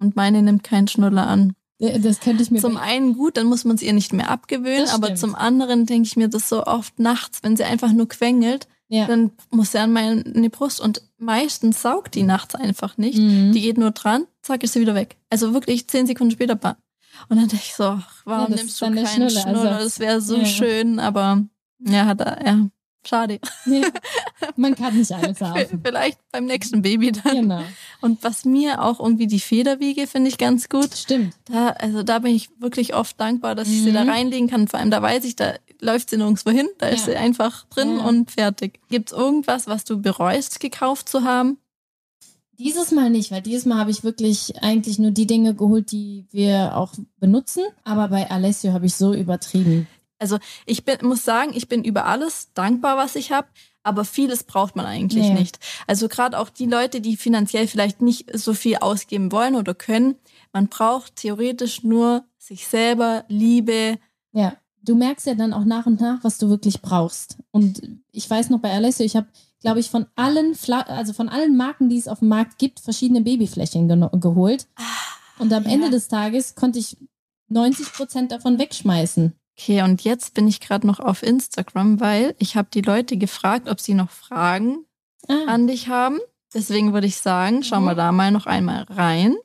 Und 0.00 0.16
meine 0.16 0.42
nimmt 0.42 0.62
keinen 0.64 0.88
Schnuller 0.88 1.26
an. 1.26 1.54
Das 1.82 2.20
könnte 2.20 2.44
ich 2.44 2.50
mir 2.52 2.60
Zum 2.60 2.76
einen 2.76 3.14
gut, 3.14 3.36
dann 3.36 3.48
muss 3.48 3.64
man 3.64 3.74
es 3.74 3.82
ihr 3.82 3.92
nicht 3.92 4.12
mehr 4.12 4.30
abgewöhnen, 4.30 4.88
aber 4.90 5.16
zum 5.16 5.34
anderen 5.34 5.84
denke 5.84 6.06
ich 6.06 6.16
mir 6.16 6.28
das 6.28 6.48
so 6.48 6.64
oft 6.64 7.00
nachts, 7.00 7.40
wenn 7.42 7.56
sie 7.56 7.64
einfach 7.64 7.92
nur 7.92 8.08
quengelt, 8.08 8.68
ja. 8.88 9.06
dann 9.06 9.32
muss 9.50 9.72
sie 9.72 9.78
an 9.78 9.92
meine 9.92 10.50
Brust 10.50 10.80
und 10.80 11.02
meistens 11.18 11.82
saugt 11.82 12.14
die 12.14 12.22
nachts 12.22 12.54
einfach 12.54 12.98
nicht. 12.98 13.18
Mhm. 13.18 13.52
Die 13.52 13.60
geht 13.60 13.78
nur 13.78 13.90
dran, 13.90 14.26
zack, 14.42 14.62
ist 14.62 14.74
sie 14.74 14.80
wieder 14.80 14.94
weg. 14.94 15.16
Also 15.28 15.54
wirklich 15.54 15.88
zehn 15.88 16.06
Sekunden 16.06 16.30
später, 16.30 16.54
bam. 16.54 16.76
Und 17.28 17.38
dann 17.38 17.48
denke 17.48 17.64
ich 17.66 17.74
so, 17.74 17.98
warum 18.24 18.52
ja, 18.52 18.56
nimmst 18.56 18.80
du 18.80 18.86
keinen 18.86 19.06
Schnuller? 19.06 19.30
Schnuller? 19.30 19.78
Das 19.80 19.98
wäre 19.98 20.20
so 20.20 20.36
ja. 20.36 20.44
schön, 20.44 21.00
aber 21.00 21.44
ja, 21.80 22.06
hat 22.06 22.20
er, 22.20 22.46
ja. 22.46 22.66
Schade. 23.04 23.40
Ja, 23.66 23.82
man 24.56 24.76
kann 24.76 24.96
nicht 24.96 25.10
alles 25.10 25.40
haben. 25.40 25.80
Vielleicht 25.84 26.18
beim 26.30 26.44
nächsten 26.46 26.82
Baby 26.82 27.12
dann. 27.12 27.34
Genau. 27.34 27.62
Und 28.00 28.22
was 28.22 28.44
mir 28.44 28.82
auch 28.82 29.00
irgendwie 29.00 29.26
die 29.26 29.40
Federwiege 29.40 30.06
finde 30.06 30.28
ich 30.28 30.38
ganz 30.38 30.68
gut. 30.68 30.94
Stimmt. 30.94 31.34
Da, 31.46 31.70
also 31.70 32.02
da 32.02 32.20
bin 32.20 32.34
ich 32.34 32.48
wirklich 32.60 32.94
oft 32.94 33.20
dankbar, 33.20 33.54
dass 33.54 33.68
mhm. 33.68 33.74
ich 33.74 33.82
sie 33.82 33.92
da 33.92 34.04
mhm. 34.04 34.10
reinlegen 34.10 34.48
kann. 34.48 34.68
Vor 34.68 34.78
allem 34.78 34.90
da 34.90 35.02
weiß 35.02 35.24
ich, 35.24 35.34
da 35.34 35.54
läuft 35.80 36.10
sie 36.10 36.16
nirgendwo 36.16 36.50
hin. 36.50 36.68
Da 36.78 36.88
ja. 36.88 36.94
ist 36.94 37.06
sie 37.06 37.16
einfach 37.16 37.66
drin 37.66 37.98
ja. 37.98 38.04
und 38.04 38.30
fertig. 38.30 38.78
Gibt 38.88 39.10
es 39.10 39.18
irgendwas, 39.18 39.66
was 39.66 39.84
du 39.84 40.00
bereust, 40.00 40.60
gekauft 40.60 41.08
zu 41.08 41.24
haben? 41.24 41.58
Dieses 42.58 42.92
Mal 42.92 43.10
nicht, 43.10 43.32
weil 43.32 43.42
dieses 43.42 43.66
Mal 43.66 43.78
habe 43.78 43.90
ich 43.90 44.04
wirklich 44.04 44.62
eigentlich 44.62 44.98
nur 45.00 45.10
die 45.10 45.26
Dinge 45.26 45.54
geholt, 45.54 45.90
die 45.90 46.26
wir 46.30 46.76
auch 46.76 46.92
benutzen. 47.18 47.64
Aber 47.82 48.08
bei 48.08 48.30
Alessio 48.30 48.72
habe 48.72 48.86
ich 48.86 48.94
so 48.94 49.12
übertrieben. 49.12 49.88
Also 50.22 50.38
ich 50.64 50.84
bin, 50.84 50.98
muss 51.02 51.24
sagen, 51.24 51.52
ich 51.54 51.68
bin 51.68 51.84
über 51.84 52.06
alles 52.06 52.52
dankbar, 52.54 52.96
was 52.96 53.16
ich 53.16 53.32
habe, 53.32 53.48
aber 53.82 54.04
vieles 54.04 54.44
braucht 54.44 54.76
man 54.76 54.86
eigentlich 54.86 55.28
nee. 55.28 55.34
nicht. 55.34 55.58
Also 55.86 56.08
gerade 56.08 56.38
auch 56.38 56.48
die 56.48 56.66
Leute, 56.66 57.00
die 57.00 57.16
finanziell 57.16 57.66
vielleicht 57.66 58.00
nicht 58.00 58.30
so 58.38 58.54
viel 58.54 58.76
ausgeben 58.76 59.32
wollen 59.32 59.56
oder 59.56 59.74
können, 59.74 60.14
man 60.52 60.68
braucht 60.68 61.16
theoretisch 61.16 61.82
nur 61.82 62.24
sich 62.38 62.68
selber, 62.68 63.24
Liebe. 63.28 63.98
Ja, 64.32 64.56
du 64.82 64.94
merkst 64.94 65.26
ja 65.26 65.34
dann 65.34 65.52
auch 65.52 65.64
nach 65.64 65.86
und 65.86 66.00
nach, 66.00 66.22
was 66.22 66.38
du 66.38 66.48
wirklich 66.48 66.82
brauchst. 66.82 67.38
Und 67.50 67.82
ich 68.10 68.28
weiß 68.28 68.50
noch 68.50 68.60
bei 68.60 68.72
Alessio, 68.72 69.04
ich 69.04 69.16
habe, 69.16 69.28
glaube 69.60 69.80
ich, 69.80 69.90
von 69.90 70.06
allen, 70.16 70.54
Fla 70.54 70.82
also 70.82 71.12
von 71.12 71.28
allen 71.28 71.56
Marken, 71.56 71.88
die 71.88 71.98
es 71.98 72.08
auf 72.08 72.20
dem 72.20 72.28
Markt 72.28 72.58
gibt, 72.58 72.80
verschiedene 72.80 73.22
Babyflächen 73.22 73.88
ge 73.88 74.08
geholt. 74.20 74.66
Ah, 74.76 74.82
und 75.38 75.52
am 75.52 75.64
ja. 75.64 75.70
Ende 75.70 75.90
des 75.90 76.08
Tages 76.08 76.54
konnte 76.54 76.78
ich 76.78 76.96
90 77.48 77.92
Prozent 77.92 78.32
davon 78.32 78.58
wegschmeißen. 78.58 79.32
Okay, 79.62 79.82
und 79.82 80.02
jetzt 80.02 80.34
bin 80.34 80.48
ich 80.48 80.58
gerade 80.58 80.88
noch 80.88 80.98
auf 80.98 81.22
Instagram, 81.22 82.00
weil 82.00 82.34
ich 82.40 82.56
habe 82.56 82.68
die 82.74 82.80
Leute 82.80 83.16
gefragt, 83.16 83.68
ob 83.68 83.78
sie 83.78 83.94
noch 83.94 84.10
Fragen 84.10 84.86
ah. 85.28 85.44
an 85.46 85.68
dich 85.68 85.86
haben. 85.86 86.18
Deswegen 86.52 86.92
würde 86.92 87.06
ich 87.06 87.18
sagen, 87.18 87.62
schauen 87.62 87.84
wir 87.84 87.94
da 87.94 88.10
mal 88.10 88.32
noch 88.32 88.46
einmal 88.46 88.82
rein. 88.90 89.36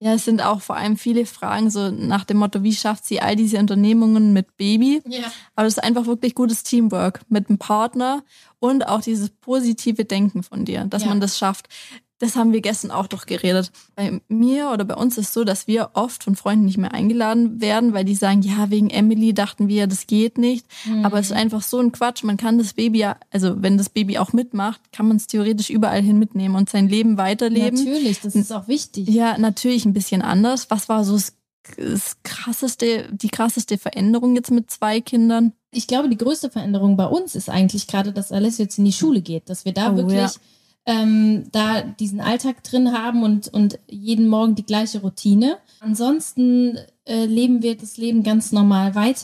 Ja, 0.00 0.14
es 0.14 0.24
sind 0.24 0.42
auch 0.42 0.60
vor 0.60 0.76
allem 0.76 0.96
viele 0.96 1.24
Fragen 1.24 1.70
so 1.70 1.90
nach 1.90 2.24
dem 2.24 2.38
Motto, 2.38 2.64
wie 2.64 2.74
schafft 2.74 3.04
sie 3.04 3.20
all 3.20 3.36
diese 3.36 3.58
Unternehmungen 3.58 4.32
mit 4.32 4.56
Baby? 4.56 5.02
Ja. 5.06 5.30
Aber 5.54 5.68
es 5.68 5.76
ist 5.76 5.82
einfach 5.84 6.06
wirklich 6.06 6.34
gutes 6.34 6.64
Teamwork 6.64 7.20
mit 7.28 7.48
einem 7.48 7.58
Partner 7.58 8.24
und 8.58 8.88
auch 8.88 9.02
dieses 9.02 9.30
positive 9.30 10.04
Denken 10.04 10.42
von 10.42 10.64
dir, 10.64 10.84
dass 10.84 11.02
ja. 11.02 11.08
man 11.08 11.20
das 11.20 11.38
schafft 11.38 11.68
das 12.18 12.34
haben 12.34 12.52
wir 12.52 12.60
gestern 12.60 12.90
auch 12.90 13.06
doch 13.06 13.26
geredet. 13.26 13.70
Bei 13.94 14.20
mir 14.28 14.70
oder 14.72 14.84
bei 14.84 14.94
uns 14.94 15.18
ist 15.18 15.28
es 15.28 15.34
so, 15.34 15.44
dass 15.44 15.66
wir 15.68 15.90
oft 15.94 16.24
von 16.24 16.34
Freunden 16.34 16.64
nicht 16.64 16.78
mehr 16.78 16.92
eingeladen 16.92 17.60
werden, 17.60 17.92
weil 17.92 18.04
die 18.04 18.16
sagen, 18.16 18.42
ja, 18.42 18.70
wegen 18.70 18.90
Emily 18.90 19.32
dachten 19.34 19.68
wir, 19.68 19.86
das 19.86 20.06
geht 20.06 20.36
nicht. 20.36 20.66
Mhm. 20.84 21.04
Aber 21.04 21.20
es 21.20 21.26
ist 21.26 21.36
einfach 21.36 21.62
so 21.62 21.78
ein 21.78 21.92
Quatsch. 21.92 22.24
Man 22.24 22.36
kann 22.36 22.58
das 22.58 22.72
Baby 22.72 22.98
ja, 22.98 23.16
also 23.30 23.62
wenn 23.62 23.78
das 23.78 23.88
Baby 23.88 24.18
auch 24.18 24.32
mitmacht, 24.32 24.80
kann 24.92 25.06
man 25.06 25.16
es 25.16 25.28
theoretisch 25.28 25.70
überall 25.70 26.02
hin 26.02 26.18
mitnehmen 26.18 26.56
und 26.56 26.68
sein 26.68 26.88
Leben 26.88 27.18
weiterleben. 27.18 27.78
Natürlich, 27.84 28.20
das 28.20 28.34
ist 28.34 28.52
auch 28.52 28.66
wichtig. 28.66 29.08
Ja, 29.08 29.38
natürlich 29.38 29.84
ein 29.84 29.92
bisschen 29.92 30.22
anders. 30.22 30.70
Was 30.70 30.88
war 30.88 31.04
so 31.04 31.12
das, 31.14 31.34
das 31.76 32.16
krasseste, 32.24 33.08
die 33.12 33.28
krasseste 33.28 33.78
Veränderung 33.78 34.34
jetzt 34.34 34.50
mit 34.50 34.70
zwei 34.72 35.00
Kindern? 35.00 35.52
Ich 35.70 35.86
glaube, 35.86 36.08
die 36.08 36.16
größte 36.16 36.50
Veränderung 36.50 36.96
bei 36.96 37.06
uns 37.06 37.36
ist 37.36 37.48
eigentlich 37.48 37.86
gerade, 37.86 38.12
dass 38.12 38.32
Alice 38.32 38.58
jetzt 38.58 38.78
in 38.78 38.86
die 38.86 38.92
Schule 38.92 39.20
geht, 39.20 39.48
dass 39.50 39.64
wir 39.64 39.72
da 39.72 39.92
oh, 39.92 39.96
wirklich 39.96 40.18
ja 40.18 40.30
ähm, 40.88 41.44
da 41.52 41.82
diesen 41.82 42.22
Alltag 42.22 42.64
drin 42.64 42.92
haben 42.92 43.22
und, 43.22 43.48
und 43.48 43.78
jeden 43.86 44.26
Morgen 44.26 44.54
die 44.54 44.64
gleiche 44.64 45.02
Routine. 45.02 45.58
Ansonsten 45.80 46.78
äh, 47.04 47.26
leben 47.26 47.62
wir 47.62 47.76
das 47.76 47.98
Leben 47.98 48.22
ganz 48.22 48.52
normal 48.52 48.94
weiter. 48.94 49.22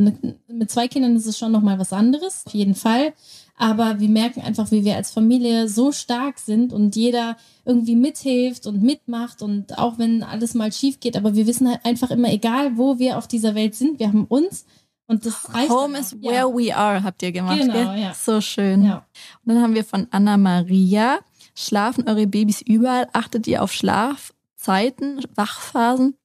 Mit 0.00 0.70
zwei 0.70 0.86
Kindern 0.86 1.16
ist 1.16 1.26
es 1.26 1.36
schon 1.36 1.50
nochmal 1.50 1.80
was 1.80 1.92
anderes, 1.92 2.44
auf 2.46 2.54
jeden 2.54 2.76
Fall. 2.76 3.12
Aber 3.56 3.98
wir 3.98 4.08
merken 4.08 4.40
einfach, 4.40 4.70
wie 4.70 4.84
wir 4.84 4.94
als 4.94 5.10
Familie 5.10 5.68
so 5.68 5.90
stark 5.90 6.38
sind 6.38 6.72
und 6.72 6.94
jeder 6.94 7.36
irgendwie 7.64 7.96
mithilft 7.96 8.68
und 8.68 8.82
mitmacht 8.82 9.42
und 9.42 9.78
auch 9.78 9.98
wenn 9.98 10.22
alles 10.22 10.54
mal 10.54 10.72
schief 10.72 11.00
geht, 11.00 11.16
aber 11.16 11.34
wir 11.34 11.46
wissen 11.46 11.68
halt 11.68 11.84
einfach 11.84 12.10
immer, 12.10 12.32
egal 12.32 12.76
wo 12.76 12.98
wir 12.98 13.18
auf 13.18 13.26
dieser 13.26 13.54
Welt 13.54 13.74
sind, 13.74 13.98
wir 13.98 14.08
haben 14.08 14.26
uns 14.26 14.64
und 15.06 15.26
das 15.26 15.52
reicht 15.52 15.70
Home 15.70 15.98
is 15.98 16.14
where 16.22 16.34
ja. 16.34 16.46
we 16.46 16.74
are, 16.74 17.02
habt 17.02 17.22
ihr 17.22 17.32
gemacht. 17.32 17.58
Genau, 17.58 17.72
gell? 17.72 18.00
ja. 18.00 18.14
So 18.14 18.40
schön. 18.40 18.84
Ja. 18.84 19.06
Und 19.44 19.54
dann 19.54 19.62
haben 19.62 19.74
wir 19.74 19.84
von 19.84 20.06
Anna 20.10 20.36
Maria. 20.36 21.18
Schlafen 21.54 22.08
eure 22.08 22.26
Babys 22.26 22.62
überall? 22.62 23.08
Achtet 23.12 23.46
ihr 23.46 23.62
auf 23.62 23.72
Schlafzeiten, 23.72 25.20
Wachphasen? 25.34 26.16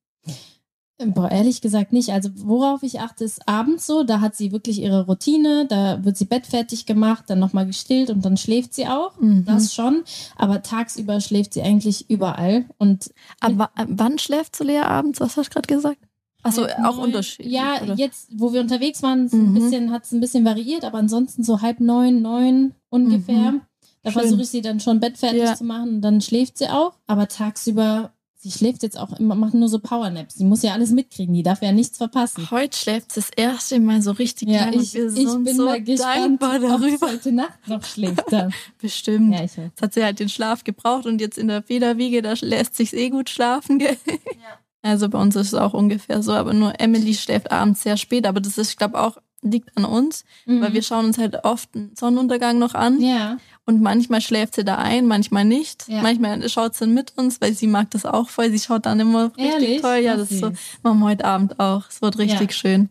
Boah, 1.06 1.32
ehrlich 1.32 1.62
gesagt 1.62 1.94
nicht. 1.94 2.10
Also 2.10 2.30
worauf 2.36 2.84
ich 2.84 3.00
achte, 3.00 3.24
ist 3.24 3.48
abends 3.48 3.86
so. 3.86 4.04
Da 4.04 4.20
hat 4.20 4.36
sie 4.36 4.52
wirklich 4.52 4.82
ihre 4.82 5.06
Routine. 5.06 5.65
Da 5.65 6.04
wird 6.04 6.18
sie 6.18 6.26
bettfertig 6.26 6.86
gemacht, 6.86 7.26
dann 7.28 7.39
nochmal 7.39 7.65
gestillt 7.65 8.10
und 8.10 8.26
dann 8.26 8.36
schläft 8.36 8.74
sie 8.74 8.86
auch. 8.86 9.18
Mhm. 9.20 9.46
Das 9.46 9.74
schon. 9.74 10.04
Aber 10.36 10.62
tagsüber 10.62 11.22
schläft 11.22 11.54
sie 11.54 11.62
eigentlich 11.62 12.10
überall. 12.10 12.65
Und 12.78 13.13
Aber 13.39 13.72
wann 13.88 14.20
schläft 14.20 14.60
Lea 14.60 14.80
abends? 14.80 15.22
Was 15.22 15.38
hast 15.38 15.48
du 15.50 15.54
gerade 15.54 15.74
gesagt? 15.74 16.09
Achso, 16.41 16.65
auch 16.84 16.97
unterschiedlich. 16.97 17.52
Ja, 17.52 17.82
oder? 17.82 17.95
jetzt, 17.95 18.30
wo 18.34 18.54
wir 18.54 18.62
unterwegs 18.62 19.04
waren, 19.04 19.30
mhm. 19.32 19.91
hat 19.91 20.06
es 20.06 20.12
ein 20.12 20.21
bisschen 20.21 20.45
variiert, 20.45 20.86
aber 20.86 20.97
ansonsten 20.97 21.43
so 21.43 21.62
halb 21.62 21.80
neun, 21.80 22.21
neun 22.21 22.73
ungefähr. 22.89 23.52
Mhm. 23.52 23.62
Da 24.04 24.12
versuche 24.12 24.43
ich 24.43 24.49
sie 24.49 24.62
dann 24.62 24.80
schon 24.80 24.99
bettfertig 24.99 25.41
ja. 25.41 25.56
zu 25.56 25.65
machen 25.65 25.95
und 25.95 26.02
dann 26.02 26.21
schläft 26.21 26.58
sie 26.58 26.69
auch. 26.69 26.93
Aber 27.06 27.28
tagsüber, 27.28 28.13
sie 28.36 28.52
schläft 28.52 28.84
jetzt 28.84 28.97
auch 28.97 29.19
immer, 29.19 29.36
macht 29.36 29.54
nur 29.54 29.67
so 29.67 29.80
Powernaps. 29.80 30.36
Sie 30.36 30.45
muss 30.45 30.63
ja 30.63 30.71
alles 30.71 30.91
mitkriegen, 30.91 31.34
die 31.34 31.43
darf 31.43 31.62
ja 31.62 31.73
nichts 31.73 31.97
verpassen. 31.97 32.49
Heute 32.49 32.78
schläft 32.78 33.12
sie 33.12 33.19
das 33.19 33.30
erste 33.36 33.78
Mal 33.82 34.02
so 34.02 34.12
richtig 34.12 34.47
ja. 34.47 34.69
Ich, 34.71 34.95
ich 34.95 35.13
bin 35.13 35.56
so 35.56 35.65
mal 35.65 35.84
gespannt, 35.84 36.41
darüber. 36.41 36.75
ob 36.75 37.02
heute 37.02 37.34
Nacht 37.34 37.67
noch 37.67 37.84
schläft. 37.84 38.23
Bestimmt. 38.82 39.34
Ja, 39.34 39.43
ich. 39.43 39.58
Jetzt 39.58 39.82
hat 39.82 39.93
sie 39.93 40.04
halt 40.04 40.19
den 40.21 40.30
Schlaf 40.30 40.63
gebraucht 40.63 41.06
und 41.06 41.19
jetzt 41.19 41.38
in 41.38 41.49
der 41.49 41.62
Federwiege, 41.62 42.21
da 42.21 42.34
lässt 42.39 42.78
sich 42.78 42.93
eh 42.93 43.10
gut 43.10 43.30
schlafen. 43.30 43.80
Gell? 43.80 43.97
Ja. 44.08 44.60
Also 44.82 45.10
bei 45.10 45.20
uns 45.20 45.36
ist 45.36 45.48
es 45.48 45.54
auch 45.54 45.74
ungefähr 45.74 46.24
so, 46.24 46.32
aber 46.34 46.54
nur 46.54 46.80
Emily 46.80 47.13
schläft 47.13 47.52
abends 47.52 47.84
sehr 47.84 47.98
spät, 47.98 48.26
aber 48.26 48.39
das 48.39 48.58
ist, 48.58 48.72
ich 48.72 48.78
glaube, 48.78 49.00
auch 49.00 49.18
liegt 49.42 49.76
an 49.78 49.86
uns, 49.86 50.26
mhm. 50.46 50.62
weil 50.62 50.74
wir 50.74 50.82
schauen 50.82 51.06
uns 51.06 51.18
halt 51.18 51.44
oft 51.44 51.70
einen 51.76 51.96
Sonnenuntergang 51.96 52.60
noch 52.60 52.74
an. 52.74 53.02
Ja. 53.02 53.38
Und 53.65 53.82
manchmal 53.82 54.22
schläft 54.22 54.56
sie 54.56 54.63
da 54.63 54.76
ein, 54.76 55.06
manchmal 55.06 55.46
nicht. 55.46 55.88
Ja. 55.88 56.02
Manchmal 56.02 56.48
schaut 56.50 56.76
sie 56.76 56.88
mit 56.88 57.13
uns, 57.18 57.39
weil 57.39 57.54
sie 57.54 57.68
mag 57.68 57.92
das 57.92 58.06
auch 58.06 58.30
voll. 58.30 58.52
Sie 58.52 58.60
schaut 58.60 58.86
dann 58.86 59.00
immer 59.00 59.32
richtig 59.38 59.46
Ehrlich? 59.46 59.82
toll. 59.82 59.98
Ja, 59.98 60.18
das 60.18 60.32
ist 60.32 60.39
so. 60.39 60.52
Machen 60.84 61.00
wir 61.00 61.06
heute 61.06 61.26
Abend 61.26 61.60
auch. 61.60 61.88
Es 61.89 62.02
wird 62.02 62.18
richtig 62.18 62.52
ja. 62.52 62.58
schön. 62.58 62.89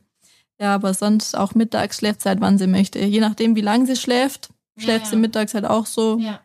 Ja, 0.61 0.75
aber 0.75 0.95
sonst 0.95 1.37
auch 1.37 1.55
mittags 1.55 1.99
schläft 1.99 2.23
sie 2.23 2.29
halt, 2.29 2.41
wann 2.41 2.59
sie 2.59 2.67
möchte. 2.67 2.99
Je 2.99 3.21
nachdem, 3.21 3.55
wie 3.55 3.61
lange 3.61 3.87
sie 3.87 3.97
schläft, 3.97 4.51
schläft 4.77 5.07
sie 5.07 5.17
mittags 5.17 5.55
halt 5.55 5.65
auch 5.65 5.87
so. 5.87 6.19
Ja. 6.19 6.41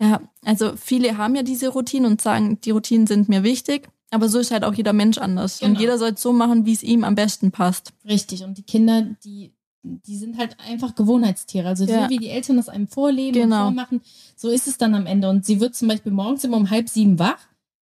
Ja, 0.00 0.20
also 0.44 0.74
viele 0.76 1.16
haben 1.16 1.34
ja 1.34 1.42
diese 1.42 1.68
Routinen 1.68 2.10
und 2.10 2.20
sagen, 2.20 2.60
die 2.60 2.70
Routinen 2.70 3.06
sind 3.06 3.30
mir 3.30 3.42
wichtig. 3.42 3.88
Aber 4.10 4.28
so 4.28 4.38
ist 4.38 4.50
halt 4.50 4.64
auch 4.64 4.74
jeder 4.74 4.92
Mensch 4.92 5.18
anders. 5.18 5.58
Genau. 5.58 5.70
Und 5.70 5.80
jeder 5.80 5.98
soll 5.98 6.10
es 6.10 6.22
so 6.22 6.32
machen, 6.32 6.64
wie 6.64 6.72
es 6.72 6.82
ihm 6.82 7.04
am 7.04 7.14
besten 7.14 7.50
passt. 7.50 7.92
Richtig. 8.04 8.44
Und 8.44 8.56
die 8.58 8.62
Kinder, 8.62 9.02
die, 9.24 9.52
die 9.82 10.16
sind 10.16 10.38
halt 10.38 10.56
einfach 10.60 10.94
Gewohnheitstiere. 10.94 11.68
Also 11.68 11.84
ja. 11.84 12.04
so 12.04 12.10
wie 12.10 12.18
die 12.18 12.28
Eltern 12.28 12.56
das 12.56 12.68
einem 12.68 12.86
vorleben 12.86 13.34
genau. 13.34 13.68
und 13.68 13.74
vormachen, 13.74 14.00
so 14.36 14.48
ist 14.48 14.68
es 14.68 14.78
dann 14.78 14.94
am 14.94 15.06
Ende. 15.06 15.28
Und 15.28 15.44
sie 15.44 15.60
wird 15.60 15.74
zum 15.74 15.88
Beispiel 15.88 16.12
morgens 16.12 16.44
immer 16.44 16.56
um 16.56 16.70
halb 16.70 16.88
sieben 16.88 17.18
wach. 17.18 17.38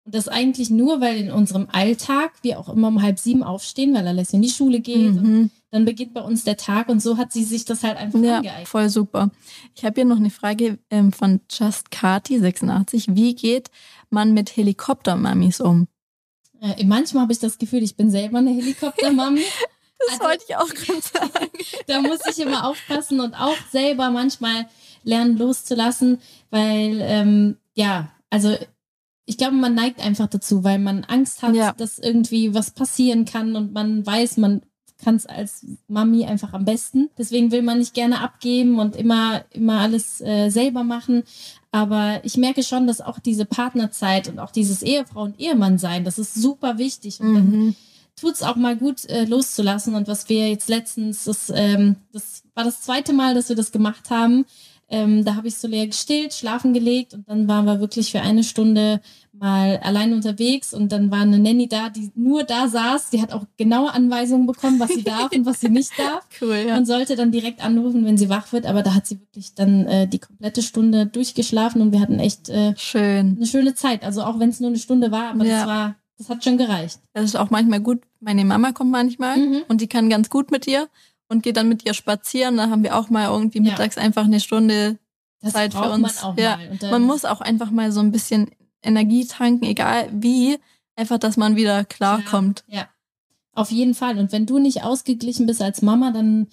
Und 0.07 0.15
das 0.15 0.29
eigentlich 0.29 0.69
nur, 0.69 1.01
weil 1.01 1.17
in 1.17 1.31
unserem 1.31 1.67
Alltag 1.73 2.33
wir 2.43 2.59
auch 2.59 2.69
immer 2.69 2.89
um 2.89 3.01
halb 3.01 3.19
sieben 3.19 3.43
aufstehen, 3.43 3.95
weil 3.95 4.07
Alessia 4.07 4.37
in 4.37 4.43
die 4.43 4.51
Schule 4.51 4.81
geht. 4.81 5.15
Mhm. 5.15 5.51
dann 5.71 5.87
beginnt 5.87 6.15
bei 6.15 6.21
uns 6.21 6.45
der 6.45 6.59
Tag 6.59 6.89
und 6.89 7.01
so 7.01 7.17
hat 7.17 7.33
sie 7.33 7.43
sich 7.43 7.65
das 7.65 7.83
halt 7.83 7.97
einfach 7.97 8.21
ja, 8.21 8.37
angeeignet. 8.37 8.69
Voll 8.69 8.91
super. 8.91 9.31
Ich 9.75 9.85
habe 9.85 9.95
hier 9.95 10.05
noch 10.05 10.19
eine 10.19 10.31
Frage 10.31 10.79
ähm, 10.91 11.11
von 11.11 11.41
Just 11.51 11.91
Kati 11.91 12.39
86. 12.39 13.17
Wie 13.17 13.35
geht 13.35 13.71
man 14.11 14.35
mit 14.35 14.57
Helikoptermamis 14.57 15.61
um? 15.61 15.89
Äh, 16.65 16.85
manchmal 16.85 17.25
habe 17.25 17.33
ich 17.33 17.39
das 17.39 17.59
Gefühl, 17.59 17.83
ich 17.83 17.97
bin 17.97 18.11
selber 18.11 18.39
eine 18.39 18.51
Helikoptermami. 18.51 19.45
das 19.99 20.13
also, 20.13 20.25
wollte 20.25 20.45
ich 20.49 20.57
auch 20.57 20.69
gerade 20.69 21.01
sagen. 21.03 21.51
da 21.87 22.01
muss 22.01 22.21
ich 22.31 22.39
immer 22.39 22.67
aufpassen 22.67 23.21
und 23.21 23.35
auch 23.35 23.57
selber 23.71 24.11
manchmal 24.11 24.67
lernen 25.03 25.37
loszulassen, 25.37 26.21
weil 26.51 27.01
ähm, 27.03 27.59
ja, 27.75 28.11
also 28.31 28.57
ich 29.27 29.37
glaube, 29.37 29.57
man 29.57 29.75
neigt 29.75 30.01
einfach 30.01 30.27
dazu, 30.27 30.65
weil 30.65 30.79
man 30.79 31.05
Angst 31.05 31.43
hat, 31.43 31.55
ja. 31.55 31.73
dass 31.73 31.99
irgendwie 31.99 32.55
was 32.55 32.71
passieren 32.71 33.27
kann 33.27 33.57
und 33.57 33.73
man 33.73 34.05
weiß, 34.05 34.39
man 34.39 34.63
kann 35.03 35.17
es 35.17 35.27
als 35.27 35.67
Mami 35.89 36.25
einfach 36.25 36.53
am 36.53 36.65
besten. 36.65 37.11
Deswegen 37.19 37.51
will 37.51 37.63
man 37.63 37.79
nicht 37.79 37.95
gerne 37.95 38.21
abgeben 38.21 38.79
und 38.79 38.97
immer, 38.97 39.45
immer 39.51 39.81
alles 39.81 40.21
äh, 40.21 40.51
selber 40.51 40.85
machen. 40.85 41.25
Aber 41.73 42.21
ich 42.23 42.37
merke 42.37 42.63
schon, 42.63 42.87
dass 42.87 43.01
auch 43.01 43.19
diese 43.19 43.45
Partnerzeit 43.45 44.29
und 44.29 44.39
auch 44.39 44.51
dieses 44.51 44.83
Ehefrau 44.83 45.23
und 45.23 45.41
Ehemann 45.41 45.79
sein, 45.79 46.05
das 46.05 46.19
ist 46.19 46.35
super 46.35 46.79
wichtig. 46.79 47.21
Und 47.21 47.33
mhm. 47.33 47.77
tut 48.15 48.35
es 48.35 48.43
auch 48.43 48.57
mal 48.57 48.77
gut 48.77 49.05
äh, 49.07 49.25
loszulassen. 49.25 49.95
Und 49.95 50.07
was 50.07 50.29
wir 50.29 50.49
jetzt 50.49 50.69
letztens, 50.69 51.25
das, 51.25 51.53
ähm, 51.55 51.97
das 52.13 52.43
war 52.55 52.65
das 52.65 52.83
zweite 52.83 53.13
Mal, 53.13 53.35
dass 53.35 53.49
wir 53.49 53.57
das 53.57 53.73
gemacht 53.73 54.11
haben. 54.11 54.47
Ähm, 54.89 55.25
da 55.25 55.35
habe 55.35 55.49
ich 55.49 55.57
so 55.57 55.67
leer 55.67 55.87
gestillt, 55.87 56.35
schlafen 56.35 56.75
gelegt 56.75 57.15
und 57.15 57.29
dann 57.29 57.49
waren 57.49 57.65
wir 57.65 57.81
wirklich 57.81 58.13
für 58.13 58.21
eine 58.21 58.45
Stunde 58.45 59.01
mal 59.33 59.79
allein 59.83 60.13
unterwegs 60.13 60.73
und 60.73 60.93
dann 60.93 61.11
war 61.11 61.21
eine 61.21 61.39
Nanny 61.39 61.69
da, 61.69 61.89
die 61.89 62.11
nur 62.15 62.45
da 62.45 62.69
saß. 62.69 63.11
Die 63.11 63.21
hat 63.21 63.33
auch 63.33 63.45
genaue 63.57 63.93
Anweisungen 63.93 64.47
bekommen, 64.47 64.79
was 64.79 64.91
sie 64.91 65.03
darf 65.03 65.33
und 65.33 65.47
was 65.47 65.61
sie 65.61 65.69
nicht 65.69 65.91
darf. 65.99 66.27
Cool, 66.41 66.65
ja. 66.69 66.77
Und 66.77 66.87
sollte 66.87 67.17
dann 67.17 67.33
direkt 67.33 67.65
anrufen, 67.65 68.05
wenn 68.05 68.17
sie 68.17 68.29
wach 68.29 68.53
wird. 68.53 68.67
Aber 68.67 68.83
da 68.83 68.95
hat 68.95 69.07
sie 69.07 69.21
wirklich 69.21 69.55
dann 69.55 69.87
äh, 69.87 70.07
die 70.07 70.19
komplette 70.21 70.63
Stunde 70.63 71.07
durchgeschlafen 71.07 71.83
und 71.83 71.93
wir 71.93 72.01
hatten 72.01 72.19
echt 72.19 72.49
äh, 72.49 72.75
Schön. 72.77 73.37
eine 73.37 73.47
schöne 73.47 73.75
Zeit. 73.75 74.05
Also 74.05 74.23
auch 74.23 74.39
wenn 74.39 74.51
es 74.51 74.61
nur 74.61 74.71
eine 74.71 74.79
Stunde 74.79 75.11
war, 75.11 75.31
aber 75.31 75.45
ja. 75.45 75.59
das 75.59 75.67
war, 75.67 75.97
das 76.19 76.29
hat 76.29 76.45
schon 76.45 76.59
gereicht. 76.59 77.01
Das 77.13 77.25
ist 77.25 77.37
auch 77.37 77.51
manchmal 77.51 77.81
gut. 77.81 78.03
Meine 78.21 78.45
Mama 78.45 78.73
kommt 78.73 78.91
manchmal 78.91 79.37
mhm. 79.37 79.63
und 79.69 79.81
die 79.81 79.89
kann 79.89 80.09
ganz 80.09 80.31
gut 80.31 80.51
mit 80.51 80.67
ihr 80.67 80.89
und 81.29 81.43
geht 81.43 81.57
dann 81.57 81.69
mit 81.69 81.85
ihr 81.85 81.95
spazieren. 81.95 82.57
Da 82.57 82.71
haben 82.71 82.83
wir 82.83 82.97
auch 82.97 83.11
mal 83.11 83.31
irgendwie 83.31 83.61
mittags 83.61 83.97
ja. 83.97 84.03
einfach 84.03 84.25
eine 84.25 84.41
Stunde 84.41 84.99
das 85.41 85.53
Zeit 85.53 85.75
für 85.75 85.91
uns. 85.91 86.23
Man, 86.23 86.37
ja, 86.37 86.59
man 86.91 87.03
muss 87.03 87.25
auch 87.25 87.41
einfach 87.41 87.71
mal 87.71 87.93
so 87.93 88.01
ein 88.01 88.13
bisschen 88.13 88.51
Energie 88.83 89.27
tanken, 89.27 89.65
egal 89.65 90.09
wie, 90.13 90.59
einfach, 90.97 91.19
dass 91.19 91.37
man 91.37 91.57
wieder 91.57 91.85
klarkommt. 91.85 92.65
Ja, 92.67 92.81
ja, 92.81 92.89
auf 93.55 93.71
jeden 93.71 93.95
Fall. 93.95 94.19
Und 94.19 94.33
wenn 94.33 94.47
du 94.47 94.59
nicht 94.59 94.83
ausgeglichen 94.83 95.47
bist 95.47 95.63
als 95.63 95.83
Mama, 95.83 96.11
dann 96.11 96.49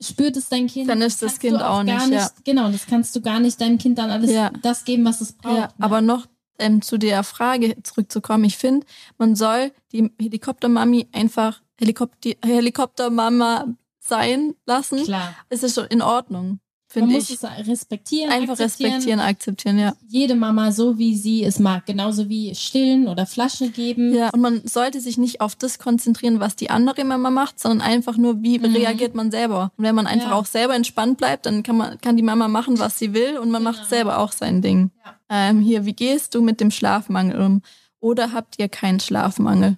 spürt 0.00 0.36
es 0.36 0.48
dein 0.48 0.66
Kind. 0.66 0.88
Dann 0.88 1.02
ist 1.02 1.22
das 1.22 1.38
Kind 1.38 1.56
auch, 1.56 1.78
auch 1.78 1.82
nicht, 1.82 2.08
nicht, 2.08 2.12
ja. 2.12 2.30
Genau, 2.44 2.70
das 2.70 2.86
kannst 2.86 3.14
du 3.16 3.20
gar 3.20 3.40
nicht 3.40 3.60
deinem 3.60 3.78
Kind 3.78 3.98
dann 3.98 4.10
alles 4.10 4.30
ja. 4.30 4.50
das 4.62 4.84
geben, 4.84 5.04
was 5.04 5.20
es 5.20 5.32
braucht. 5.32 5.56
Ja, 5.56 5.62
ne? 5.62 5.74
aber 5.78 6.00
noch 6.00 6.26
ähm, 6.58 6.82
zu 6.82 6.98
der 6.98 7.22
Frage 7.22 7.76
zurückzukommen. 7.82 8.44
Ich 8.44 8.56
finde, 8.56 8.86
man 9.18 9.36
soll 9.36 9.72
die 9.92 10.10
Helikoptermami 10.20 11.08
einfach 11.12 11.62
Helikopter 11.78 12.30
Helikoptermama 12.44 13.74
sein 14.08 14.54
lassen. 14.66 15.04
Klar. 15.04 15.34
Es 15.48 15.62
ist 15.62 15.74
schon 15.74 15.86
in 15.86 16.02
Ordnung. 16.02 16.60
Man 16.94 17.10
muss 17.10 17.30
es 17.30 17.42
respektieren. 17.42 18.30
Einfach 18.30 18.52
akzeptieren. 18.52 18.92
respektieren, 18.92 19.20
akzeptieren, 19.20 19.78
ja. 19.78 19.94
Jede 20.08 20.34
Mama 20.34 20.72
so, 20.72 20.98
wie 20.98 21.16
sie 21.16 21.44
es 21.44 21.58
mag. 21.58 21.84
Genauso 21.84 22.28
wie 22.28 22.54
stillen 22.54 23.08
oder 23.08 23.26
Flasche 23.26 23.70
geben. 23.70 24.14
Ja, 24.14 24.30
und 24.30 24.40
man 24.40 24.66
sollte 24.66 25.00
sich 25.00 25.18
nicht 25.18 25.40
auf 25.40 25.56
das 25.56 25.78
konzentrieren, 25.78 26.40
was 26.40 26.56
die 26.56 26.70
andere 26.70 27.04
Mama 27.04 27.30
macht, 27.30 27.60
sondern 27.60 27.86
einfach 27.86 28.16
nur, 28.16 28.42
wie 28.42 28.58
mhm. 28.58 28.76
reagiert 28.76 29.14
man 29.14 29.30
selber. 29.30 29.72
Und 29.76 29.84
wenn 29.84 29.94
man 29.94 30.06
einfach 30.06 30.30
ja. 30.30 30.36
auch 30.36 30.46
selber 30.46 30.74
entspannt 30.74 31.18
bleibt, 31.18 31.46
dann 31.46 31.62
kann 31.62 31.76
man, 31.76 31.98
kann 32.00 32.16
die 32.16 32.22
Mama 32.22 32.48
machen, 32.48 32.78
was 32.78 32.98
sie 32.98 33.12
will 33.12 33.36
und 33.38 33.50
man 33.50 33.64
genau. 33.64 33.76
macht 33.76 33.90
selber 33.90 34.18
auch 34.18 34.32
sein 34.32 34.62
Ding. 34.62 34.90
Ja. 35.04 35.14
Ähm, 35.28 35.60
hier, 35.60 35.84
wie 35.84 35.92
gehst 35.92 36.34
du 36.34 36.40
mit 36.40 36.60
dem 36.60 36.70
Schlafmangel 36.70 37.40
um? 37.40 37.62
Oder 38.00 38.32
habt 38.32 38.58
ihr 38.58 38.68
keinen 38.68 39.00
Schlafmangel? 39.00 39.76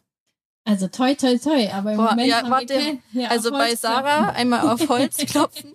Also 0.68 0.86
toi, 0.86 1.14
toi, 1.14 1.38
toi. 1.38 1.70
Aber 1.72 1.92
im 1.92 1.96
Boah, 1.96 2.10
Moment 2.10 2.28
ja, 2.28 2.42
haben 2.42 2.50
warte, 2.50 2.74
wir 2.74 2.80
kein, 2.80 3.02
ja, 3.12 3.28
also 3.28 3.50
bei 3.50 3.74
Sarah 3.74 4.28
einmal 4.32 4.68
auf 4.68 4.86
Holz 4.90 5.16
klopfen. 5.26 5.72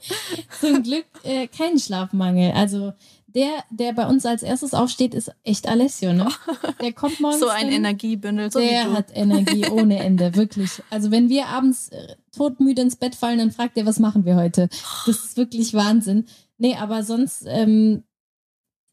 Zum 0.62 0.84
Glück 0.84 1.06
äh, 1.24 1.48
kein 1.48 1.80
Schlafmangel. 1.80 2.52
Also 2.52 2.94
der, 3.26 3.64
der 3.72 3.94
bei 3.94 4.06
uns 4.06 4.24
als 4.28 4.44
erstes 4.44 4.76
aufsteht, 4.76 5.16
ist 5.16 5.32
echt 5.44 5.68
Alessio, 5.68 6.14
ne? 6.14 6.28
Der 6.82 6.94
kommt 6.94 7.20
morgens. 7.20 7.39
so 7.39 7.48
ein 7.48 7.72
Energiebündel. 7.72 8.52
So 8.52 8.60
der 8.60 8.94
hat 8.94 9.08
Energie 9.16 9.66
ohne 9.68 9.98
Ende, 9.98 10.36
wirklich. 10.36 10.84
Also 10.91 11.10
wenn 11.10 11.28
wir 11.30 11.48
abends 11.48 11.89
äh, 11.89 12.16
todmüde 12.36 12.84
ins 12.84 12.96
Bett 12.96 13.16
fallen, 13.16 13.39
dann 13.39 13.52
fragt 13.52 13.76
er, 13.78 13.88
was 13.88 13.98
machen 13.98 14.26
wir 14.26 14.36
heute? 14.36 14.70
Das 15.08 15.26
ist 15.26 15.38
wirklich 15.38 15.74
Wahnsinn. 15.74 16.26
Nee, 16.60 16.76
aber 16.76 17.02
sonst, 17.02 17.46
ähm, 17.48 18.04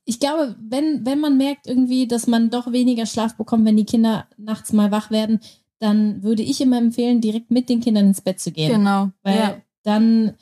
ich 0.07 0.18
glaube, 0.18 0.57
wenn, 0.59 1.05
wenn 1.05 1.20
man 1.20 1.36
merkt 1.36 1.66
irgendwie, 1.66 2.09
dass 2.09 2.26
man 2.26 2.48
doch 2.48 2.72
weniger 2.72 3.05
Schlaf 3.05 3.36
bekommt, 3.36 3.66
wenn 3.66 3.76
die 3.76 3.84
Kinder 3.84 4.26
nachts 4.38 4.72
mal 4.72 4.90
wach 4.90 5.11
werden, 5.11 5.40
dann 5.80 6.22
würde 6.22 6.42
ich 6.42 6.60
immer 6.60 6.78
empfehlen, 6.78 7.20
direkt 7.20 7.50
mit 7.50 7.68
den 7.68 7.80
Kindern 7.80 8.06
ins 8.06 8.20
Bett 8.20 8.38
zu 8.38 8.52
gehen. 8.52 8.70
Genau. 8.70 9.10
Weil 9.22 9.38
ja. 9.38 9.56
dann 9.82 10.34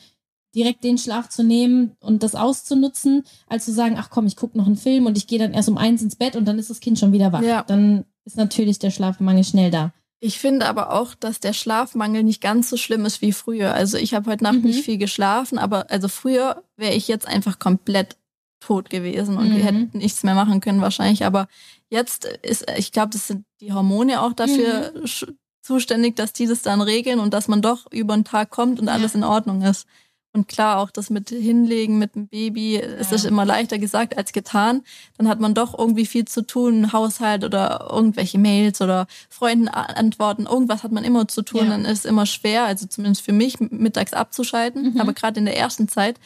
direkt 0.54 0.82
den 0.82 0.98
Schlaf 0.98 1.28
zu 1.28 1.44
nehmen 1.44 1.92
und 2.00 2.22
das 2.22 2.34
auszunutzen, 2.34 3.22
als 3.46 3.64
zu 3.64 3.72
sagen, 3.72 3.96
ach 3.98 4.10
komm, 4.10 4.26
ich 4.26 4.36
gucke 4.36 4.58
noch 4.58 4.66
einen 4.66 4.76
Film 4.76 5.06
und 5.06 5.16
ich 5.16 5.26
gehe 5.26 5.38
dann 5.38 5.54
erst 5.54 5.68
um 5.68 5.78
eins 5.78 6.02
ins 6.02 6.16
Bett 6.16 6.36
und 6.36 6.44
dann 6.46 6.58
ist 6.58 6.70
das 6.70 6.80
Kind 6.80 6.98
schon 6.98 7.12
wieder 7.12 7.32
wach. 7.32 7.42
Ja. 7.42 7.62
Dann 7.62 8.04
ist 8.24 8.36
natürlich 8.36 8.78
der 8.78 8.90
Schlafmangel 8.90 9.44
schnell 9.44 9.70
da. 9.70 9.92
Ich 10.20 10.38
finde 10.38 10.66
aber 10.66 10.92
auch, 10.92 11.14
dass 11.14 11.38
der 11.38 11.52
Schlafmangel 11.52 12.24
nicht 12.24 12.40
ganz 12.40 12.68
so 12.68 12.76
schlimm 12.76 13.06
ist 13.06 13.22
wie 13.22 13.32
früher. 13.32 13.72
Also 13.72 13.96
ich 13.96 14.14
habe 14.14 14.30
heute 14.30 14.42
Nacht 14.42 14.56
mhm. 14.56 14.62
nicht 14.62 14.84
viel 14.84 14.98
geschlafen, 14.98 15.58
aber 15.58 15.90
also 15.90 16.08
früher 16.08 16.64
wäre 16.76 16.94
ich 16.94 17.06
jetzt 17.06 17.28
einfach 17.28 17.60
komplett 17.60 18.16
tot 18.60 18.90
gewesen 18.90 19.36
und 19.36 19.50
mhm. 19.50 19.56
wir 19.56 19.64
hätten 19.64 19.90
nichts 19.92 20.22
mehr 20.24 20.34
machen 20.34 20.60
können 20.60 20.80
wahrscheinlich. 20.80 21.24
Aber 21.24 21.48
Jetzt 21.90 22.26
ist, 22.42 22.66
ich 22.76 22.92
glaube, 22.92 23.10
das 23.10 23.26
sind 23.26 23.44
die 23.60 23.72
Hormone 23.72 24.20
auch 24.20 24.34
dafür 24.34 24.92
mhm. 24.94 25.36
zuständig, 25.62 26.16
dass 26.16 26.32
die 26.32 26.46
das 26.46 26.62
dann 26.62 26.80
regeln 26.80 27.18
und 27.18 27.32
dass 27.32 27.48
man 27.48 27.62
doch 27.62 27.90
über 27.90 28.14
den 28.14 28.24
Tag 28.24 28.50
kommt 28.50 28.78
und 28.78 28.86
ja. 28.86 28.92
alles 28.92 29.14
in 29.14 29.24
Ordnung 29.24 29.62
ist. 29.62 29.86
Und 30.34 30.46
klar, 30.46 30.78
auch 30.78 30.90
das 30.90 31.08
mit 31.08 31.30
Hinlegen 31.30 31.98
mit 31.98 32.14
dem 32.14 32.28
Baby, 32.28 32.74
ja. 32.74 32.82
es 32.82 33.12
ist 33.12 33.24
immer 33.24 33.46
leichter 33.46 33.78
gesagt 33.78 34.18
als 34.18 34.32
getan. 34.32 34.82
Dann 35.16 35.26
hat 35.26 35.40
man 35.40 35.54
doch 35.54 35.76
irgendwie 35.76 36.04
viel 36.04 36.26
zu 36.26 36.42
tun, 36.42 36.92
Haushalt 36.92 37.44
oder 37.44 37.88
irgendwelche 37.90 38.38
Mails 38.38 38.82
oder 38.82 39.06
Freunden 39.30 39.68
antworten. 39.68 40.44
Irgendwas 40.44 40.82
hat 40.82 40.92
man 40.92 41.04
immer 41.04 41.26
zu 41.26 41.40
tun, 41.40 41.64
ja. 41.64 41.70
dann 41.70 41.86
ist 41.86 42.00
es 42.00 42.04
immer 42.04 42.26
schwer, 42.26 42.64
also 42.64 42.86
zumindest 42.86 43.24
für 43.24 43.32
mich, 43.32 43.58
mittags 43.58 44.12
abzuschalten. 44.12 44.92
Mhm. 44.92 45.00
Aber 45.00 45.14
gerade 45.14 45.40
in 45.40 45.46
der 45.46 45.56
ersten 45.56 45.88
Zeit 45.88 46.20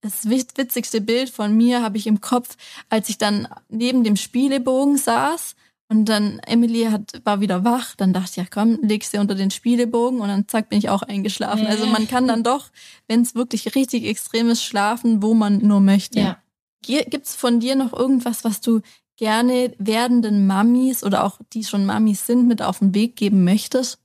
das 0.00 0.28
witzigste 0.28 1.00
Bild 1.00 1.30
von 1.30 1.56
mir 1.56 1.82
habe 1.82 1.96
ich 1.96 2.06
im 2.06 2.20
Kopf, 2.20 2.56
als 2.88 3.08
ich 3.08 3.18
dann 3.18 3.48
neben 3.68 4.04
dem 4.04 4.16
Spielebogen 4.16 4.96
saß 4.96 5.56
und 5.88 6.04
dann 6.04 6.38
Emily 6.40 6.84
hat, 6.84 7.20
war 7.24 7.40
wieder 7.40 7.64
wach. 7.64 7.96
Dann 7.96 8.12
dachte 8.12 8.30
ich, 8.30 8.36
ja 8.36 8.44
komm, 8.48 8.78
legst 8.82 9.14
du 9.14 9.20
unter 9.20 9.34
den 9.34 9.50
Spielebogen 9.50 10.20
und 10.20 10.28
dann 10.28 10.46
zack, 10.46 10.68
bin 10.68 10.78
ich 10.78 10.88
auch 10.88 11.02
eingeschlafen. 11.02 11.66
Also 11.66 11.86
man 11.86 12.06
kann 12.06 12.28
dann 12.28 12.44
doch, 12.44 12.70
wenn 13.08 13.22
es 13.22 13.34
wirklich 13.34 13.74
richtig 13.74 14.04
extrem 14.04 14.50
ist, 14.50 14.62
schlafen, 14.62 15.22
wo 15.22 15.34
man 15.34 15.58
nur 15.58 15.80
möchte. 15.80 16.20
Ja. 16.20 16.38
Gibt's 16.82 17.34
von 17.34 17.58
dir 17.58 17.74
noch 17.74 17.92
irgendwas, 17.92 18.44
was 18.44 18.60
du 18.60 18.80
gerne 19.16 19.74
werdenden 19.78 20.46
Mamis 20.46 21.02
oder 21.02 21.24
auch 21.24 21.38
die 21.52 21.64
schon 21.64 21.84
Mamis 21.84 22.26
sind, 22.26 22.46
mit 22.46 22.62
auf 22.62 22.78
den 22.78 22.94
Weg 22.94 23.16
geben 23.16 23.42
möchtest? 23.42 23.98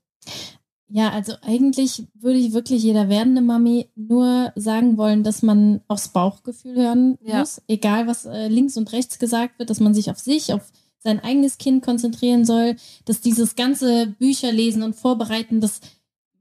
Ja, 0.89 1.09
also 1.09 1.34
eigentlich 1.41 2.03
würde 2.13 2.38
ich 2.38 2.53
wirklich 2.53 2.84
jeder 2.84 3.09
werdende 3.09 3.41
Mami 3.41 3.89
nur 3.95 4.51
sagen 4.55 4.97
wollen, 4.97 5.23
dass 5.23 5.41
man 5.41 5.81
aufs 5.88 6.09
Bauchgefühl 6.09 6.75
hören 6.75 7.17
ja. 7.23 7.39
muss, 7.39 7.61
egal 7.67 8.05
was 8.05 8.25
äh, 8.25 8.47
links 8.47 8.77
und 8.77 8.91
rechts 8.91 9.17
gesagt 9.17 9.59
wird, 9.59 9.69
dass 9.69 9.79
man 9.79 9.93
sich 9.93 10.11
auf 10.11 10.19
sich, 10.19 10.53
auf 10.53 10.71
sein 10.99 11.19
eigenes 11.19 11.57
Kind 11.57 11.84
konzentrieren 11.84 12.45
soll, 12.45 12.75
dass 13.05 13.21
dieses 13.21 13.55
ganze 13.55 14.07
Bücher 14.07 14.51
lesen 14.51 14.84
und 14.84 14.95
vorbereiten, 14.95 15.61
dass 15.61 15.81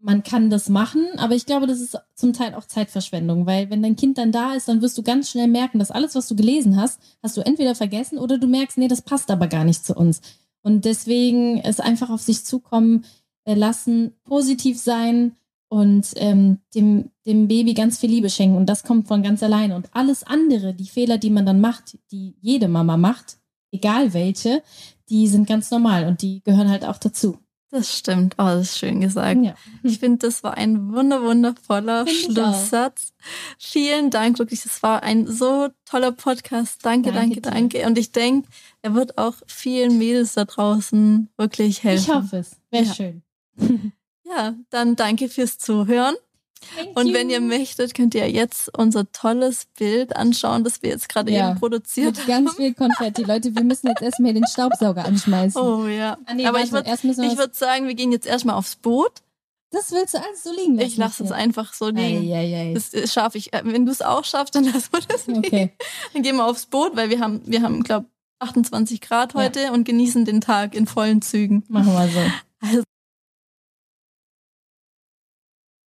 man 0.02 0.24
kann 0.24 0.50
das 0.50 0.68
machen, 0.68 1.06
aber 1.16 1.34
ich 1.34 1.46
glaube, 1.46 1.66
das 1.66 1.80
ist 1.80 1.96
zum 2.14 2.32
Teil 2.32 2.54
auch 2.54 2.66
Zeitverschwendung, 2.66 3.46
weil 3.46 3.70
wenn 3.70 3.82
dein 3.82 3.96
Kind 3.96 4.18
dann 4.18 4.32
da 4.32 4.54
ist, 4.54 4.66
dann 4.66 4.82
wirst 4.82 4.98
du 4.98 5.02
ganz 5.02 5.30
schnell 5.30 5.46
merken, 5.46 5.78
dass 5.78 5.92
alles, 5.92 6.16
was 6.16 6.26
du 6.26 6.34
gelesen 6.34 6.76
hast, 6.76 7.00
hast 7.22 7.36
du 7.36 7.40
entweder 7.40 7.76
vergessen 7.76 8.18
oder 8.18 8.36
du 8.38 8.48
merkst, 8.48 8.78
nee, 8.78 8.88
das 8.88 9.02
passt 9.02 9.30
aber 9.30 9.46
gar 9.46 9.64
nicht 9.64 9.86
zu 9.86 9.94
uns. 9.94 10.20
Und 10.62 10.84
deswegen 10.84 11.58
ist 11.58 11.80
einfach 11.80 12.10
auf 12.10 12.20
sich 12.20 12.44
zukommen, 12.44 13.04
lassen, 13.44 14.12
positiv 14.24 14.78
sein 14.78 15.36
und 15.68 16.08
ähm, 16.16 16.58
dem, 16.74 17.10
dem 17.26 17.48
Baby 17.48 17.74
ganz 17.74 17.98
viel 17.98 18.10
Liebe 18.10 18.30
schenken. 18.30 18.56
Und 18.56 18.66
das 18.66 18.82
kommt 18.82 19.08
von 19.08 19.22
ganz 19.22 19.42
alleine. 19.42 19.74
Und 19.74 19.88
alles 19.92 20.22
andere, 20.22 20.74
die 20.74 20.88
Fehler, 20.88 21.18
die 21.18 21.30
man 21.30 21.46
dann 21.46 21.60
macht, 21.60 21.98
die 22.10 22.36
jede 22.40 22.68
Mama 22.68 22.96
macht, 22.96 23.38
egal 23.72 24.12
welche, 24.12 24.62
die 25.08 25.28
sind 25.28 25.48
ganz 25.48 25.70
normal 25.70 26.06
und 26.06 26.22
die 26.22 26.42
gehören 26.44 26.68
halt 26.68 26.84
auch 26.84 26.98
dazu. 26.98 27.38
Das 27.72 27.96
stimmt. 27.96 28.34
Oh, 28.36 28.44
das 28.44 28.64
ist 28.64 28.78
schön 28.78 29.00
gesagt. 29.00 29.42
Ja. 29.42 29.54
Ich 29.82 29.98
finde, 29.98 30.26
das 30.26 30.42
war 30.42 30.58
ein 30.58 30.92
wunder 30.92 31.22
wundervoller 31.22 32.06
Schlusssatz. 32.06 33.14
Vielen 33.58 34.10
Dank, 34.10 34.38
wirklich. 34.38 34.62
Das 34.62 34.82
war 34.82 35.02
ein 35.02 35.26
so 35.26 35.68
toller 35.86 36.12
Podcast. 36.12 36.84
Danke, 36.84 37.12
danke, 37.12 37.40
danke. 37.40 37.70
danke. 37.70 37.86
Und 37.86 37.96
ich 37.96 38.12
denke, 38.12 38.46
er 38.82 38.94
wird 38.94 39.16
auch 39.16 39.36
vielen 39.46 39.96
Mädels 39.96 40.34
da 40.34 40.44
draußen 40.44 41.30
wirklich 41.38 41.82
helfen. 41.82 42.10
Ich 42.10 42.14
hoffe 42.14 42.36
es. 42.36 42.60
Wäre 42.70 42.84
ja. 42.84 42.94
schön. 42.94 43.22
Ja, 44.24 44.54
dann 44.70 44.96
danke 44.96 45.28
fürs 45.28 45.58
Zuhören. 45.58 46.14
Thank 46.76 46.96
und 46.96 47.08
you. 47.08 47.14
wenn 47.14 47.28
ihr 47.28 47.40
möchtet, 47.40 47.94
könnt 47.94 48.14
ihr 48.14 48.30
jetzt 48.30 48.70
unser 48.78 49.10
tolles 49.12 49.66
Bild 49.76 50.16
anschauen, 50.16 50.64
das 50.64 50.82
wir 50.82 50.90
jetzt 50.90 51.08
gerade 51.08 51.32
ja, 51.32 51.50
eben 51.50 51.58
produziert 51.58 52.16
mit 52.16 52.28
haben. 52.28 52.44
Ganz 52.44 52.56
viel 52.56 52.72
Konfetti. 52.72 53.24
Leute, 53.24 53.54
wir 53.54 53.64
müssen 53.64 53.88
jetzt 53.88 54.00
erstmal 54.00 54.32
den 54.32 54.46
Staubsauger 54.46 55.04
anschmeißen. 55.06 55.60
Oh 55.60 55.86
ja. 55.86 56.16
Ah, 56.24 56.34
nee, 56.34 56.46
Aber 56.46 56.58
warte, 56.58 56.88
ich 56.88 57.04
würde 57.04 57.36
würd 57.38 57.54
sagen, 57.54 57.88
wir 57.88 57.94
gehen 57.94 58.12
jetzt 58.12 58.26
erstmal 58.26 58.56
aufs 58.56 58.76
Boot. 58.76 59.22
Das 59.70 59.90
willst 59.90 60.14
du 60.14 60.18
alles 60.18 60.44
so 60.44 60.52
liegen 60.52 60.76
lassen? 60.76 60.86
Ich 60.86 60.96
lasse 60.98 61.24
es 61.24 61.32
einfach 61.32 61.72
so 61.72 61.88
liegen. 61.88 62.30
Ei, 62.30 62.36
ei, 62.36 62.70
ei. 62.70 62.74
Das 62.74 63.12
schaffe 63.12 63.38
ich. 63.38 63.52
Äh, 63.52 63.62
wenn 63.64 63.86
du 63.86 63.92
es 63.92 64.02
auch 64.02 64.24
schaffst, 64.24 64.54
dann 64.54 64.64
lass 64.72 64.92
wir 64.92 65.00
das 65.08 65.26
liegen. 65.26 65.40
Okay. 65.40 65.72
Dann 66.12 66.22
gehen 66.22 66.36
wir 66.36 66.46
aufs 66.46 66.66
Boot, 66.66 66.94
weil 66.94 67.10
wir 67.10 67.20
haben, 67.20 67.40
wir 67.44 67.62
haben, 67.62 67.82
glaube 67.82 68.06
28 68.38 69.00
Grad 69.00 69.34
heute 69.34 69.60
ja. 69.60 69.72
und 69.72 69.84
genießen 69.84 70.24
den 70.24 70.40
Tag 70.40 70.74
in 70.74 70.86
vollen 70.86 71.22
Zügen. 71.22 71.64
Machen 71.68 71.92
wir 71.92 72.08
so. 72.08 72.20